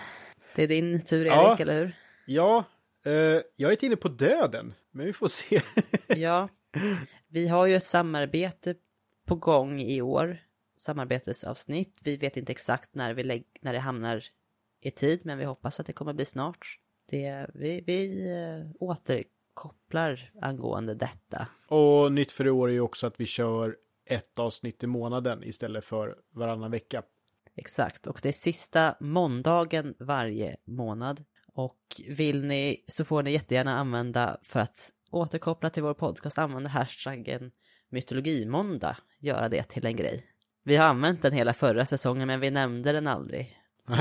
Det 0.54 0.62
är 0.62 0.68
din 0.68 1.04
tur 1.04 1.26
Erik, 1.26 1.34
ja. 1.34 1.56
eller 1.58 1.80
hur? 1.80 1.96
Ja, 2.26 2.64
uh, 3.06 3.40
jag 3.56 3.68
är 3.68 3.70
inte 3.70 3.86
inne 3.86 3.96
på 3.96 4.08
döden, 4.08 4.74
men 4.90 5.06
vi 5.06 5.12
får 5.12 5.28
se. 5.28 5.62
ja, 6.06 6.48
vi 7.28 7.48
har 7.48 7.66
ju 7.66 7.74
ett 7.74 7.86
samarbete 7.86 8.74
på 9.26 9.34
gång 9.34 9.80
i 9.80 10.02
år. 10.02 10.38
Samarbetesavsnitt. 10.76 12.00
Vi 12.04 12.16
vet 12.16 12.36
inte 12.36 12.52
exakt 12.52 12.94
när, 12.94 13.14
vi 13.14 13.44
när 13.60 13.72
det 13.72 13.78
hamnar 13.78 14.24
i 14.80 14.90
tid, 14.90 15.20
men 15.24 15.38
vi 15.38 15.44
hoppas 15.44 15.80
att 15.80 15.86
det 15.86 15.92
kommer 15.92 16.12
bli 16.12 16.24
snart. 16.24 16.78
Det, 17.10 17.46
vi, 17.54 17.84
vi 17.86 18.28
eh, 18.30 18.86
återkopplar 19.54 20.30
angående 20.42 20.94
detta. 20.94 21.46
Och 21.68 22.12
nytt 22.12 22.32
för 22.32 22.46
i 22.46 22.50
år 22.50 22.68
är 22.68 22.72
ju 22.72 22.80
också 22.80 23.06
att 23.06 23.20
vi 23.20 23.26
kör 23.26 23.76
ett 24.06 24.38
avsnitt 24.38 24.82
i 24.82 24.86
månaden 24.86 25.44
istället 25.44 25.84
för 25.84 26.16
varannan 26.34 26.70
vecka. 26.70 27.02
Exakt, 27.56 28.06
och 28.06 28.20
det 28.22 28.28
är 28.28 28.32
sista 28.32 28.94
måndagen 29.00 29.94
varje 29.98 30.56
månad. 30.64 31.24
Och 31.54 31.78
vill 32.08 32.44
ni 32.44 32.84
så 32.88 33.04
får 33.04 33.22
ni 33.22 33.32
jättegärna 33.32 33.78
använda 33.78 34.36
för 34.42 34.60
att 34.60 34.90
återkoppla 35.10 35.70
till 35.70 35.82
vår 35.82 35.94
podcast, 35.94 36.38
använda 36.38 36.70
hashtaggen 36.70 37.50
mytologimåndag, 37.88 38.96
göra 39.18 39.48
det 39.48 39.62
till 39.62 39.86
en 39.86 39.96
grej. 39.96 40.26
Vi 40.64 40.76
har 40.76 40.86
använt 40.86 41.22
den 41.22 41.32
hela 41.32 41.52
förra 41.52 41.86
säsongen 41.86 42.26
men 42.26 42.40
vi 42.40 42.50
nämnde 42.50 42.92
den 42.92 43.06
aldrig. 43.06 43.58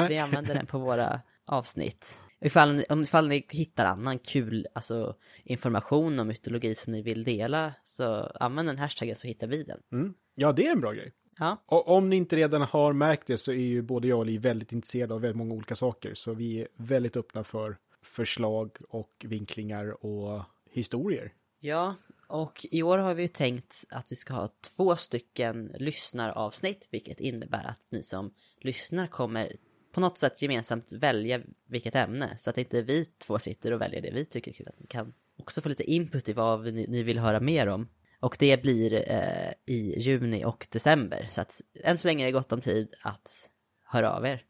Vi 0.10 0.18
använder 0.18 0.56
den 0.56 0.66
på 0.66 0.80
våra 0.80 1.22
avsnitt. 1.46 2.20
Ifall 2.42 2.84
om 2.90 3.02
ifall 3.02 3.28
ni 3.28 3.46
hittar 3.50 3.86
annan 3.86 4.20
kul 4.20 4.68
alltså, 4.74 5.16
information 5.44 6.20
om 6.20 6.28
mytologi 6.28 6.76
som 6.76 6.94
ni 6.94 7.02
vill 7.02 7.24
dela 7.24 7.74
så 7.84 8.32
använd 8.36 8.70
den 8.70 8.78
hashtaggen 8.78 9.16
så 9.16 9.28
hittar 9.28 9.48
vi 9.48 9.64
den. 9.64 9.80
Mm. 9.92 10.14
Ja, 10.36 10.52
det 10.52 10.68
är 10.68 10.72
en 10.72 10.82
bra 10.82 10.92
grej. 10.92 11.14
Ja, 11.40 11.64
Och 11.66 11.88
om 11.88 12.10
ni 12.10 12.16
inte 12.16 12.36
redan 12.36 12.62
har 12.62 12.94
märkt 12.94 13.28
det 13.28 13.38
så 13.38 13.52
är 13.52 13.56
ju 13.56 13.82
både 13.82 14.08
jag 14.08 14.20
och 14.20 14.26
Li 14.26 14.38
väldigt 14.38 14.72
intresserade 14.72 15.14
av 15.14 15.22
väldigt 15.22 15.38
många 15.38 15.54
olika 15.54 15.76
saker. 15.76 16.14
Så 16.14 16.34
vi 16.34 16.62
är 16.62 16.68
väldigt 16.76 17.18
öppna 17.18 17.44
för 17.44 17.78
förslag 18.04 18.78
och 18.90 19.26
vinklingar 19.28 20.06
och 20.06 20.44
historier. 20.70 21.34
ja 21.60 21.96
och 22.28 22.66
i 22.72 22.84
år 22.84 22.98
har 22.98 23.14
vi 23.14 23.22
ju 23.22 23.28
tänkt 23.28 23.86
att 23.90 24.12
vi 24.12 24.16
ska 24.16 24.34
ha 24.34 24.50
två 24.76 24.96
stycken 24.96 25.72
lyssnaravsnitt 25.80 26.88
vilket 26.92 27.20
innebär 27.20 27.68
att 27.68 27.82
ni 27.90 28.04
som 28.04 28.34
lyssnar 28.62 29.08
kommer 29.08 29.56
på 29.94 30.00
något 30.00 30.18
sätt 30.18 30.42
gemensamt 30.42 30.92
välja 30.92 31.42
vilket 31.68 31.96
ämne 31.96 32.38
så 32.38 32.50
att 32.50 32.58
inte 32.58 32.82
vi 32.82 33.06
två 33.06 33.40
sitter 33.40 33.74
och 33.74 33.82
väljer 33.82 34.02
det 34.02 34.12
vi 34.12 34.26
tycker 34.26 34.52
är 34.52 34.56
kul. 34.56 34.68
Att 34.68 34.80
ni 34.80 34.88
kan 34.88 35.14
också 35.40 35.62
få 35.62 35.70
lite 35.70 35.84
input 35.84 36.30
i 36.30 36.34
vad 36.34 36.74
ni, 36.74 36.88
ni 36.88 37.04
vill 37.04 37.20
höra 37.20 37.40
mer 37.40 37.68
om. 37.68 37.90
Och 38.20 38.36
det 38.40 38.62
blir 38.62 39.12
eh, 39.12 39.54
i 39.66 40.00
juni 40.00 40.46
och 40.46 40.68
december. 40.72 41.28
Så 41.30 41.42
att 41.42 41.62
än 41.84 41.98
så 41.98 42.08
länge 42.08 42.24
är 42.24 42.26
det 42.26 42.32
gott 42.32 42.52
om 42.52 42.62
tid 42.62 42.94
att 43.02 43.50
höra 43.86 44.12
av 44.12 44.26
er. 44.26 44.44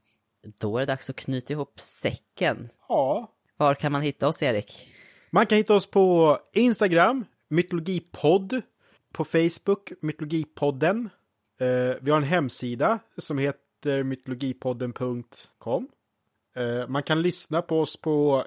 Då 0.60 0.78
är 0.78 0.80
det 0.80 0.86
dags 0.86 1.10
att 1.10 1.16
knyta 1.16 1.54
ihop 1.54 1.80
säcken. 1.80 2.70
Ja. 2.90 3.34
Var 3.58 3.76
kan 3.76 3.92
man 3.92 4.02
hitta 4.02 4.28
oss, 4.28 4.44
Erik? 4.44 4.88
Man 5.32 5.46
kan 5.46 5.58
hitta 5.58 5.74
oss 5.74 5.92
på 5.92 6.38
Instagram, 6.54 7.26
mytologipodd. 7.48 8.62
På 9.12 9.26
Facebook, 9.26 9.92
mytologipodden. 10.02 11.10
Eh, 11.60 11.98
vi 12.02 12.12
har 12.12 12.18
en 12.18 12.24
hemsida 12.24 13.00
som 13.18 13.38
heter 13.38 13.63
mytologipodden.com. 13.86 15.88
Eh, 16.56 16.88
man 16.88 17.04
kan 17.04 17.22
lyssna 17.22 17.62
på 17.62 17.80
oss 17.80 17.98
på 17.98 18.46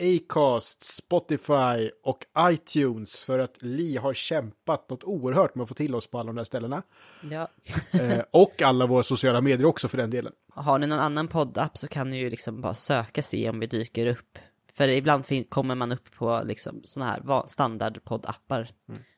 Acast, 0.00 0.82
Spotify 0.82 1.90
och 2.02 2.24
iTunes 2.38 3.20
för 3.20 3.38
att 3.38 3.62
Li 3.62 3.96
har 3.96 4.14
kämpat 4.14 4.90
något 4.90 5.04
oerhört 5.04 5.54
med 5.54 5.62
att 5.62 5.68
få 5.68 5.74
till 5.74 5.94
oss 5.94 6.06
på 6.06 6.18
alla 6.18 6.26
de 6.26 6.36
där 6.36 6.44
ställena. 6.44 6.82
Ja. 7.30 7.48
Eh, 8.00 8.24
och 8.30 8.62
alla 8.62 8.86
våra 8.86 9.02
sociala 9.02 9.40
medier 9.40 9.66
också 9.66 9.88
för 9.88 9.98
den 9.98 10.10
delen. 10.10 10.32
Har 10.54 10.78
ni 10.78 10.86
någon 10.86 10.98
annan 10.98 11.28
poddapp 11.28 11.78
så 11.78 11.88
kan 11.88 12.10
ni 12.10 12.18
ju 12.18 12.30
liksom 12.30 12.60
bara 12.60 12.74
söka 12.74 13.22
se 13.22 13.50
om 13.50 13.60
vi 13.60 13.66
dyker 13.66 14.06
upp. 14.06 14.38
För 14.72 14.88
ibland 14.88 15.24
kommer 15.48 15.74
man 15.74 15.92
upp 15.92 16.16
på 16.18 16.42
liksom 16.44 16.80
sådana 16.84 17.10
här 17.10 17.48
standardpoddappar 17.48 18.70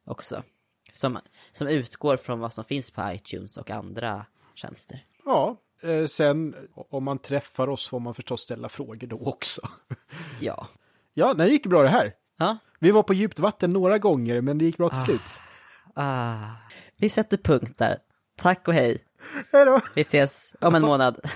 också. 0.04 0.42
Som, 0.92 1.18
som 1.52 1.68
utgår 1.68 2.16
från 2.16 2.40
vad 2.40 2.52
som 2.52 2.64
finns 2.64 2.90
på 2.90 3.12
iTunes 3.12 3.56
och 3.56 3.70
andra 3.70 4.26
tjänster. 4.54 5.04
Ja, 5.30 5.56
eh, 5.82 6.06
sen 6.06 6.54
om 6.90 7.04
man 7.04 7.18
träffar 7.18 7.68
oss 7.68 7.88
får 7.88 8.00
man 8.00 8.14
förstås 8.14 8.40
ställa 8.42 8.68
frågor 8.68 9.06
då 9.06 9.18
också. 9.20 9.60
Ja. 10.40 10.66
ja, 11.14 11.34
det 11.34 11.48
gick 11.48 11.66
bra 11.66 11.82
det 11.82 11.88
här. 11.88 12.12
Ja. 12.38 12.56
Vi 12.78 12.90
var 12.90 13.02
på 13.02 13.14
djupt 13.14 13.38
vatten 13.38 13.70
några 13.70 13.98
gånger, 13.98 14.40
men 14.40 14.58
det 14.58 14.64
gick 14.64 14.76
bra 14.76 14.88
till 14.88 14.98
Ah. 14.98 15.04
slut. 15.04 15.40
Ah. 15.94 16.36
Vi 16.96 17.08
sätter 17.08 17.36
punkt 17.36 17.78
där. 17.78 17.98
Tack 18.38 18.68
och 18.68 18.74
hej. 18.74 19.04
Hej 19.52 19.64
då! 19.64 19.80
Vi 19.94 20.00
ses 20.02 20.56
om 20.60 20.74
en 20.74 20.82
månad. 20.82 21.20